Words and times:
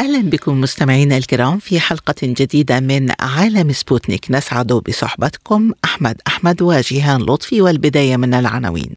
أهلا 0.00 0.30
بكم 0.30 0.60
مستمعينا 0.60 1.16
الكرام 1.16 1.58
في 1.58 1.80
حلقة 1.80 2.14
جديدة 2.22 2.80
من 2.80 3.08
عالم 3.20 3.72
سبوتنيك. 3.72 4.30
نسعد 4.30 4.72
بصحبتكم 4.72 5.72
أحمد. 5.84 6.20
أحمد 6.26 6.62
وجيهان 6.62 7.20
لطفي 7.20 7.60
والبداية 7.60 8.16
من 8.16 8.34
العناوين. 8.34 8.94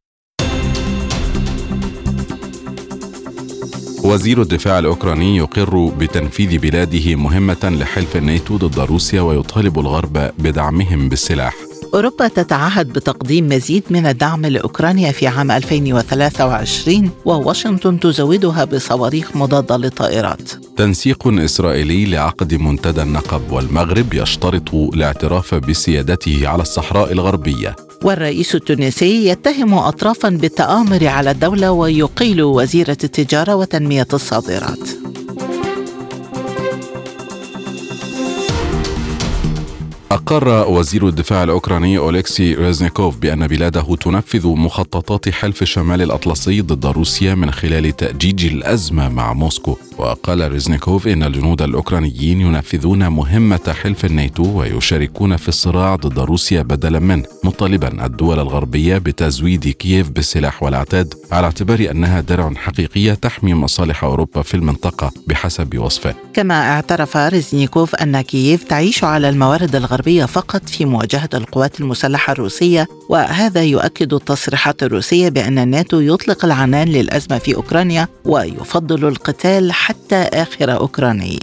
وزير 4.04 4.42
الدفاع 4.42 4.80
الأوكراني 4.80 5.38
يقر 5.38 5.86
بتنفيذ 5.98 6.58
بلاده 6.58 7.16
مهمة 7.16 7.60
لحلف 7.64 8.18
الناتو 8.18 8.58
ضد 8.58 8.80
روسيا 8.80 9.22
ويطالب 9.22 9.80
الغرب 9.80 10.32
بدعمهم 10.38 11.10
بالسلاح. 11.10 11.71
أوروبا 11.94 12.28
تتعهد 12.28 12.94
بتقديم 12.94 13.48
مزيد 13.48 13.84
من 13.90 14.06
الدعم 14.06 14.46
لأوكرانيا 14.46 15.12
في 15.12 15.28
عام 15.28 15.52
2023 15.52 17.12
وواشنطن 17.26 18.00
تزودها 18.00 18.66
بصواريخ 18.66 19.36
مضادة 19.36 19.78
للطائرات. 19.78 20.52
تنسيق 20.78 21.28
إسرائيلي 21.28 22.06
لعقد 22.06 22.54
منتدى 22.54 23.02
النقب 23.02 23.52
والمغرب 23.52 24.14
يشترط 24.14 24.74
الاعتراف 24.74 25.56
بسيادته 25.56 26.48
على 26.48 26.62
الصحراء 26.62 27.12
الغربية. 27.12 27.76
والرئيس 28.04 28.56
التونسي 28.56 29.28
يتهم 29.28 29.74
أطرافا 29.74 30.30
بالتآمر 30.30 31.08
على 31.08 31.32
الدولة 31.32 31.72
ويقيل 31.72 32.44
وزيرة 32.44 32.98
التجارة 33.04 33.56
وتنمية 33.56 34.08
الصادرات. 34.14 35.11
أقر 40.12 40.70
وزير 40.70 41.08
الدفاع 41.08 41.44
الأوكراني 41.44 41.98
أوليكسي 41.98 42.54
ريزنيكوف 42.54 43.18
بأن 43.18 43.48
بلاده 43.48 43.96
تنفذ 43.96 44.48
مخططات 44.48 45.30
حلف 45.30 45.62
الشمال 45.62 46.02
الأطلسي 46.02 46.62
ضد 46.62 46.86
روسيا 46.86 47.36
من 47.36 47.52
خلال 47.52 47.96
تأجيج 47.96 48.46
الأزمة 48.46 49.10
مع 49.10 49.34
موسكو. 49.34 49.78
وقال 49.98 50.52
ريزنيكوف 50.52 51.08
إن 51.08 51.24
الجنود 51.24 51.62
الأوكرانيين 51.62 52.42
ينفذون 52.42 53.08
مهمة 53.08 53.76
حلف 53.84 54.06
الناتو 54.06 54.60
ويشاركون 54.60 55.36
في 55.36 55.48
الصراع 55.48 55.96
ضد 55.96 56.20
روسيا 56.20 56.62
بدلا 56.62 57.00
منه 57.00 57.24
مطالبا 57.44 58.06
الدول 58.06 58.40
الغربية 58.40 58.98
بتزويد 58.98 59.68
كييف 59.68 60.10
بالسلاح 60.10 60.64
والعتاد 60.64 61.14
على 61.32 61.46
اعتبار 61.46 61.88
أنها 61.92 62.22
درع 62.22 62.54
حقيقية 62.56 63.14
تحمي 63.14 63.54
مصالح 63.54 64.04
أوروبا 64.04 64.42
في 64.42 64.54
المنطقة 64.54 65.12
بحسب 65.28 65.78
وصفه. 65.78 66.16
كما 66.34 66.72
اعترف 66.72 67.18
ريزنيكوف 67.18 67.96
أن 67.96 68.22
كييف 68.22 68.64
تعيش 68.64 69.04
على 69.04 69.30
الموارد 69.30 69.76
الغربية 69.76 70.01
فقط 70.26 70.70
في 70.70 70.86
مواجهة 70.86 71.30
القوات 71.34 71.80
المسلحة 71.80 72.34
الروسية 72.34 72.88
وهذا 73.10 73.64
يؤكد 73.64 74.14
التصريحات 74.14 74.84
الروسية 74.84 75.30
بأن 75.30 75.58
الناتو 75.58 76.00
يطلق 76.00 76.46
العنان 76.46 76.88
للأزمة 76.88 77.38
في 77.38 77.56
أوكرانيا 77.56 78.08
ويفضل 78.26 79.08
القتال 79.08 79.72
حتى 79.72 80.16
آخر 80.16 80.74
أوكراني. 80.74 81.40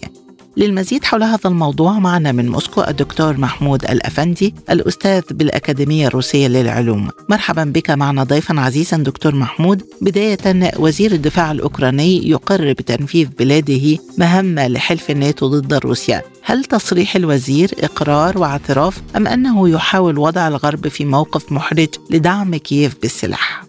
للمزيد 0.59 1.05
حول 1.05 1.23
هذا 1.23 1.41
الموضوع 1.45 1.99
معنا 1.99 2.33
من 2.33 2.49
موسكو 2.49 2.83
الدكتور 2.83 3.37
محمود 3.37 3.85
الأفندي 3.85 4.55
الأستاذ 4.71 5.23
بالأكاديمية 5.31 6.07
الروسية 6.07 6.49
للعلوم. 6.49 7.09
مرحبا 7.29 7.65
بك 7.65 7.91
معنا 7.91 8.25
ضيفا 8.25 8.61
عزيزا 8.61 8.97
دكتور 8.97 9.35
محمود. 9.35 9.83
بداية 10.01 10.73
وزير 10.79 11.13
الدفاع 11.13 11.53
الأوكراني 11.53 12.31
يقر 12.31 12.73
بتنفيذ 12.73 13.29
بلاده 13.39 13.99
مهمة 14.19 14.69
لحلف 14.69 15.11
الناتو 15.11 15.47
ضد 15.47 15.75
روسيا. 15.75 16.23
هل 16.43 16.65
تصريح 16.65 17.17
الوزير 17.17 17.71
إقرار 17.79 18.39
واعتراف 18.39 19.03
أم 19.17 19.27
أنه 19.27 19.69
يحاول 19.69 20.19
وضع 20.19 20.49
الغرب 20.49 20.89
في 20.89 21.05
موقف 21.05 21.53
محرج 21.53 21.89
لدعم 22.11 22.57
كييف 22.57 22.97
بالسلاح؟ 23.03 23.68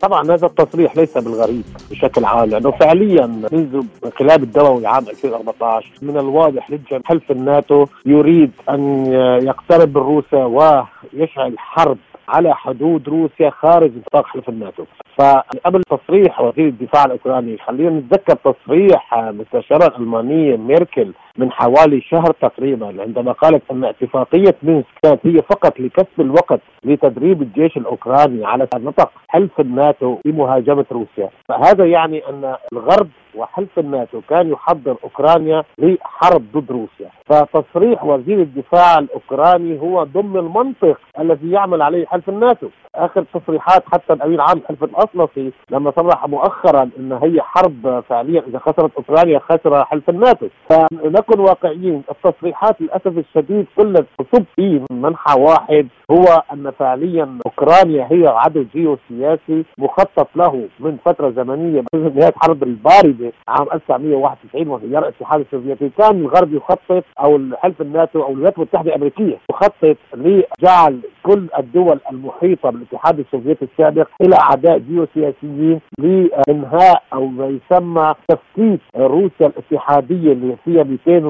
طبعا 0.00 0.22
هذا 0.22 0.46
التصريح 0.46 0.96
ليس 0.96 1.18
بالغريب 1.18 1.64
بشكل 1.90 2.24
عام 2.24 2.48
لأنه 2.48 2.70
فعليا 2.70 3.26
منذ 3.26 3.82
انقلاب 4.04 4.42
الدولي 4.42 4.86
عام 4.88 5.08
2014 5.08 5.90
من 6.02 6.16
الواضح 6.16 6.70
جدا 6.70 7.02
حلف 7.04 7.30
الناتو 7.30 7.86
يريد 8.06 8.50
أن 8.70 9.06
يقترب 9.42 9.98
من 9.98 10.02
روسيا 10.02 10.44
ويشعل 10.44 11.58
حرب 11.58 11.98
على 12.28 12.54
حدود 12.54 13.08
روسيا 13.08 13.50
خارج 13.50 13.90
نطاق 13.96 14.26
حلف 14.26 14.48
الناتو. 14.48 14.84
فقبل 15.18 15.80
تصريح 15.82 16.40
وزير 16.40 16.68
الدفاع 16.68 17.04
الأوكراني 17.04 17.58
خلينا 17.58 17.90
نتذكر 17.90 18.52
تصريح 18.52 19.14
المستشاره 19.14 19.86
الالمانيه 19.86 20.56
ميركل 20.56 21.12
من 21.38 21.52
حوالي 21.52 22.00
شهر 22.00 22.32
تقريبا 22.40 23.02
عندما 23.02 23.32
قالت 23.32 23.62
أن 23.70 23.84
اتفاقية 23.84 24.54
مينسك 24.62 24.86
كانت 25.02 25.26
هي 25.26 25.36
فقط 25.36 25.80
لكسب 25.80 26.20
الوقت 26.20 26.60
لتدريب 26.84 27.42
الجيش 27.42 27.76
الأوكراني 27.76 28.46
على 28.46 28.68
نطق 28.74 29.10
حلف 29.28 29.60
الناتو 29.60 30.18
بمهاجمه 30.24 30.86
روسيا، 30.92 31.28
فهذا 31.48 31.86
يعني 31.86 32.28
أن 32.28 32.56
الغرب 32.72 33.08
وحلف 33.38 33.78
الناتو 33.78 34.20
كان 34.28 34.50
يحضر 34.50 34.96
أوكرانيا 35.04 35.64
لحرب 35.78 36.44
ضد 36.54 36.70
روسيا، 36.70 37.10
فتصريح 37.26 38.04
وزير 38.04 38.38
الدفاع 38.38 38.98
الأوكراني 38.98 39.80
هو 39.80 40.04
ضمن 40.04 40.36
المنطق 40.36 40.98
الذي 41.18 41.50
يعمل 41.50 41.82
عليه 41.82 42.06
حلف 42.06 42.28
الناتو، 42.28 42.68
آخر 42.94 43.24
تصريحات 43.34 43.84
حتى 43.92 44.12
الامين 44.12 44.40
عام 44.40 44.62
حلف 44.68 44.84
الأطلسي 44.84 45.52
لما 45.70 45.92
صرح 45.96 46.26
مؤخرا 46.26 46.90
إن 46.98 47.12
هي 47.12 47.42
حرب 47.42 48.02
فعليا 48.08 48.42
إذا 48.48 48.58
خسرت 48.58 48.90
أوكرانيا 48.96 49.38
خسر 49.38 49.84
حلف 49.84 50.10
الناتو، 50.10 50.48
فنكن 50.70 51.40
واقعيين، 51.40 52.02
التصريحات 52.10 52.80
للأسف 52.80 53.18
الشديد 53.18 53.66
كلها 53.76 54.04
تصب 54.18 54.44
في 54.56 54.84
منحى 54.90 55.40
واحد 55.40 55.88
هو 56.10 56.42
أن 56.52 56.70
فعليا 56.70 57.38
أوكرانيا 57.46 58.08
هي 58.10 58.26
عدو 58.26 58.64
جيوسياسي 58.74 59.64
مخطط 59.78 60.28
له 60.36 60.68
من 60.80 60.96
فترة 61.04 61.30
زمنية 61.30 61.82
منذ 61.94 62.14
نهايه 62.14 62.28
الحرب 62.28 62.62
البارده 62.62 63.27
عام 63.48 63.66
1991 63.72 64.68
وانهيار 64.68 65.02
الاتحاد 65.02 65.40
السوفيتي 65.40 65.90
كان 65.98 66.20
الغرب 66.20 66.54
يخطط 66.54 67.04
أو 67.20 67.40
حلف 67.56 67.80
الناتو 67.80 68.22
أو 68.22 68.32
الولايات 68.32 68.56
المتحدة 68.56 68.90
الأمريكية 68.90 69.38
تخطط 69.48 69.96
لجعل 70.14 70.98
كل 71.22 71.46
الدول 71.58 72.00
المحيطة 72.12 72.70
بالاتحاد 72.70 73.18
السوفيتي 73.18 73.64
السابق 73.64 74.08
إلى 74.20 74.36
أعداء 74.36 74.78
جيوسياسيين 74.78 75.80
لإنهاء 75.98 77.02
أو 77.12 77.26
ما 77.26 77.46
يسمى 77.46 78.14
تفتيت 78.28 78.80
روسيا 78.96 79.46
الاتحادية 79.46 80.32
اللي 80.32 80.56
فيها 80.64 80.82
200 81.06 81.26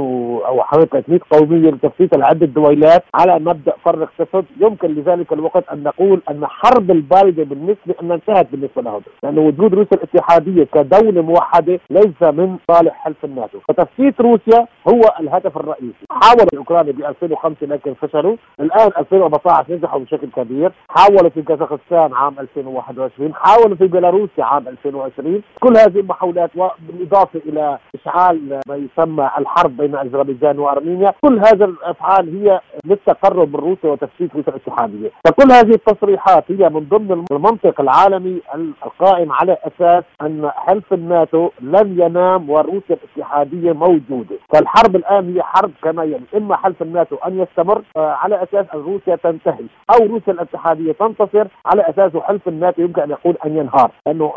أو 0.47 0.63
حوالي 0.63 0.87
300 0.87 1.21
قومية 1.31 1.71
لتفتيت 1.71 2.17
العدة 2.17 2.47
دويلات 2.47 3.05
على 3.15 3.39
مبدأ 3.39 3.73
فرق 3.85 4.09
تسد 4.19 4.45
يمكن 4.61 4.95
لذلك 4.95 5.33
الوقت 5.33 5.69
أن 5.73 5.83
نقول 5.83 6.21
أن 6.31 6.47
حرب 6.47 6.91
البارده 6.91 7.45
بالنسبة 7.45 7.95
أنها 8.03 8.15
انتهت 8.17 8.47
بالنسبة 8.53 8.83
لهم. 8.83 9.01
لأن 9.23 9.39
وجود 9.39 9.75
روسيا 9.75 9.97
الاتحادية 9.99 10.65
كدولة 10.65 11.23
موحدة 11.23 11.78
ليس 11.91 12.23
من 12.23 12.59
صالح 12.71 12.95
حلف 12.95 13.25
الناتو 13.25 13.59
فتفتيت 13.69 14.21
روسيا 14.21 14.67
هو 14.89 15.01
الهدف 15.21 15.57
الرئيسي. 15.57 16.07
حاول 16.11 16.47
اوكرانيا 16.57 16.93
ب 16.93 17.05
2005 17.05 17.67
لكن 17.67 17.95
فشلوا. 17.95 18.37
الآن 18.61 18.91
2014 18.99 19.75
نجحوا 19.75 20.01
بشكل 20.01 20.29
كبير. 20.37 20.73
حاولوا 20.89 21.31
في 21.31 21.43
كازاخستان 21.43 22.15
عام 22.15 22.35
2021 22.39 23.35
حاولوا 23.35 23.77
في 23.77 23.87
بيلاروسيا 23.87 24.45
عام 24.45 24.69
2020 24.69 25.43
كل 25.61 25.77
هذه 25.77 26.01
المحاولات 26.01 26.51
وبالإضافة 26.57 27.41
إلى 27.47 27.79
إشعال 27.95 28.61
ما 28.69 28.77
يسمى 28.77 29.31
الحرب 29.39 29.77
بين 29.77 29.97
أذربيجان 29.97 30.59
وأرمينيا 30.59 31.15
كل 31.21 31.39
هذه 31.39 31.65
الأفعال 31.65 32.43
هي 32.43 32.61
للتقرب 32.85 33.49
من 33.49 33.61
روسيا 33.61 33.91
وتفكيك 33.91 34.35
روسيا 34.35 34.53
الاتحاديه 34.53 35.11
فكل 35.25 35.53
هذه 35.53 35.71
التصريحات 35.75 36.45
هي 36.49 36.69
من 36.69 36.81
ضمن 36.81 37.25
المنطق 37.33 37.81
العالمي 37.81 38.41
القائم 38.85 39.33
على 39.33 39.57
أساس 39.65 40.05
أن 40.23 40.51
حلف 40.55 40.93
الناتو 40.93 41.51
لن 41.73 42.01
ينام 42.01 42.51
وروسيا 42.51 42.97
الاتحاديه 42.97 43.73
موجودة. 43.73 44.37
فالحرب 44.55 44.97
الآن 44.97 45.35
هي 45.35 45.43
حرب 45.43 45.71
كما 45.83 46.05
يلي. 46.05 46.21
إما 46.37 46.57
حلف 46.57 46.83
الناتو 46.83 47.17
أن 47.17 47.41
يستمر 47.41 47.83
على 47.97 48.43
أساس 48.43 48.67
أن 48.75 48.81
روسيا 48.81 49.17
تنتهي 49.17 49.65
أو 49.91 50.07
روسيا 50.07 50.33
الاتحادية 50.33 50.93
تنتصر 50.93 51.47
على 51.67 51.83
أساس 51.83 52.17
حلف 52.17 52.49
الناتو 52.49 52.83
يمكن 52.83 53.03
أن 53.03 53.11
يقول 53.11 53.37
أن 53.47 53.57
ينهار. 53.57 53.91
لأنه 54.07 54.33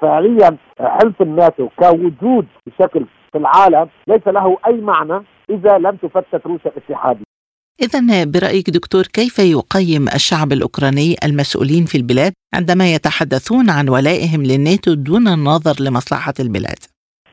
فعليا 0.00 0.56
حلف 0.80 1.22
الناتو 1.22 1.68
كوجود 1.78 2.46
بشكل 2.66 3.04
في 3.32 3.38
العالم 3.38 3.88
ليس 4.08 4.28
له 4.28 4.56
أي 4.66 4.80
معنى 4.80 5.22
إذا 5.50 5.78
لم 5.78 5.96
تفتت 5.96 6.46
روسيا 6.46 6.70
الاتحاديه 6.70 7.26
إذا 7.82 8.24
برأيك 8.24 8.70
دكتور 8.70 9.06
كيف 9.06 9.38
يقيم 9.38 10.08
الشعب 10.08 10.52
الأوكراني 10.52 11.16
المسؤولين 11.24 11.84
في 11.84 11.98
البلاد 11.98 12.32
عندما 12.54 12.94
يتحدثون 12.94 13.70
عن 13.70 13.88
ولائهم 13.88 14.42
للناتو 14.42 14.94
دون 14.94 15.28
النظر 15.28 15.82
لمصلحة 15.82 16.34
البلاد؟ 16.40 16.78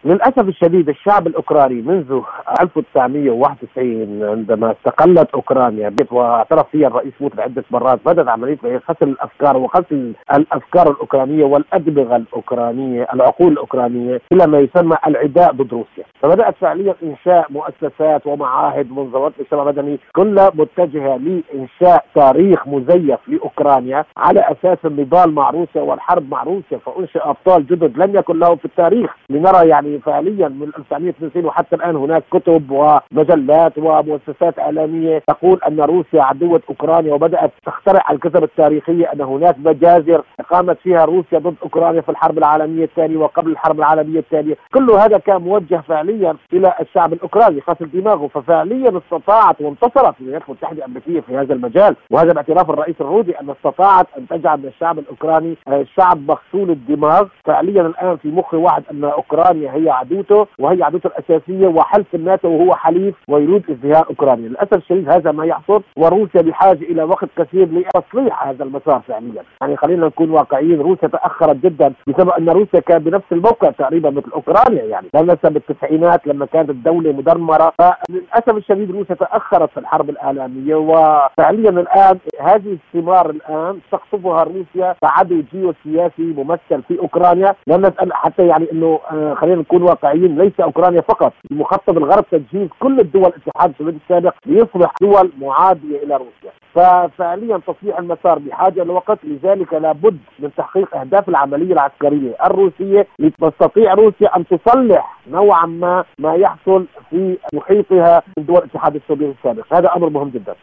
للأسف 0.06 0.48
الشديد 0.48 0.90
الشعب 0.90 1.28
الأوكراني 1.28 1.82
منذ 1.82 2.22
1991 2.62 4.24
عندما 4.24 4.72
استقلت 4.72 5.30
أوكرانيا 5.34 5.94
واعترف 6.12 6.70
فيها 6.72 6.88
الرئيس 6.88 7.14
بوتين 7.20 7.40
عده 7.40 7.64
مرات 7.72 8.00
بدأت 8.06 8.28
عملية 8.28 8.58
غسل 8.64 9.10
الأفكار 9.10 9.58
وغسل 9.58 10.14
الأفكار 10.34 10.92
الأوكرانية 10.92 11.44
والادمغه 11.44 12.16
الأوكرانية 12.16 13.08
العقول 13.14 13.52
الأوكرانية 13.52 14.22
إلى 14.32 14.48
ما 14.48 14.60
يسمى 14.60 14.98
العداء 15.08 15.52
ضد 15.52 15.74
روسيا، 15.74 16.04
فبدأت 16.22 16.56
فعليا 16.62 16.96
إنشاء 17.04 17.48
مؤسسات 17.50 18.28
ومعاهد 18.28 18.92
ومنظمات 18.92 19.34
مجتمع 19.40 19.64
مدني 19.64 20.00
كلها 20.16 20.52
متجهة 20.56 21.18
لإنشاء 21.18 22.06
تاريخ 22.16 22.68
مزيف 22.68 23.20
لأوكرانيا 23.28 24.06
على 24.18 24.40
أساس 24.40 24.78
النضال 24.86 25.32
مع 25.32 25.50
روسيا 25.50 25.82
والحرب 25.82 26.30
مع 26.32 26.44
روسيا 26.44 26.78
فانشئ 26.78 27.20
أبطال 27.30 27.68
جدد 27.68 27.98
لم 27.98 28.16
يكن 28.16 28.40
لهم 28.40 28.56
في 28.56 28.66
التاريخ. 28.66 29.16
لنرى 29.30 29.68
يعني 29.68 29.93
فعليا 30.00 30.48
من 30.48 30.72
1992 30.78 31.46
وحتى 31.46 31.76
الآن 31.76 31.96
هناك 31.96 32.24
كتب 32.32 32.72
ومجلات 32.72 33.78
ومؤسسات 33.78 34.60
إعلامية 34.60 35.22
تقول 35.28 35.60
أن 35.68 35.80
روسيا 35.80 36.22
عدوه 36.22 36.62
أوكرانيا 36.70 37.14
وبدأت 37.14 37.52
تخترع 37.66 38.12
الكتب 38.12 38.44
التاريخية 38.44 39.14
أن 39.14 39.22
هناك 39.22 39.56
مجازر 39.60 40.24
قامت 40.50 40.78
فيها 40.84 41.06
روسيا 41.06 41.40
ضد 41.40 41.56
أوكرانيا 41.64 42.02
في 42.02 42.10
الحرب 42.10 42.38
العالمية 42.38 42.84
الثانية 42.84 43.18
وقبل 43.18 43.52
الحرب 43.52 43.80
العالمية 43.80 44.20
الثانية، 44.20 44.56
كل 44.74 44.92
هذا 44.92 45.18
كان 45.18 45.42
موجه 45.42 45.82
فعليا 45.88 46.36
إلى 46.54 46.74
الشعب 46.82 47.14
الأوكراني 47.14 47.62
غسل 47.70 47.90
دماغه. 47.92 48.28
ففعليا 48.28 48.98
استطاعت 48.98 49.62
وانتصرت 49.62 50.16
الولايات 50.22 50.42
المتحدة 50.50 50.78
الأمريكية 50.78 51.20
في 51.20 51.38
هذا 51.38 51.54
المجال. 51.54 51.96
وهذا 52.12 52.34
باعتراف 52.34 52.70
الرئيس 52.70 52.96
الروسي 53.02 53.32
أن 53.32 53.50
استطاعت 53.50 54.08
أن 54.18 54.28
تجعل 54.28 54.58
من 54.58 54.66
الشعب 54.66 55.00
الأوكراني 55.00 55.56
شعب 55.98 56.20
مغسول 56.28 56.70
الدماغ. 56.72 57.28
فعليا 57.46 57.82
الآن 57.82 58.18
في 58.18 58.28
مخ 58.28 58.54
واحد 58.54 58.84
أن 58.92 59.04
أوكرانيا 59.04 59.72
هي 59.72 59.83
عدوته 59.90 60.48
وهي 60.60 60.84
عدوته 60.84 61.08
الأساسية 61.08 61.68
وحلف 61.68 62.16
الناتو 62.16 62.48
وهو 62.48 62.76
حليف 62.76 63.16
ويريد 63.28 63.64
ازدهار 63.70 64.06
أوكرانيا، 64.10 64.48
للأسف 64.50 64.74
الشديد 64.74 65.10
هذا 65.10 65.32
ما 65.32 65.46
يحصل 65.46 65.82
وروسيا 65.98 66.42
بحاجة 66.42 66.84
إلى 66.84 67.04
وقت 67.04 67.30
كثير 67.38 67.68
لتصليح 67.72 68.48
هذا 68.48 68.64
المسار 68.64 69.02
فعليا، 69.08 69.44
يعني 69.62 69.78
خلينا 69.78 70.08
نكون 70.08 70.30
واقعيين 70.30 70.82
روسيا 70.82 71.08
تأخرت 71.08 71.56
جدا 71.56 71.94
بسبب 72.08 72.30
أن 72.30 72.50
روسيا 72.50 72.80
كان 72.80 73.00
بنفس 73.00 73.26
الموقع 73.32 73.70
تقريبا 73.72 74.10
مثل 74.10 74.32
أوكرانيا 74.32 74.84
يعني، 74.84 75.08
لأن 75.14 75.38
بالتسعينات 75.44 76.28
لما 76.28 76.46
كانت 76.46 76.70
الدولة 76.70 77.12
مدمرة. 77.12 77.74
فللأسف 77.80 78.58
الشديد 78.58 78.92
روسيا 78.92 79.16
تأخرت 79.16 79.70
في 79.70 79.80
الحرب 79.80 80.10
الاعلاميه 80.10 80.76
وفعليا 80.76 81.70
الآن 81.70 82.18
هذه 82.42 82.78
الثمار 82.78 83.30
الآن 83.30 83.80
تقصفها 83.92 84.44
روسيا 84.44 84.96
كعدو 85.02 85.42
جيوسياسي 85.54 86.34
ممثل 86.38 86.84
في 86.88 87.00
أوكرانيا، 87.00 87.56
لأن 87.68 87.92
حتى 88.12 88.48
يعني 88.48 88.72
إنه 88.72 89.00
آه، 89.12 89.34
خلينا 89.34 89.62
نكون 89.62 89.73
واقعيين 89.82 90.38
ليس 90.38 90.60
أوكرانيا 90.60 91.02
فقط، 91.02 91.34
مخطط 91.52 91.98
الغرب 91.98 92.26
تجهيز 92.32 92.70
كل 92.80 93.00
الدول 93.00 93.26
الاتحاد 93.26 93.70
السوفيتي 93.70 93.98
السابق 94.04 94.34
ليصبح 94.46 94.94
دول 95.02 95.32
معادية 95.42 96.04
إلى 96.04 96.16
روسيا، 96.16 96.52
ففعليا 96.74 97.58
تصليح 97.68 98.00
المسار 98.00 98.40
بحاجة 98.40 98.84
لوقت 98.84 99.20
لذلك 99.24 99.74
لابد 99.74 100.18
من 100.40 100.50
تحقيق 100.58 100.98
أهداف 100.98 101.30
العملية 101.30 101.74
العسكرية 101.74 102.36
الروسية. 102.46 103.08
لتستطيع 103.20 103.94
روسيا 103.94 104.38
أن 104.38 104.46
تصلح 104.48 105.20
نوعا 105.28 105.66
ما 105.66 106.06
ما 106.20 106.36
يحصل 106.36 106.86
في 107.10 107.38
محيطها 107.54 108.24
من 108.38 108.46
دول 108.46 108.58
الاتحاد 108.58 108.96
السوفيتي 108.96 109.34
السابق، 109.40 109.74
هذا 109.74 109.96
أمر 109.96 110.10
مهم 110.10 110.30
جدا. 110.30 110.56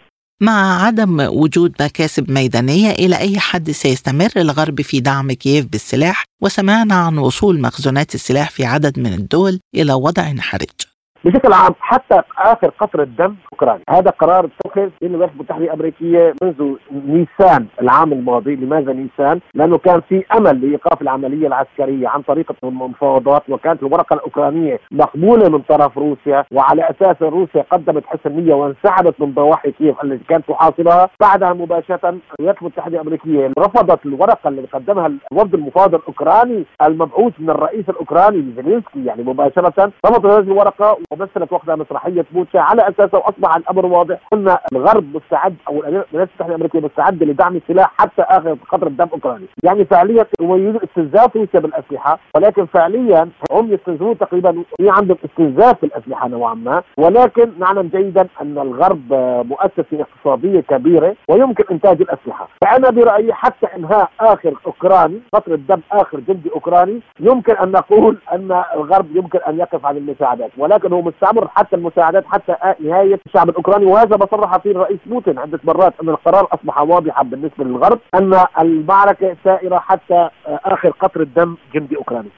مع 0.43 0.85
عدم 0.85 1.21
وجود 1.21 1.75
مكاسب 1.81 2.31
ميدانية 2.31 2.91
إلى 2.91 3.17
أي 3.19 3.39
حد 3.39 3.71
سيستمر 3.71 4.31
الغرب 4.37 4.81
في 4.81 5.01
دعم 5.01 5.33
كييف 5.33 5.67
بالسلاح 5.67 6.25
وسمعنا 6.43 6.95
عن 6.95 7.19
وصول 7.19 7.61
مخزونات 7.61 8.15
السلاح 8.15 8.51
في 8.51 8.65
عدد 8.65 8.99
من 8.99 9.13
الدول 9.13 9.61
إلى 9.75 9.93
وضع 9.93 10.35
حرج. 10.39 10.90
بشكل 11.25 11.53
عام 11.53 11.75
حتى 11.81 12.23
آخر 12.39 12.69
قطره 12.79 13.05
دم 13.05 13.35
أوكرانيا، 13.53 13.85
هذا 13.91 14.11
قرار 14.11 14.45
اتخذ 14.45 14.89
من 15.03 15.09
الولايات 15.09 15.33
المتحده 15.33 15.65
الأمريكية 15.65 16.35
منذ 16.43 16.75
نيسان 17.07 17.67
العام 17.83 18.13
الماضي، 18.13 18.57
لماذا 18.57 18.93
نيسان؟ 18.93 19.41
لأنه 19.55 19.79
كان 19.79 20.01
في 20.01 20.25
أمل 20.37 20.61
لإيقاف 20.61 21.03
العملية 21.03 21.47
العسكرية 21.47 22.09
عن 22.09 22.23
طريق 22.23 22.53
المفاوضات 22.65 23.43
وكانت 23.49 23.83
الورقة 23.83 24.15
الأوكرانية 24.15 24.81
مقبولة 24.91 25.49
من 25.49 25.59
طرف 25.59 25.99
روسيا 25.99 26.45
وعلى 26.53 26.91
أساس 26.91 27.23
روسيا 27.23 27.65
قدمت 27.71 28.07
حسن 28.07 28.33
نية 28.33 28.55
وانسحبت 28.55 29.15
من 29.21 29.35
ضواحي 29.35 29.73
كييف 29.73 30.05
التي 30.05 30.25
كانت 30.29 30.49
تحاصرها، 30.49 31.11
بعدها 31.21 31.53
مباشرة 31.53 32.19
الولايات 32.41 32.63
المتحده 32.63 32.95
الأمريكية 32.95 33.53
رفضت 33.59 34.07
الورقة 34.07 34.49
اللي 34.49 34.63
قدمها 34.73 35.07
الوفد 35.33 35.55
المفاوض 35.55 35.95
الأوكراني 35.95 36.65
المبعوث 36.83 37.33
من 37.39 37.51
الرئيس 37.51 37.89
الأوكراني 37.89 38.53
زيلينسكي. 38.57 39.05
يعني 39.05 39.23
مباشرة 39.23 39.93
رفضت 40.07 40.27
هذه 40.27 40.39
الورقة 40.39 40.99
ومثلت 41.13 41.53
وقتها 41.53 41.77
مسرحية 41.77 42.25
بوتشا 42.33 42.61
على 42.61 42.89
أساسه 42.89 43.23
اصبح 43.29 43.57
الأمر 43.57 43.87
واضح. 43.87 44.21
ان 44.33 44.57
الغرب 44.73 45.17
مستعد 45.17 45.55
أو 45.69 45.85
الولايات 45.85 46.09
المتحده 46.15 46.47
الامريكيه 46.47 46.81
مستعده 46.81 47.27
لدعم 47.27 47.57
السلاح 47.57 47.93
حتى 47.99 48.23
آخر 48.23 48.57
قطر 48.69 48.87
الدم 48.87 49.07
اوكراني، 49.13 49.47
يعني 49.65 49.85
فعليا 49.85 50.27
هم 50.41 50.51
يريدون 50.51 50.81
استنزاف 50.85 51.37
روسيا 51.37 51.61
بالأسلحة 51.61 52.19
ولكن 52.35 52.67
فعليا 52.67 53.29
هم 53.51 53.73
يستنزفون 53.73 54.19
تقريبا 54.19 54.53
في 54.53 54.91
عندهم 54.91 55.17
استنزاف 55.25 55.79
في 55.79 55.87
الأسلحة 55.87 56.29
نوعا 56.29 56.55
ما. 56.55 56.83
ولكن 56.97 57.51
نعلم 57.59 57.91
جيدا 57.95 58.29
أن 58.43 58.59
الغرب 58.59 59.13
مؤسسه 59.49 59.87
اقتصادية 60.01 60.61
كبيرة 60.61 61.17
ويمكن 61.31 61.65
إنتاج 61.71 62.01
الأسلحة، 62.01 62.49
فأنا 62.65 62.91
برأيي 62.91 63.33
حتى 63.33 63.67
إنهاء 63.77 64.11
آخر 64.21 64.55
أوكراني 64.67 65.21
قطر 65.33 65.55
الدم 65.55 65.81
آخر 65.93 66.21
جندي 66.21 66.51
أوكراني 66.55 67.01
يمكن 67.21 67.57
أن 67.57 67.71
نقول 67.73 68.19
أن 68.33 68.63
الغرب 68.75 69.17
يمكن 69.17 69.39
أن 69.49 69.59
يقف 69.59 69.87
عن 69.87 69.97
المساعدات. 69.97 70.51
ولكن 70.59 70.93
هو 70.93 71.00
مستمر 71.01 71.49
حتى 71.49 71.77
المساعدات 71.77 72.25
حتى 72.27 72.53
نهاية 72.85 73.21
الشعب 73.27 73.49
الأوكراني 73.49 73.87
وهذا 73.87 74.17
ما 74.17 74.27
صرح 74.31 74.57
فيه 74.57 74.71
الرئيس 74.71 74.99
بوتين 75.07 75.39
عده 75.39 75.61
مرات 75.65 75.95
أن 76.03 76.09
القرار 76.09 76.49
أصبح 76.53 76.81
واضحا 76.81 77.23
بالنسبة 77.23 77.65
للغرب 77.65 78.01
أن 78.15 78.45
المعركة 78.61 79.37
سائرة 79.45 79.79
حتى 79.79 80.29
آخر 80.47 80.91
قطر 80.91 81.21
الدم 81.21 81.57
جندي 81.75 81.97
أوكراني. 81.97 82.31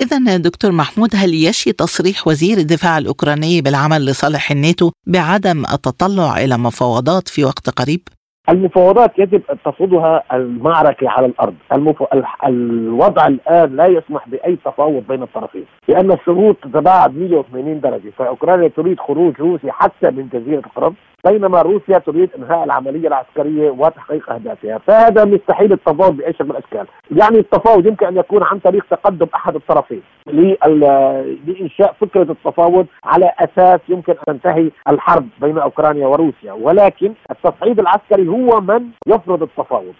إذا 0.00 0.36
دكتور 0.36 0.72
محمود 0.72 1.10
هل 1.14 1.34
يشي 1.34 1.72
تصريح 1.72 2.26
وزير 2.28 2.58
الدفاع 2.58 2.98
الأوكراني 2.98 3.60
بالعمل 3.60 4.06
لصالح 4.06 4.50
الناتو 4.50 4.90
بعدم 5.06 5.64
التطلع 5.72 6.38
إلى 6.38 6.58
مفاوضات 6.58 7.28
في 7.28 7.44
وقت 7.44 7.70
قريب؟ 7.70 8.00
المفاوضات 8.48 9.18
يجب 9.18 9.42
أن 9.50 9.56
تفرضها 9.64 10.22
المعركة 10.32 11.10
على 11.10 11.26
الأرض، 11.26 11.54
المف... 11.72 12.02
الوضع 12.46 13.26
الآن 13.26 13.76
لا 13.76 13.86
يسمح 13.86 14.28
بأي 14.28 14.56
تفاوض 14.64 15.04
بين 15.08 15.22
الطرفين، 15.22 15.64
لأن 15.88 16.12
الشروط 16.12 16.56
تتباعد 16.56 17.16
180 17.16 17.80
درجة، 17.80 18.10
فأوكرانيا 18.18 18.68
تريد 18.68 19.00
خروج 19.00 19.40
روسيا 19.40 19.72
حتى 19.72 20.10
من 20.10 20.28
جزيرة 20.32 20.58
القرم، 20.58 20.94
بينما 21.26 21.62
روسيا 21.62 21.98
تريد 21.98 22.30
إنهاء 22.38 22.64
العملية 22.64 23.08
العسكرية 23.08 23.70
وتحقيق 23.70 24.30
أهدافها، 24.30 24.78
فهذا 24.78 25.24
مستحيل 25.24 25.72
التفاوض 25.72 26.16
بأي 26.16 26.32
شكل 26.32 26.44
من 26.44 26.50
الأشكال، 26.50 26.86
يعني 27.10 27.38
التفاوض 27.38 27.86
يمكن 27.86 28.06
أن 28.06 28.16
يكون 28.16 28.42
عن 28.42 28.58
طريق 28.58 28.84
تقدم 28.90 29.26
أحد 29.34 29.54
الطرفين 29.54 30.02
لإنشاء 30.26 31.92
فكرة 32.00 32.32
التفاوض 32.32 32.86
على 33.04 33.32
أساس 33.38 33.80
يمكن 33.88 34.12
أن 34.12 34.18
تنتهي 34.26 34.70
الحرب 34.88 35.28
بين 35.40 35.58
أوكرانيا 35.58 36.06
وروسيا، 36.06 36.52
ولكن 36.52 37.12
التصعيد 37.30 37.80
العسكري 37.80 38.28
هو 38.28 38.60
من 38.60 38.88
يفرض 39.06 39.42
التفاوض. 39.42 39.94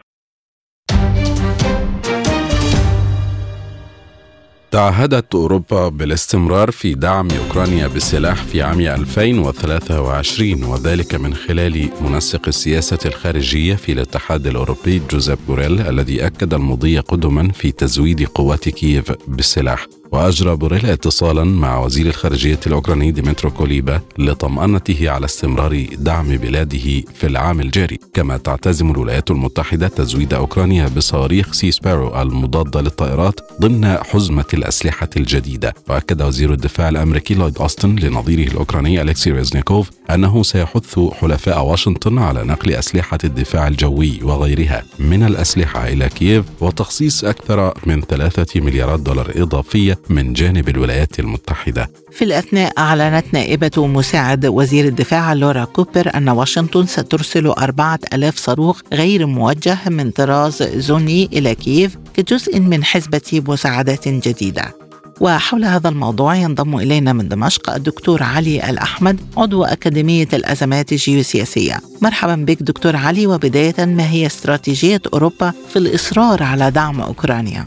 تعهدت 4.73 5.35
أوروبا 5.35 5.88
بالاستمرار 5.88 6.71
في 6.71 6.95
دعم 6.95 7.29
أوكرانيا 7.31 7.87
بالسلاح 7.87 8.45
في 8.45 8.62
عام 8.62 8.81
2023 8.81 10.64
وذلك 10.64 11.14
من 11.14 11.35
خلال 11.35 11.88
منسق 12.00 12.49
السياسة 12.49 12.99
الخارجية 13.07 13.75
في 13.75 13.93
الاتحاد 13.93 14.47
الأوروبي 14.47 15.02
جوزيف 15.11 15.38
بوريل 15.49 15.81
الذي 15.81 16.26
أكد 16.26 16.55
المضي 16.55 16.99
قدما 16.99 17.52
في 17.52 17.73
تزويد 17.73 18.25
قوات 18.25 18.69
كييف 18.69 19.12
بالسلاح. 19.29 20.01
وأجرى 20.12 20.57
بوريل 20.57 20.87
اتصالا 20.87 21.45
مع 21.45 21.78
وزير 21.78 22.07
الخارجية 22.07 22.61
الأوكراني 22.66 23.11
ديمترو 23.11 23.50
كوليبا 23.50 24.00
لطمأنته 24.19 25.11
على 25.11 25.25
استمرار 25.25 25.87
دعم 25.99 26.37
بلاده 26.37 27.00
في 27.14 27.26
العام 27.26 27.61
الجاري. 27.61 27.99
كما 28.14 28.37
تعتزم 28.37 28.90
الولايات 28.90 29.31
المتحدة 29.31 29.88
تزويد 29.88 30.35
أوكرانيا 30.35 30.88
بصواريخ 30.88 31.52
سي 31.52 31.71
سبارو 31.71 32.23
المضادة 32.23 32.81
للطائرات 32.81 33.40
ضمن 33.61 33.97
حزمة 33.97 34.45
الأسلحة 34.54 35.09
الجديدة. 35.16 35.75
وأكد 35.88 36.23
وزير 36.23 36.52
الدفاع 36.52 36.88
الأمريكي 36.88 37.35
لويد 37.35 37.59
أوستن 37.59 37.97
لنظيره 37.97 38.52
الأوكراني 38.52 39.02
أليكسي 39.02 39.31
ريزنيكوف 39.31 39.90
أنه 40.11 40.42
سيحث 40.42 40.99
حلفاء 41.21 41.64
واشنطن 41.64 42.19
على 42.19 42.45
نقل 42.45 42.73
أسلحة 42.73 43.19
الدفاع 43.25 43.69
الجوي 43.69 44.19
وغيرها 44.23 44.85
من 44.99 45.23
الأسلحة 45.23 45.88
إلى 45.88 46.09
كييف 46.09 46.45
وتخصيص 46.61 47.25
أكثر 47.25 47.75
من 47.87 48.00
ثلاثة 48.00 48.61
مليارات 48.61 49.00
دولار 49.00 49.33
إضافية 49.37 50.01
من 50.09 50.32
جانب 50.32 50.68
الولايات 50.68 51.18
المتحدة. 51.18 51.90
في 52.12 52.25
الأثناء 52.25 52.73
أعلنت 52.78 53.25
نائبة 53.32 53.87
مساعد 53.87 54.47
وزير 54.47 54.85
الدفاع 54.85 55.32
لورا 55.32 55.64
كوبر 55.64 56.11
أن 56.14 56.28
واشنطن 56.28 56.87
سترسل 56.87 57.47
أربعة 57.47 57.99
ألاف 58.12 58.37
صاروخ 58.37 58.80
غير 58.92 59.26
موجه 59.26 59.78
من 59.87 60.11
طراز 60.11 60.62
زوني 60.62 61.28
إلى 61.32 61.54
كييف 61.54 61.97
كجزء 62.14 62.61
من 62.61 62.85
حزبة 62.85 63.42
مساعدات 63.49 64.09
جديدة. 64.09 64.75
وحول 65.21 65.64
هذا 65.64 65.88
الموضوع 65.88 66.35
ينضم 66.35 66.76
إلينا 66.76 67.12
من 67.12 67.28
دمشق 67.28 67.71
الدكتور 67.71 68.23
علي 68.23 68.71
الأحمد 68.71 69.21
عضو 69.37 69.64
أكاديمية 69.64 70.28
الأزمات 70.32 70.92
الجيوسياسية. 70.92 71.80
مرحبا 72.00 72.35
بك 72.35 72.62
دكتور 72.62 72.97
علي 72.97 73.26
وبداية 73.26 73.85
ما 73.85 74.11
هي 74.11 74.26
استراتيجية 74.26 75.00
أوروبا 75.12 75.52
في 75.68 75.78
الإصرار 75.78 76.42
على 76.42 76.71
دعم 76.71 77.00
أوكرانيا؟ 77.00 77.66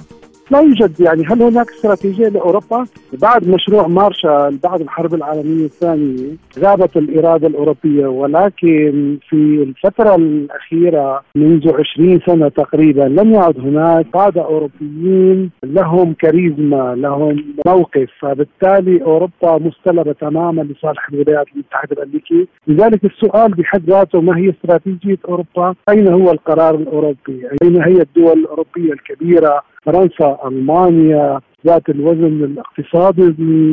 لا 0.52 0.60
يوجد 0.60 1.00
يعني 1.00 1.24
هل 1.26 1.42
هناك 1.42 1.70
استراتيجية 1.70 2.28
لأوروبا؟ 2.28 2.86
بعد 3.14 3.48
مشروع 3.48 3.88
مارشال 3.88 4.58
بعد 4.64 4.82
الحرب 4.82 5.14
العالمية 5.14 5.66
الثانية 5.66 6.36
غابت 6.60 6.98
الإرادة 6.98 7.48
الأوروبية 7.48 8.08
ولكن 8.08 9.18
في 9.30 9.36
الفترة 9.36 10.16
الأخيرة 10.16 11.24
منذ 11.36 11.72
20 11.96 12.20
سنة 12.28 12.48
تقريبا 12.50 13.02
لم 13.02 13.34
يعد 13.34 13.60
هناك 13.60 14.06
قاده 14.14 14.42
أوروبيين 14.42 15.52
لهم 15.64 16.14
كاريزما 16.14 16.96
لهم 16.96 17.46
موقف 17.68 18.10
فبالتالي 18.20 19.04
أوروبا 19.04 19.58
مستلبة 19.58 20.12
تماما 20.12 20.62
لصالح 20.62 21.10
الولايات 21.10 21.48
المتحدة 21.56 21.92
الأمريكية 21.92 22.46
لذلك 22.68 23.06
السؤال 23.06 23.52
بحد 23.52 23.90
ذاته 23.90 24.22
ما 24.22 24.38
هي 24.38 24.50
استراتيجية 24.50 25.18
أوروبا؟ 25.28 25.76
أين 25.90 26.08
هو 26.08 26.32
القرار 26.32 26.76
الأوروبي؟ 26.76 27.48
أين 27.64 27.84
هي 27.84 28.02
الدول 28.02 28.40
الأوروبية 28.40 28.94
الكبيرة 28.94 29.64
فرنسا 29.86 30.38
ألمانيا 30.48 31.40
ذات 31.68 31.90
الوزن 31.90 32.44
الاقتصادي 32.44 33.22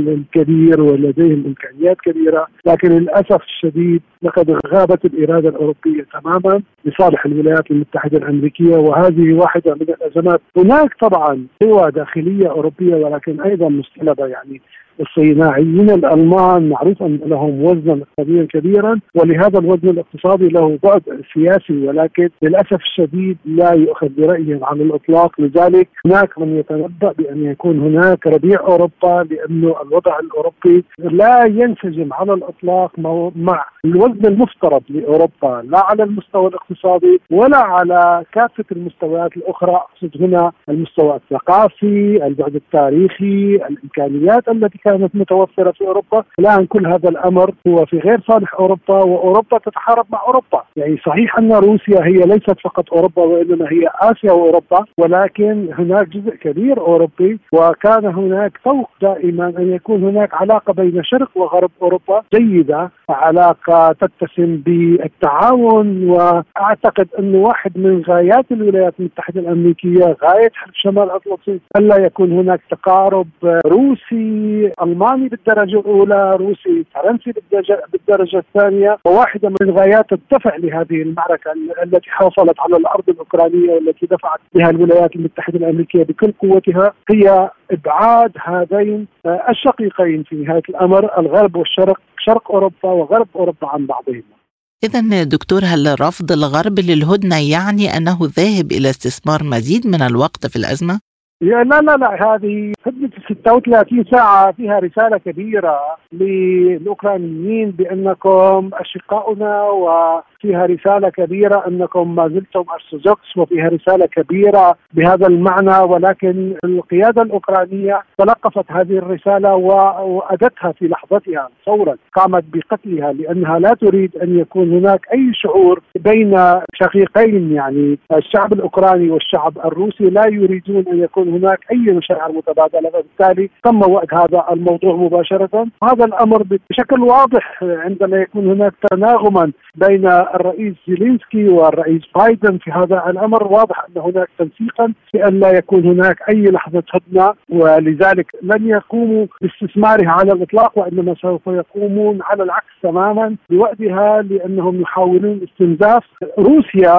الكبير 0.08 0.80
ولديهم 0.80 1.44
إمكانيات 1.46 1.96
كبيرة، 2.00 2.46
لكن 2.66 2.88
للأسف 2.88 3.42
الشديد 3.42 4.02
لقد 4.22 4.58
غابت 4.66 5.04
الإرادة 5.04 5.48
الأوروبية 5.48 6.06
تماما 6.12 6.62
لصالح 6.84 7.26
الولايات 7.26 7.70
المتحدة 7.70 8.18
الأمريكية 8.18 8.76
وهذه 8.76 9.32
واحدة 9.32 9.74
من 9.74 9.82
الأزمات، 9.88 10.40
هناك 10.56 10.94
طبعا 11.00 11.46
قوى 11.62 11.90
داخلية 11.90 12.50
أوروبية 12.50 12.94
ولكن 12.94 13.40
أيضا 13.40 13.68
مستلبه 13.68 14.26
يعني 14.26 14.60
الصناعيين 15.00 15.90
الألمان 15.90 16.68
معروف 16.68 17.02
ان 17.02 17.20
لهم 17.26 17.64
وزنا 17.64 17.92
اقتصاديا 18.02 18.46
كبيرا 18.50 19.00
ولهذا 19.14 19.58
الوزن 19.58 19.88
الاقتصادي 19.88 20.48
له 20.48 20.78
بعد 20.84 21.02
سياسي 21.34 21.86
ولكن 21.86 22.28
للأسف 22.42 22.80
الشديد 22.80 23.36
لا 23.44 23.72
يؤخذ 23.72 24.08
برأيهم 24.08 24.64
على 24.64 24.82
الإطلاق. 24.82 25.40
لذلك 25.40 25.88
هناك 26.06 26.38
من 26.38 26.56
يتنبأ 26.56 27.12
بأن 27.18 27.44
يكون 27.44 27.80
هناك 27.80 28.26
ربيع 28.26 28.60
أوروبا 28.60 29.26
لأنه 29.30 29.74
الوضع 29.82 30.18
الأوروبي 30.18 30.84
لا 30.98 31.44
ينسجم 31.44 32.12
على 32.12 32.32
الإطلاق 32.32 32.98
مع 33.36 33.64
الوزن 33.84 34.26
المفترض 34.26 34.82
لأوروبا 34.88 35.62
لا 35.68 35.78
على 35.84 36.02
المستوى 36.02 36.48
الاقتصادي 36.48 37.20
ولا 37.30 37.58
على 37.58 38.24
كافة 38.32 38.64
المستويات 38.72 39.36
الأخرى. 39.36 39.72
أقصد 39.72 40.22
هنا 40.22 40.52
المستوى 40.68 41.16
الثقافي، 41.16 42.26
البعد 42.26 42.54
التاريخي، 42.54 43.54
الإمكانيات 43.56 44.48
التي 44.48 44.78
كانت 44.78 44.91
متوفرة 45.14 45.70
في 45.70 45.86
أوروبا، 45.86 46.24
الآن 46.38 46.66
كل 46.66 46.86
هذا 46.86 47.08
الأمر 47.08 47.54
هو 47.68 47.86
في 47.86 47.98
غير 47.98 48.20
صالح 48.28 48.54
أوروبا 48.54 48.94
وأوروبا 48.94 49.58
تتحارب 49.58 50.06
مع 50.12 50.22
أوروبا، 50.26 50.62
يعني 50.76 50.96
صحيح 51.06 51.38
أن 51.38 51.52
روسيا 51.52 52.04
هي 52.04 52.18
ليست 52.18 52.60
فقط 52.64 52.92
أوروبا 52.92 53.22
وإنما 53.22 53.66
هي 53.72 53.88
آسيا 54.00 54.32
وأوروبا، 54.32 54.84
ولكن 54.98 55.68
هناك 55.78 56.08
جزء 56.08 56.34
كبير 56.34 56.80
أوروبي 56.80 57.38
وكان 57.52 58.06
هناك 58.06 58.52
فوق 58.64 58.90
دائما 59.02 59.48
أن 59.58 59.72
يكون 59.72 60.04
هناك 60.04 60.34
علاقة 60.34 60.72
بين 60.72 61.04
شرق 61.04 61.30
وغرب 61.34 61.70
أوروبا 61.82 62.22
جيدة، 62.34 62.90
علاقة 63.08 63.92
تتسم 63.92 64.56
بالتعاون. 64.56 65.82
وأعتقد 66.10 67.08
انه 67.18 67.38
واحد 67.38 67.78
من 67.78 68.02
غايات 68.08 68.52
الولايات 68.52 68.94
المتحدة 69.00 69.40
الأمريكية 69.40 70.16
غاية 70.24 70.50
حلف 70.54 70.74
شمال 70.74 71.02
الاطلسي 71.02 71.60
ألا 71.76 71.96
يكون 71.96 72.32
هناك 72.32 72.60
تقارب 72.70 73.28
روسي 73.66 74.71
ألماني 74.82 75.28
بالدرجة 75.28 75.80
الأولى 75.80 76.36
روسي 76.36 76.84
فرنسي 76.94 77.32
بالدرجه 77.32 77.82
بالدرجة 77.92 78.38
الثانية 78.38 78.98
وواحدة 79.04 79.48
من 79.60 79.70
غايات 79.70 80.12
الدفع 80.12 80.56
لهذه 80.56 81.02
المعركة 81.02 81.52
التي 81.82 82.10
حصلت 82.10 82.60
على 82.60 82.76
الأرض 82.76 83.04
الأوكرانية 83.08 83.70
والتي 83.70 84.06
دفعت 84.06 84.40
بها 84.54 84.70
الولايات 84.70 85.16
المتحدة 85.16 85.58
الأمريكية 85.58 86.02
بكل 86.02 86.32
قوتها 86.32 86.92
هي 87.10 87.50
إبعاد 87.70 88.32
هذين 88.44 89.06
الشقيقين 89.26 90.22
في 90.22 90.36
نهاية 90.36 90.62
الأمر 90.68 91.18
الغرب 91.18 91.56
والشرق 91.56 92.00
شرق 92.18 92.52
أوروبا 92.52 92.88
وغرب 92.88 93.28
أوروبا 93.36 93.68
عن 93.68 93.86
بعضهما 93.86 94.42
إذا 94.84 95.22
دكتور 95.22 95.60
هل 95.64 96.00
رفض 96.00 96.32
الغرب 96.32 96.78
للهدنة 96.78 97.50
يعني 97.50 97.96
أنه 97.96 98.18
ذاهب 98.22 98.72
إلى 98.72 98.90
استثمار 98.90 99.44
مزيد 99.44 99.86
من 99.86 100.02
الوقت 100.02 100.46
في 100.46 100.56
الأزمة؟ 100.56 101.00
لا 101.42 101.62
لا 101.64 101.96
لا 101.96 102.34
هذه 102.34 102.72
خدمة 102.84 103.10
36 103.28 104.04
ساعة 104.04 104.52
فيها 104.52 104.78
رسالة 104.78 105.18
كبيرة 105.18 105.78
للأوكرانيين 106.12 107.70
بأنكم 107.70 108.70
أشقاؤنا 108.74 109.62
وفيها 109.62 110.66
رسالة 110.66 111.08
كبيرة 111.08 111.64
أنكم 111.68 112.14
ما 112.14 112.28
زلتم 112.28 112.64
أرثوذكس 112.70 113.36
وفيها 113.36 113.68
رسالة 113.68 114.06
كبيرة 114.06 114.76
بهذا 114.92 115.26
المعنى 115.26 115.78
ولكن 115.78 116.54
القيادة 116.64 117.22
الأوكرانية 117.22 118.02
تلقفت 118.18 118.72
هذه 118.72 118.98
الرسالة 118.98 119.54
وأدتها 119.54 120.72
في 120.72 120.88
لحظتها 120.88 121.48
فورا 121.66 121.96
قامت 122.12 122.44
بقتلها 122.52 123.12
لأنها 123.12 123.58
لا 123.58 123.74
تريد 123.80 124.16
أن 124.16 124.38
يكون 124.38 124.70
هناك 124.70 125.06
أي 125.12 125.30
شعور 125.34 125.82
بين 125.94 126.38
شقيقين 126.74 127.52
يعني 127.52 127.98
الشعب 128.16 128.52
الأوكراني 128.52 129.10
والشعب 129.10 129.58
الروسي 129.64 130.04
لا 130.04 130.26
يريدون 130.26 130.84
أن 130.92 130.98
يكون 130.98 131.31
هناك 131.34 131.58
أي 131.72 131.92
مشاعر 131.92 132.32
متبادلة. 132.32 132.90
فبالتالي 132.90 133.50
تم 133.64 133.92
وقت 133.92 134.14
هذا 134.14 134.44
الموضوع 134.52 134.94
مباشرة. 134.96 135.66
هذا 135.84 136.04
الأمر 136.04 136.42
بشكل 136.70 137.00
واضح 137.00 137.62
عندما 137.62 138.16
يكون 138.16 138.50
هناك 138.50 138.72
تناغما 138.90 139.52
بين 139.74 140.06
الرئيس 140.06 140.74
زيلينسكي 140.88 141.48
والرئيس 141.48 142.02
بايدن 142.14 142.58
في 142.58 142.70
هذا 142.70 143.04
الأمر. 143.10 143.52
واضح 143.52 143.84
أن 143.88 144.02
هناك 144.02 144.28
تنسيقا 144.38 144.92
بأن 145.14 145.40
لا 145.40 145.50
يكون 145.50 145.86
هناك 145.86 146.16
أي 146.28 146.42
لحظة 146.42 146.82
هدنة 146.94 147.34
ولذلك 147.48 148.26
لن 148.42 148.68
يقوموا 148.68 149.26
باستثمارها 149.40 150.10
على 150.10 150.32
الإطلاق 150.32 150.78
وإنما 150.78 151.14
سوف 151.14 151.46
يقومون 151.46 152.18
على 152.22 152.42
العكس 152.42 152.72
تماما 152.82 153.36
بوقتها 153.50 154.22
لأنهم 154.22 154.80
يحاولون 154.80 155.40
استنزاف 155.42 156.04
روسيا 156.38 156.98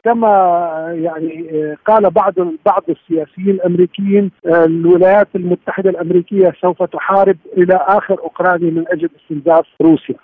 وكما 0.00 0.28
يعني 0.94 1.50
قال 1.86 2.10
بعض 2.10 2.34
بعض 2.66 2.82
السياسيين 2.88 3.50
الأمريكيين 3.50 4.30
الولايات 4.46 5.28
المتحدة 5.34 5.90
الأمريكية 5.90 6.52
سوف 6.62 6.82
تحارب 6.82 7.36
إلى 7.58 7.74
آخر 7.74 8.18
أوكرانيا 8.18 8.70
من 8.70 8.84
أجل 8.88 9.08
استنزاف 9.22 9.66
روسيا. 9.82 10.14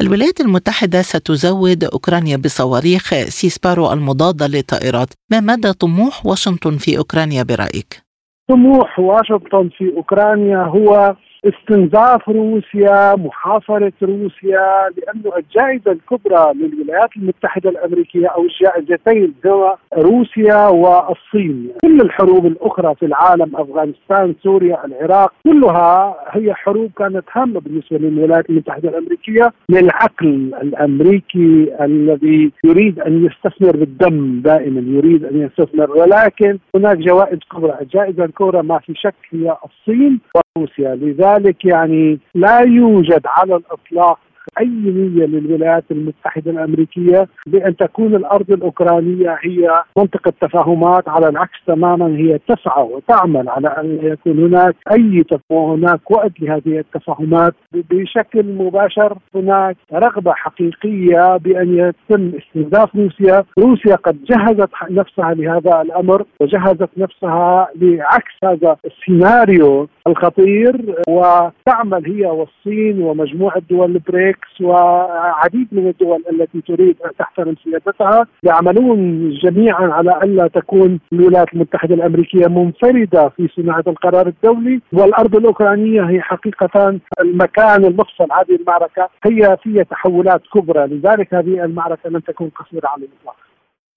الولايات 0.00 0.40
المتحدة 0.40 1.02
ستزود 1.02 1.84
أوكرانيا 1.84 2.36
بصواريخ 2.36 3.14
سيسبارو 3.14 3.92
المضادة 3.92 4.46
للطائرات 4.46 5.08
ما 5.30 5.40
مدى 5.40 5.72
طموح 5.72 6.26
واشنطن 6.26 6.76
في 6.76 6.98
أوكرانيا 6.98 7.42
برأيك؟ 7.42 8.02
طموح 8.48 8.98
واشنطن 8.98 9.70
في 9.78 9.92
أوكرانيا 9.96 10.58
هو 10.58 11.16
استنزاف 11.44 12.28
روسيا 12.28 13.16
محاصرة 13.16 13.92
روسيا 14.02 14.90
لأنه 14.96 15.36
الجائزة 15.36 15.92
الكبرى 15.92 16.52
للولايات 16.54 17.16
المتحدة 17.16 17.70
الأمريكية 17.70 18.26
أو 18.26 18.42
الجائزتين 18.42 19.34
هو 19.46 19.76
روسيا 19.98 20.68
والصين. 20.68 21.68
كل 21.82 22.00
الحروب 22.00 22.46
الأخرى 22.46 22.94
في 22.94 23.06
العالم 23.06 23.56
أفغانستان 23.56 24.34
سوريا 24.42 24.84
العراق 24.84 25.32
كلها 25.44 26.16
هي 26.30 26.54
حروب 26.54 26.90
كانت 26.98 27.24
هامة 27.32 27.60
بالنسبة 27.60 27.98
للولايات 27.98 28.50
المتحدة 28.50 28.88
الأمريكية 28.88 29.52
للعقل 29.68 30.54
الأمريكي 30.62 31.68
الذي 31.80 32.52
يريد 32.64 33.00
أن 33.00 33.26
يستثمر 33.26 33.76
بالدم 33.76 34.40
دائما 34.44 34.80
يريد 34.80 35.24
أن 35.24 35.40
يستثمر. 35.40 35.90
ولكن 35.90 36.58
هناك 36.74 36.98
جوائز 36.98 37.38
كبرى. 37.52 37.78
الجائزة 37.80 38.24
الكبرى 38.24 38.62
ما 38.62 38.78
في 38.78 38.94
شك 38.94 39.14
هي 39.30 39.56
الصين 39.64 40.20
وروسيا. 40.56 40.94
لذلك 40.94 41.33
يعني 41.64 42.18
لا 42.34 42.60
يوجد 42.60 43.22
على 43.26 43.56
الإطلاق 43.56 44.18
أي 44.60 44.66
نية 44.66 45.26
للولايات 45.26 45.84
المتحدة 45.90 46.50
الأمريكية 46.50 47.28
بأن 47.46 47.76
تكون 47.76 48.14
الأرض 48.14 48.50
الأوكرانية 48.50 49.38
هي 49.42 49.82
منطقة 49.98 50.32
تفاهمات 50.40 51.08
على 51.08 51.28
العكس 51.28 51.58
تماما 51.66 52.16
هي 52.16 52.38
تسعى 52.38 52.82
وتعمل 52.82 53.48
على 53.48 53.68
أن 53.68 53.98
يكون 54.02 54.44
هناك 54.44 54.76
أي 54.92 55.24
هناك 55.50 56.10
وقت 56.10 56.40
لهذه 56.40 56.78
التفاهمات. 56.78 57.54
بشكل 57.72 58.42
مباشر 58.52 59.18
هناك 59.34 59.76
رغبة 59.92 60.32
حقيقية 60.32 61.36
بأن 61.36 61.78
يتم 61.78 62.32
استنزاف 62.38 62.96
روسيا، 62.96 63.44
روسيا 63.58 63.96
قد 63.96 64.24
جهزت 64.24 64.70
نفسها 64.90 65.34
لهذا 65.34 65.82
الأمر 65.82 66.24
وجهزت 66.40 66.88
نفسها 66.96 67.68
لعكس 67.76 68.34
هذا 68.44 68.76
السيناريو 68.84 69.88
الخطير 70.06 70.94
وتعمل 71.08 72.06
هي 72.06 72.26
والصين 72.26 73.02
ومجموعة 73.02 73.62
دول 73.70 73.90
البريك 73.90 74.33
البريكس 74.34 74.60
وعديد 74.60 75.68
من 75.72 75.86
الدول 75.88 76.24
التي 76.32 76.60
تريد 76.60 76.96
أن 77.04 77.10
تحترم 77.18 77.54
سيادتها 77.64 78.26
يعملون 78.42 79.30
جميعا 79.42 79.86
على 79.86 80.22
ألا 80.22 80.48
تكون 80.48 81.00
الولايات 81.12 81.54
المتحدة 81.54 81.94
الأمريكية 81.94 82.46
منفردة 82.46 83.28
في 83.28 83.48
صناعة 83.56 83.84
القرار 83.86 84.26
الدولي 84.26 84.80
والأرض 84.92 85.36
الأوكرانية 85.36 86.02
هي 86.02 86.20
حقيقه 86.20 87.00
المكان 87.20 87.84
المفصل 87.84 88.28
هذه 88.32 88.56
المعركه 88.60 89.08
هي 89.24 89.56
فيها 89.62 89.82
تحولات 89.82 90.42
كبرى. 90.54 90.86
لذلك 90.86 91.34
هذه 91.34 91.64
المعركة 91.64 92.10
لن 92.10 92.22
تكون 92.22 92.48
قصيرة 92.48 92.88
على 92.88 93.04
الإطلاق. 93.04 93.36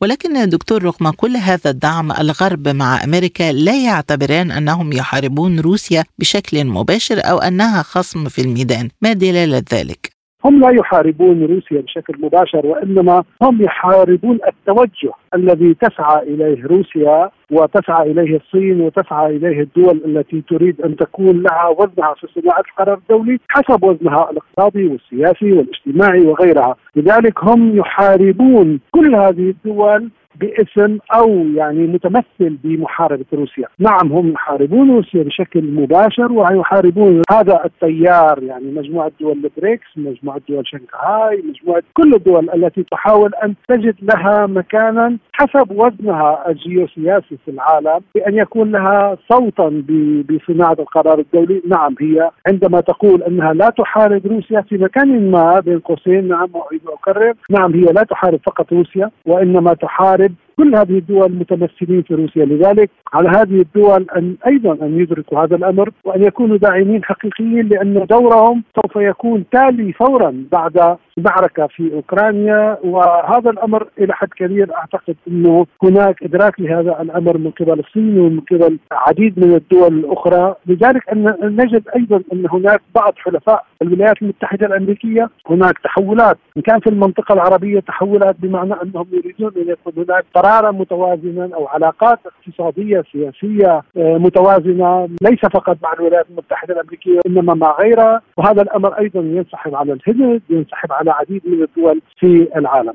ولكن 0.01 0.50
دكتور 0.50 0.84
رغم 0.84 1.12
كل 1.12 1.36
هذا 1.38 1.70
الدعم 1.70 2.12
الغرب 2.12 2.67
مع 2.67 3.03
أمريكا 3.03 3.51
لا 3.51 3.86
يعتبران 3.86 4.51
أنهم 4.51 4.94
يحاربون 4.94 5.60
روسيا 5.60 6.03
بشكل 6.20 6.65
مباشر 6.65 7.15
أو 7.32 7.38
أنها 7.38 7.82
خصم 7.82 8.29
في 8.29 8.41
الميدان، 8.41 8.89
ما 9.01 9.13
دلاله 9.13 9.63
ذلك؟ 9.74 10.16
هم 10.46 10.62
لا 10.62 10.70
يحاربون 10.70 11.44
روسيا 11.44 11.82
بشكل 11.82 12.13
مباشر 12.22 12.65
وإنما 12.65 13.24
هم 13.41 13.62
يحاربون 13.62 14.39
التوجه 14.48 15.12
الذي 15.36 15.74
تسعى 15.74 16.24
إليه 16.24 16.67
روسيا 16.67 17.29
وتسعى 17.51 18.12
إليه 18.12 18.38
الصين 18.38 18.82
وتسعى 18.82 19.36
إليه 19.36 19.62
الدول 19.62 20.01
التي 20.06 20.44
تريد 20.50 20.82
أن 20.82 20.96
تكون 20.96 21.44
لها 21.44 21.67
وزنها 21.67 22.13
في 22.13 22.27
صناعة 22.41 22.60
القرار 22.60 22.98
الدولي 22.98 23.39
حسب 23.50 23.84
وزنها 23.84 24.32
الاقتصادي 24.32 24.88
والسياسي 24.88 25.51
والاجتماعي 25.51 26.22
وغيرها، 26.22 26.75
لذلك 26.96 27.44
هم 27.44 27.77
يحاربون 27.77 28.79
كل 28.91 29.15
هذه 29.15 29.50
الدول 29.50 30.10
باسم 30.39 30.98
أو 31.13 31.46
يعني 31.56 31.88
متمثل 31.88 32.58
بمحاربة 32.63 33.25
روسيا، 33.34 33.67
نعم 33.79 34.12
هم 34.12 34.32
يحاربون 34.32 34.91
روسيا 34.91 35.24
بشكل 35.24 35.63
مباشر 35.63 36.32
ويحاربون 36.32 37.22
هذا 37.32 37.65
التيار 37.65 38.44
يعني 38.44 38.72
مجموعة 38.72 39.12
دول 39.20 39.38
البريكس، 39.44 39.88
مجموعة 39.98 40.41
دول 40.50 40.67
شنغهاي، 40.67 41.44
مجموعة 41.50 41.84
كل 41.94 42.13
الدول 42.13 42.50
التي 42.50 42.84
تحاول 42.91 43.32
أن 43.44 43.53
تجد 43.67 43.96
لها 44.01 44.46
مكانا 44.46 45.17
حسب 45.34 45.72
وزنها 45.72 46.50
الجيوسياسي 46.50 47.38
في 47.46 47.51
العالم 47.51 48.00
بأن 48.15 48.36
يكون 48.36 48.72
لها 48.72 49.17
صوتا 49.32 49.84
بصناعة 50.29 50.77
القرار 50.79 51.20
الدولي، 51.20 51.62
نعم 51.67 51.96
هي 52.01 52.29
عندما 52.48 52.82
تقول 52.82 53.24
أنها 53.24 53.53
لا 53.53 53.70
تحارب 53.70 54.27
روسيا 54.27 54.62
في 54.62 54.77
مكان 54.77 55.32
ما 55.32 55.60
بين 55.60 55.79
قوسين 55.79 56.27
نعم 56.27 56.50
وأكرر، 56.86 57.34
نعم 57.50 57.74
هي 57.74 57.86
لا 57.86 58.03
تحارب 58.03 58.39
فقط 58.46 58.74
روسيا 58.74 59.10
وإنما 59.25 59.74
تحارب 59.74 60.26
good 60.27 60.47
كل 60.59 60.75
هذه 60.75 60.97
الدول 60.97 61.31
متمثلين 61.31 62.01
في 62.01 62.13
روسيا. 62.13 62.45
لذلك 62.45 62.89
على 63.13 63.29
هذه 63.29 63.61
الدول 63.61 64.05
أن 64.15 64.35
أيضا 64.47 64.73
أن 64.85 64.99
يدركوا 64.99 65.43
هذا 65.43 65.55
الأمر 65.55 65.89
وأن 66.03 66.23
يكونوا 66.23 66.57
داعمين 66.57 67.03
حقيقيين 67.03 67.67
لأن 67.67 68.05
دورهم 68.09 68.63
سوف 68.75 68.95
يكون 68.95 69.43
تالي 69.51 69.93
فورا 69.93 70.45
بعد 70.51 70.97
المعركة 71.17 71.67
في 71.67 71.93
أوكرانيا. 71.93 72.77
وهذا 72.83 73.49
الأمر 73.49 73.87
إلى 73.99 74.13
حد 74.13 74.27
كبير 74.27 74.75
أعتقد 74.75 75.15
أنه 75.27 75.65
هناك 75.83 76.23
إدراك 76.23 76.59
لهذا 76.59 77.01
الأمر 77.01 77.37
من 77.37 77.51
قبل 77.51 77.79
الصين 77.79 78.19
ومن 78.19 78.39
قبل 78.39 78.77
عديد 78.91 79.45
من 79.45 79.55
الدول 79.55 79.93
الأخرى. 79.99 80.55
لذلك 80.67 81.09
أن 81.09 81.35
نجد 81.43 81.83
أيضا 81.95 82.21
أن 82.33 82.45
هناك 82.51 82.81
بعض 82.95 83.13
حلفاء 83.17 83.65
الولايات 83.81 84.21
المتحدة 84.21 84.67
الأمريكية 84.67 85.29
هناك 85.49 85.77
تحولات 85.83 86.37
إن 86.57 86.61
كان 86.61 86.79
في 86.79 86.89
المنطقة 86.89 87.33
العربية 87.33 87.79
تحولات 87.79 88.35
بمعنى 88.39 88.73
أنهم 88.83 89.07
يريدون 89.11 89.51
أن 89.57 89.69
يكون 89.69 89.93
هناك 89.97 90.25
قرارا 90.48 90.72
متوازنا 90.72 91.56
أو 91.56 91.68
علاقات 91.68 92.20
اقتصادية 92.25 93.04
سياسية 93.12 93.82
آه، 93.98 94.18
متوازنة 94.18 95.10
ليس 95.22 95.39
فقط 95.39 95.77
مع 95.84 95.94
الولايات 95.94 96.25
المتحدة 96.30 96.74
الأمريكية 96.74 97.20
إنما 97.27 97.54
مع 97.54 97.77
غيرها. 97.80 98.22
وهذا 98.38 98.62
الأمر 98.62 99.00
أيضا 99.00 99.20
ينسحب 99.20 99.75
على 99.75 99.94
الهند 99.94 100.42
ينسحب 100.50 100.92
على 100.92 101.12
عديد 101.12 101.42
من 101.46 101.63
الدول 101.63 102.01
في 102.20 102.48
العالم. 102.56 102.94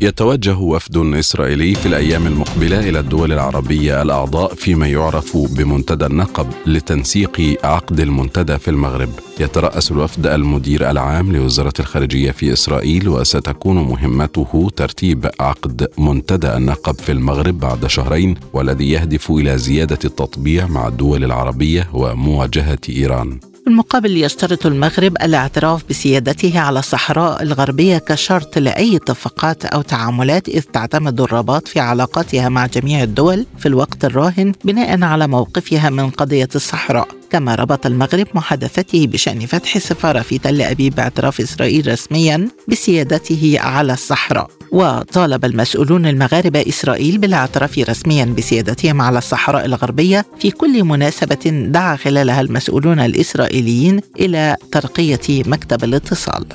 يتوجه 0.00 0.58
وفد 0.58 0.96
إسرائيلي 0.96 1.74
في 1.74 1.86
الأيام 1.86 2.26
المقبلة 2.26 2.88
إلى 2.88 3.00
الدول 3.00 3.32
العربية 3.32 4.02
الأعضاء 4.02 4.54
فيما 4.54 4.86
يعرف 4.86 5.36
بمنتدى 5.36 6.06
النقب 6.06 6.46
لتنسيق 6.66 7.58
عقد 7.64 8.00
المنتدى 8.00 8.58
في 8.58 8.68
المغرب. 8.68 9.08
يترأس 9.40 9.92
الوفد 9.92 10.26
المدير 10.26 10.90
العام 10.90 11.32
لوزارة 11.32 11.72
الخارجية 11.80 12.30
في 12.30 12.52
إسرائيل 12.52 13.08
وستكون 13.08 13.76
مهمته 13.76 14.70
ترتيب 14.76 15.30
عقد 15.40 15.88
منتدى 15.98 16.56
النقب 16.56 16.94
في 16.94 17.12
المغرب 17.12 17.60
بعد 17.60 17.86
شهرين 17.86 18.34
والذي 18.52 18.90
يهدف 18.90 19.30
إلى 19.30 19.58
زيادة 19.58 19.98
التطبيع 20.04 20.66
مع 20.66 20.88
الدول 20.88 21.24
العربية 21.24 21.88
ومواجهة 21.92 22.78
إيران. 22.88 23.40
بالمقابل 23.66 24.16
يشترط 24.16 24.66
المغرب 24.66 25.16
الاعتراف 25.22 25.82
بسيادته 25.90 26.60
على 26.60 26.78
الصحراء 26.78 27.42
الغربية 27.42 27.98
كشرط 27.98 28.58
لأي 28.58 28.96
اتفاقات 28.96 29.64
أو 29.64 29.82
تعاملات 29.82 30.48
إذ 30.48 30.62
تعتمد 30.62 31.20
الرباط 31.20 31.68
في 31.68 31.80
علاقاتها 31.80 32.48
مع 32.48 32.66
جميع 32.66 33.02
الدول 33.02 33.46
في 33.58 33.66
الوقت 33.66 34.04
الراهن 34.04 34.52
بناء 34.64 35.02
على 35.02 35.26
موقفها 35.26 35.90
من 35.90 36.10
قضية 36.10 36.48
الصحراء. 36.54 37.08
كما 37.30 37.54
ربط 37.54 37.86
المغرب 37.86 38.26
محادثته 38.34 39.06
بشأن 39.06 39.40
فتح 39.46 39.76
السفارة 39.76 40.20
في 40.20 40.38
تل 40.38 40.62
أبيب 40.62 40.94
باعتراف 40.94 41.40
إسرائيل 41.40 41.88
رسميا 41.92 42.48
بسيادته 42.68 43.56
على 43.60 43.92
الصحراء. 43.92 44.50
وطالب 44.72 45.44
المسؤولون 45.44 46.06
المغاربة 46.06 46.64
إسرائيل 46.68 47.18
بالاعتراف 47.18 47.78
رسميا 47.78 48.24
بسيادتهم 48.24 49.00
على 49.00 49.18
الصحراء 49.18 49.64
الغربية 49.64 50.26
في 50.38 50.50
كل 50.50 50.84
مناسبة 50.84 51.68
دعا 51.68 51.96
خلالها 51.96 52.40
المسؤولون 52.40 53.00
الإسرائيليين 53.00 54.00
إلى 54.20 54.56
ترقية 54.72 55.42
مكتب 55.46 55.84
الاتصال. 55.84 56.46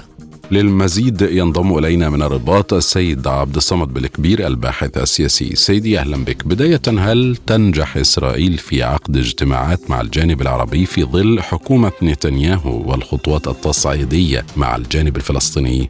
للمزيد 0.52 1.22
ينضم 1.22 1.78
إلينا 1.78 2.10
من 2.10 2.22
الرباط 2.22 2.74
السيد 2.74 3.28
عبد 3.28 3.56
الصمد 3.56 3.94
بالكبير 3.94 4.48
الباحث 4.48 4.98
السياسي. 4.98 5.56
سيدي 5.56 6.00
أهلا 6.00 6.18
بك. 6.18 6.48
بداية 6.48 6.82
هل 7.00 7.36
تنجح 7.48 7.98
إسرائيل 7.98 8.58
في 8.58 8.84
عقد 8.84 9.18
اجتماعات 9.18 9.90
مع 9.90 10.02
الجانب 10.02 10.42
العربي 10.42 10.86
في 10.86 11.04
ظل 11.04 11.42
حكومة 11.42 11.92
نتنياهو 12.04 12.92
والخطوات 12.92 13.48
التصعيدية 13.48 14.44
مع 14.58 14.76
الجانب 14.76 15.16
الفلسطيني؟ 15.16 15.90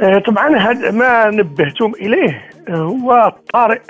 آه، 0.00 0.18
طبعا 0.18 0.56
هذا 0.56 0.90
ما 0.90 1.30
نبهتم 1.30 1.92
إليه. 2.00 2.50
هو 2.70 3.32
الطارئ 3.36 3.80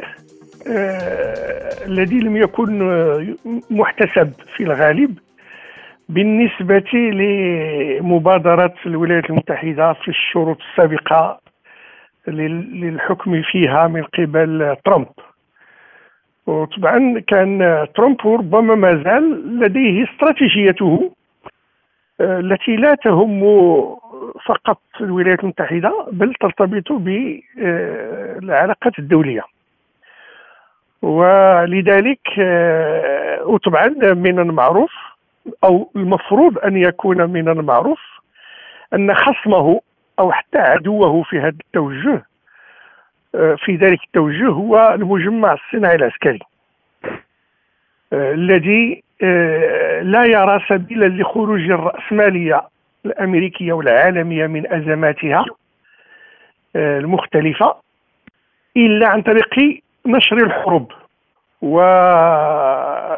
آه، 0.66 1.86
الذي 1.86 2.20
لم 2.20 2.36
يكن 2.36 2.78
محتسب 3.70 4.32
في 4.56 4.62
الغالب. 4.62 5.18
بالنسبة 6.12 6.90
لمبادرة 6.94 8.74
الولايات 8.86 9.30
المتحدة 9.30 9.92
في 9.92 10.08
الشروط 10.08 10.58
السابقة 10.70 11.40
للحكم 12.28 13.42
فيها 13.42 13.88
من 13.88 14.02
قبل 14.02 14.76
ترامب. 14.84 15.06
وطبعا 16.46 17.22
كان 17.26 17.86
ترامب 17.94 18.16
ربما 18.26 18.74
ما 18.74 19.02
زال 19.04 19.58
لديه 19.60 20.04
استراتيجيته 20.04 21.12
آه، 22.20 22.40
التي 22.40 22.76
لا 22.76 22.94
تهم 22.94 23.40
فقط 24.46 24.80
الولايات 25.00 25.40
المتحدة 25.40 26.06
بل 26.12 26.34
ترتبط 26.34 26.92
بالعلاقات 26.92 28.18
الدولية. 28.98 29.42
ولذلك 31.02 32.20
آه، 32.38 33.44
وطبعا 33.46 33.86
من 34.14 34.38
المعروف 34.38 35.11
أو 35.64 35.90
المفروض 35.96 36.58
أن 36.58 36.76
يكون 36.76 37.30
من 37.30 37.48
المعروف 37.48 38.00
أن 38.94 39.14
خصمه 39.14 39.80
أو 40.18 40.32
حتى 40.32 40.58
عدوه 40.58 41.22
في 41.22 41.38
هذا 41.38 41.56
التوجه 41.66 42.24
آه، 43.34 43.54
في 43.54 43.76
ذلك 43.76 43.98
التوجه 44.04 44.48
هو 44.48 44.94
المجمع 44.94 45.52
الصناعي 45.52 45.94
العسكري 45.94 46.38
آه، 48.12 48.32
الذي 48.32 49.02
لا 50.02 50.24
يرى 50.24 50.64
سبيلا 50.68 51.06
لخروج 51.06 51.70
الرأسمالية 51.70 52.62
الأمريكية 53.06 53.72
والعالمية 53.72 54.46
من 54.46 54.72
أزماتها 54.72 55.44
آه، 56.76 56.98
المختلفة 56.98 57.76
إلا 58.76 59.08
عن 59.08 59.22
طريق 59.22 59.82
نشر 60.06 60.36
الحروب. 60.36 60.92
وتصدير 61.62 63.12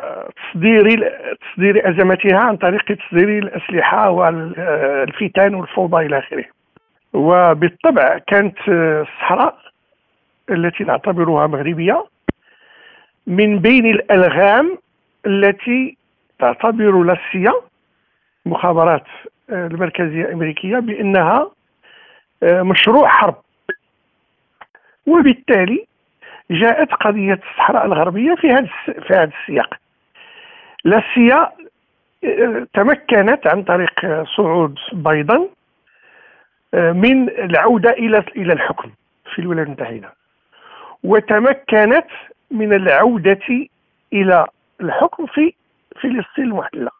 تصدير 1.41 1.91
أزماتها 1.91 2.39
عن 2.39 2.57
طريق 2.57 2.85
تصدير 2.85 3.39
الأسلحة 3.39 4.11
والفتن 4.11 5.55
والفوضى 5.55 6.07
إلى 6.07 6.19
آخره. 6.19 6.45
وبالطبع 7.13 8.19
كانت 8.19 8.59
الصحراء 8.69 9.59
التي 10.51 10.85
نعتبرها 10.85 11.47
مغربية 11.47 12.05
من 13.27 13.59
بين 13.59 13.87
الألغام 13.87 14.79
التي 15.27 15.97
تعتبر 16.39 17.03
لاسيا 17.03 17.53
مخابرات 18.47 19.05
المركزية 19.51 20.25
الأمريكية 20.25 20.79
بأنها 20.79 21.51
آه، 22.43 22.63
مشروع 22.63 23.09
حرب. 23.09 23.35
وبالتالي 25.07 25.87
جاءت 26.51 26.93
قضية 26.93 27.41
الصحراء 27.51 27.87
الغربية 27.87 28.35
في 28.35 28.51
هذا 28.51 28.69
في 28.87 29.15
هذا 29.15 29.31
السياق. 29.41 29.75
لا 30.85 31.03
سيا 31.15 31.51
تمكنت 32.75 33.47
عن 33.47 33.63
طريق 33.63 34.25
صعود 34.37 34.79
بايدن 34.93 35.49
من 36.75 37.29
العودة 37.29 37.91
إلى 37.91 38.25
إلى 38.37 38.53
الحكم 38.53 38.91
في 39.35 39.39
الولايات 39.39 39.67
المتحدة. 39.67 40.13
وتمكنت 41.05 42.07
من 42.51 42.73
العودة 42.73 43.41
إلى 44.13 44.47
الحكم 44.81 45.27
في 45.27 45.55
فلسطين 46.03 46.45
المحتله 46.45 46.91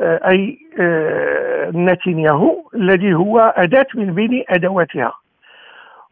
أي 0.00 0.58
نتنياهو 1.74 2.68
الذي 2.74 3.14
هو 3.14 3.38
أداة 3.56 3.86
من 3.94 4.14
بين 4.14 4.44
أدواتها. 4.48 5.12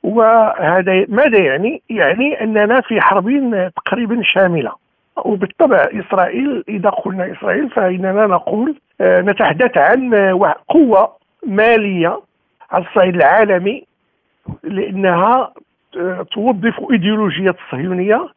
وهذا 0.03 1.07
ماذا 1.09 1.39
يعني؟ 1.39 1.83
يعني 1.91 2.41
أننا 2.41 2.81
في 2.81 3.01
حرب 3.01 3.71
تقريبا 3.77 4.23
شاملة. 4.23 4.73
وبالطبع 5.25 5.77
إسرائيل 5.77 6.65
إذا 6.69 6.91
قلنا 6.91 7.33
إسرائيل 7.33 7.71
فإننا 7.71 8.27
نقول 8.27 8.75
آه، 9.01 9.21
نتحدث 9.21 9.79
عن 9.79 10.15
قوة 10.69 11.17
مالية 11.47 12.21
على 12.71 12.85
الصعيد 12.85 13.15
العالمي 13.15 13.85
لأنها 14.63 15.53
آه، 15.97 16.27
توظف 16.33 16.91
إيديولوجية 16.91 17.55
الصهيونيه 17.65 18.29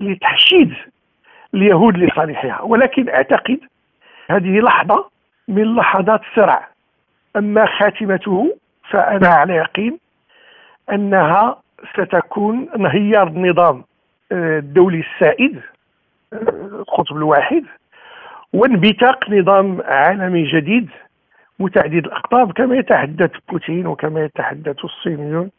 لتحشيد 0.00 0.72
اليهود 1.54 1.96
لصالحها. 1.96 2.62
ولكن 2.62 3.08
أعتقد 3.08 3.58
هذه 4.30 4.60
لحظة 4.60 5.04
من 5.48 5.74
لحظات 5.74 6.20
الصراع 6.30 6.68
أما 7.36 7.66
خاتمته 7.66 8.56
فأنا 8.90 9.28
على 9.28 9.54
يقين 9.54 9.98
أنها 10.92 11.56
ستكون 11.92 12.68
انهيار 12.76 13.26
النظام 13.26 13.84
آه، 14.32 14.58
الدولي 14.58 15.00
السائد 15.00 15.60
آه، 16.32 16.36
القطب 16.80 17.16
الواحد 17.16 17.64
وانبثاق 18.52 19.30
نظام 19.30 19.80
عالمي 19.84 20.44
جديد 20.52 20.88
متعدد 21.58 22.06
الأقطاب 22.06 22.52
كما 22.52 22.76
يتحدث 22.76 23.30
بوتين 23.48 23.86
وكما 23.86 24.24
يتحدث 24.24 24.76
الصينيون 24.84 25.50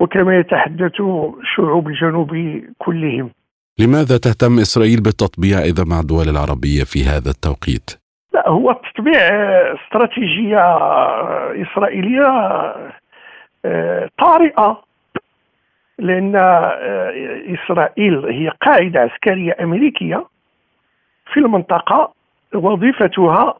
وكما 0.00 0.38
يتحدث 0.38 0.92
شعوب 1.56 1.88
الجنوب 1.88 2.60
كلهم 2.78 3.30
لماذا 3.78 4.16
تهتم 4.16 4.58
إسرائيل 4.58 5.00
بالتطبيع 5.00 5.58
إذا 5.58 5.84
مع 5.84 6.00
الدول 6.00 6.28
العربية 6.28 6.84
في 6.84 7.04
هذا 7.04 7.30
التوقيت؟ 7.30 7.90
لا 8.34 8.48
هو 8.48 8.70
التطبيع 8.70 9.20
استراتيجية 9.74 10.60
إسرائيلية 11.62 12.28
طارئة 14.18 14.82
لأن 15.98 16.36
آه، 16.36 17.54
إسرائيل 17.54 18.26
هي 18.26 18.48
قاعدة 18.48 19.00
عسكرية 19.00 19.56
أمريكية 19.60 20.24
في 21.32 21.40
المنطقة 21.40 22.12
وظيفتها 22.54 23.54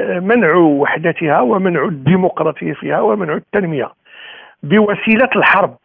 منع 0.00 0.54
وحدتها 0.54 1.40
ومنع 1.40 1.84
الديمقراطية 1.84 2.72
فيها 2.72 3.00
ومنع 3.00 3.34
التنمية 3.34 3.92
بوسيلة 4.62 5.30
الحرب. 5.36 5.76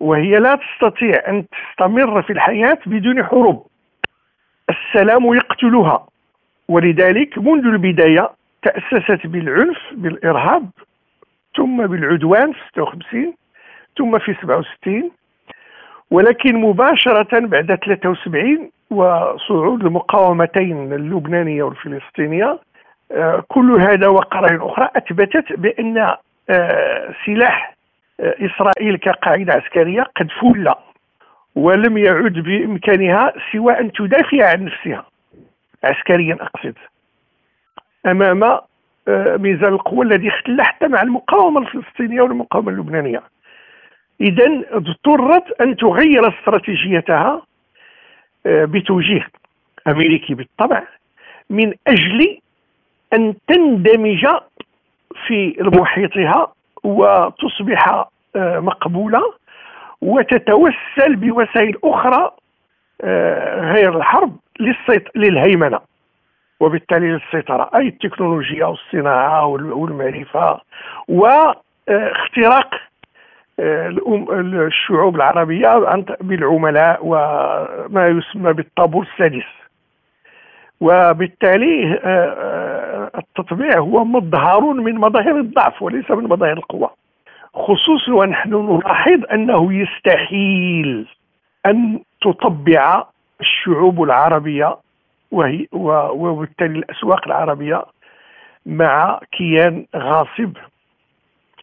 وهي 0.00 0.30
لا 0.38 0.54
تستطيع 0.54 1.22
أن 1.28 1.44
تستمر 1.48 2.22
في 2.22 2.32
الحياة 2.32 2.78
بدون 2.86 3.24
حروب. 3.24 3.66
السلام 4.70 5.34
يقتلها. 5.34 6.06
ولذلك 6.68 7.38
منذ 7.38 7.64
البداية 7.64 8.30
تأسست 8.62 9.26
بالعنف 9.26 9.78
بالإرهاب 9.92 10.70
ثم 11.56 11.86
بالعدوان 11.86 12.52
في 12.52 12.58
56 12.72 13.34
ثم 13.98 14.18
في 14.18 14.34
67 14.34 15.10
ولكن 16.10 16.56
مباشرة 16.56 17.38
بعد 17.38 17.74
73 17.74 18.70
وصعود 18.90 19.84
المقاومتين 19.84 20.92
اللبنانية 20.92 21.62
والفلسطينية 21.62 22.58
آه، 23.12 23.44
كل 23.48 23.80
هذا 23.80 24.08
وقرائن 24.08 24.60
أخرى 24.60 24.88
أثبتت 24.96 25.52
بأن 25.52 25.98
آه، 26.50 27.14
سلاح 27.26 27.76
آه، 28.20 28.34
إسرائيل 28.40 28.96
كقاعدة 28.96 29.52
عسكرية 29.52 30.02
قد 30.16 30.28
فل 30.40 30.74
ولم 31.54 31.98
يعد 31.98 32.32
بإمكانها 32.32 33.32
سوى 33.52 33.72
أن 33.72 33.92
تدافع 33.92 34.48
عن 34.48 34.64
نفسها 34.64 35.06
عسكريا 35.84 36.34
أقصد 36.40 36.74
أمام 38.06 38.60
ميزان 39.08 39.72
القوة 39.72 40.04
الذي 40.04 40.28
اختل 40.28 40.62
حتى 40.62 40.88
مع 40.88 41.02
المقاومة 41.02 41.60
الفلسطينية 41.60 42.22
والمقاومة 42.22 42.70
اللبنانية. 42.70 43.22
إذا 44.20 44.62
اضطرت 44.70 45.60
أن 45.60 45.76
تغير 45.76 46.28
استراتيجيتها 46.28 47.42
آه، 48.46 48.64
بتوجيه 48.64 49.28
أمريكي 49.88 50.34
بالطبع 50.34 50.82
من 51.50 51.74
أجل 51.86 52.38
أن 53.12 53.34
تندمج 53.48 54.26
في 55.26 55.56
محيطها 55.60 56.52
وتصبح 56.84 58.06
آه، 58.36 58.60
مقبولة 58.60 59.22
وتتوسل 60.00 61.16
بوسائل 61.16 61.78
أخرى 61.84 62.30
آه، 63.00 63.72
غير 63.72 63.96
الحرب 63.96 64.36
للهيمنة. 65.16 65.80
وبالتالي 66.62 67.06
للسيطرة 67.06 67.70
أي 67.74 67.88
التكنولوجيا 67.88 68.66
والصناعة 68.66 69.46
والمعرفة 69.46 70.60
واختراق 71.08 72.74
آه، 73.60 73.94
الشعوب 74.66 75.16
العربية 75.16 76.04
بالعملاء 76.20 76.98
وما 77.02 78.06
يسمى 78.08 78.52
بالطابور 78.52 79.06
السادس. 79.12 79.48
وبالتالي 80.80 81.94
آه، 81.94 81.98
آه، 82.04 83.10
التطبيع 83.18 83.78
هو 83.78 84.04
مظهر 84.04 84.60
من 84.60 84.94
مظاهر 84.94 85.40
الضعف 85.40 85.82
وليس 85.82 86.10
من 86.10 86.24
مظاهر 86.24 86.52
القوة. 86.52 86.90
خصوصا 87.54 88.12
ونحن 88.12 88.54
نلاحظ 88.54 89.20
أنه 89.32 89.72
يستحيل 89.72 91.06
أن 91.66 92.00
تطبع 92.22 93.04
الشعوب 93.40 94.02
العربية 94.02 94.76
وهي 95.32 95.66
وبالتالي 95.72 96.78
الأسواق 96.78 97.26
العربية 97.26 97.84
مع 98.66 99.20
كيان 99.32 99.86
غاصب 99.96 100.56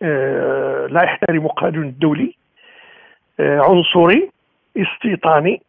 آه، 0.01 0.87
لا 0.87 1.03
يحترم 1.03 1.45
القانون 1.45 1.85
الدولي 1.85 2.35
آه، 3.39 3.59
عنصري 3.59 4.29
استيطاني 4.77 5.61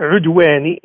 عدواني 0.00 0.82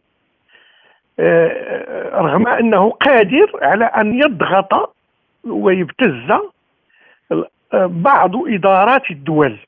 آه، 1.19 2.19
رغم 2.19 2.47
أنه 2.47 2.89
قادر 2.89 3.51
على 3.61 3.85
أن 3.85 4.19
يضغط 4.19 4.95
ويبتز 5.43 6.31
بعض 7.73 8.31
إدارات 8.47 9.11
الدول. 9.11 9.59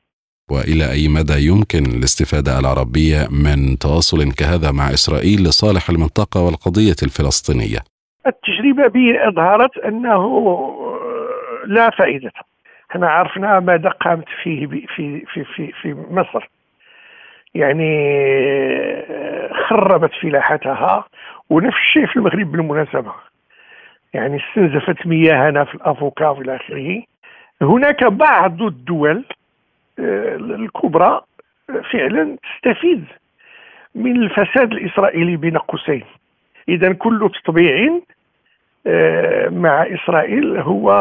وإلى 0.49 0.91
أي 0.91 1.07
مدى 1.07 1.47
يمكن 1.47 1.83
الاستفادة 1.97 2.59
العربية 2.59 3.27
من 3.43 3.77
تواصل 3.77 4.31
كهذا 4.39 4.71
مع 4.71 4.89
إسرائيل 4.89 5.39
لصالح 5.39 5.89
المنطقة 5.89 6.45
والقضية 6.45 6.95
الفلسطينية؟ 7.03 7.79
التجربة 8.27 8.87
به 8.87 9.27
أظهرت 9.27 9.77
أنه 9.77 10.21
لا 11.65 11.89
فائدة. 11.89 12.31
إحنا 12.91 13.09
عرفنا 13.09 13.59
ماذا 13.59 13.89
قامت 13.89 14.25
فيه 14.43 14.67
في 14.67 15.25
في 15.33 15.43
في 15.43 15.71
في 15.81 15.95
مصر. 16.09 16.49
يعني 17.55 17.91
خربت 19.69 20.11
فلاحتها 20.21 21.05
ونفس 21.49 21.77
الشيء 21.77 22.05
في 22.05 22.15
المغرب 22.15 22.51
بالمناسبة. 22.51 23.13
يعني 24.13 24.41
استنزفت 24.43 25.07
مياهنا 25.07 25.63
في 25.63 25.75
الأفوكا 25.75 26.29
وإلى 26.29 26.55
آخره 26.55 27.03
هناك 27.61 28.03
بعض 28.03 28.61
الدول 28.61 29.17
آه، 29.17 29.40
الكبرى 30.01 31.21
فعلا 31.91 32.37
تستفيد 32.43 33.05
من 33.95 34.23
الفساد 34.23 34.71
الإسرائيلي 34.71 35.35
بين 35.37 35.57
قوسين. 35.57 36.03
إذا 36.69 36.93
كل 36.93 37.31
تطبيع 37.43 37.99
آه، 38.87 39.49
مع 39.49 39.83
إسرائيل 39.83 40.57
هو 40.57 40.91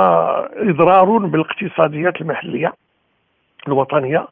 إضرار 0.56 1.18
بالاقتصاديات 1.18 2.20
المحلية 2.20 2.72
الوطنية 3.68 4.26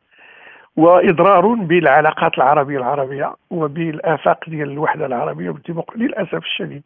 وإضرار 0.76 1.46
بالعلاقات 1.46 2.38
العربية 2.38 2.78
العربية 2.78 3.34
وبالآفاق 3.50 4.50
ديال 4.50 4.70
الوحدة 4.70 5.06
العربية 5.06 5.54
للأسف 5.96 6.34
الشديد. 6.34 6.82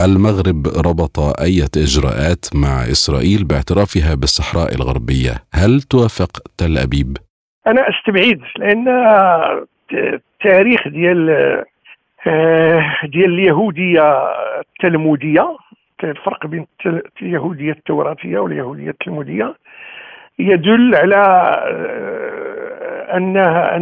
المغرب 0.00 0.66
ربط 0.86 1.18
أي 1.40 1.64
إجراءات 1.76 2.44
مع 2.54 2.82
إسرائيل 2.82 3.44
باعترافها 3.44 4.14
بالصحراء 4.14 4.74
الغربية 4.74 5.34
هل 5.54 5.80
توافق 5.80 6.32
تل 6.58 6.78
أبيب؟ 6.78 7.16
أنا 7.66 7.82
أستبعد 7.88 8.40
لأن 8.58 8.88
التاريخ 9.92 10.88
ديال 10.88 11.30
آه، 12.26 12.84
ديال 13.04 13.32
اليهودية 13.34 14.32
التلمودية 14.60 15.56
كاين 15.98 16.14
فرق 16.14 16.46
بين 16.46 16.66
اليهودية 17.22 17.72
التوراتية 17.72 18.38
واليهودية 18.38 18.90
التلمودية 18.90 19.54
يدل 20.38 20.94
على 20.94 21.16
آه، 21.66 23.16
أنها 23.16 23.76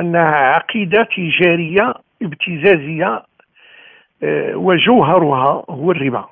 أنها 0.00 0.36
عقيدة 0.36 1.08
تجارية 1.16 1.94
ابتزازية 2.22 3.06
آه، 3.06 3.24
وجوهرها 4.54 5.64
هو 5.70 5.90
الربا. 5.90 6.24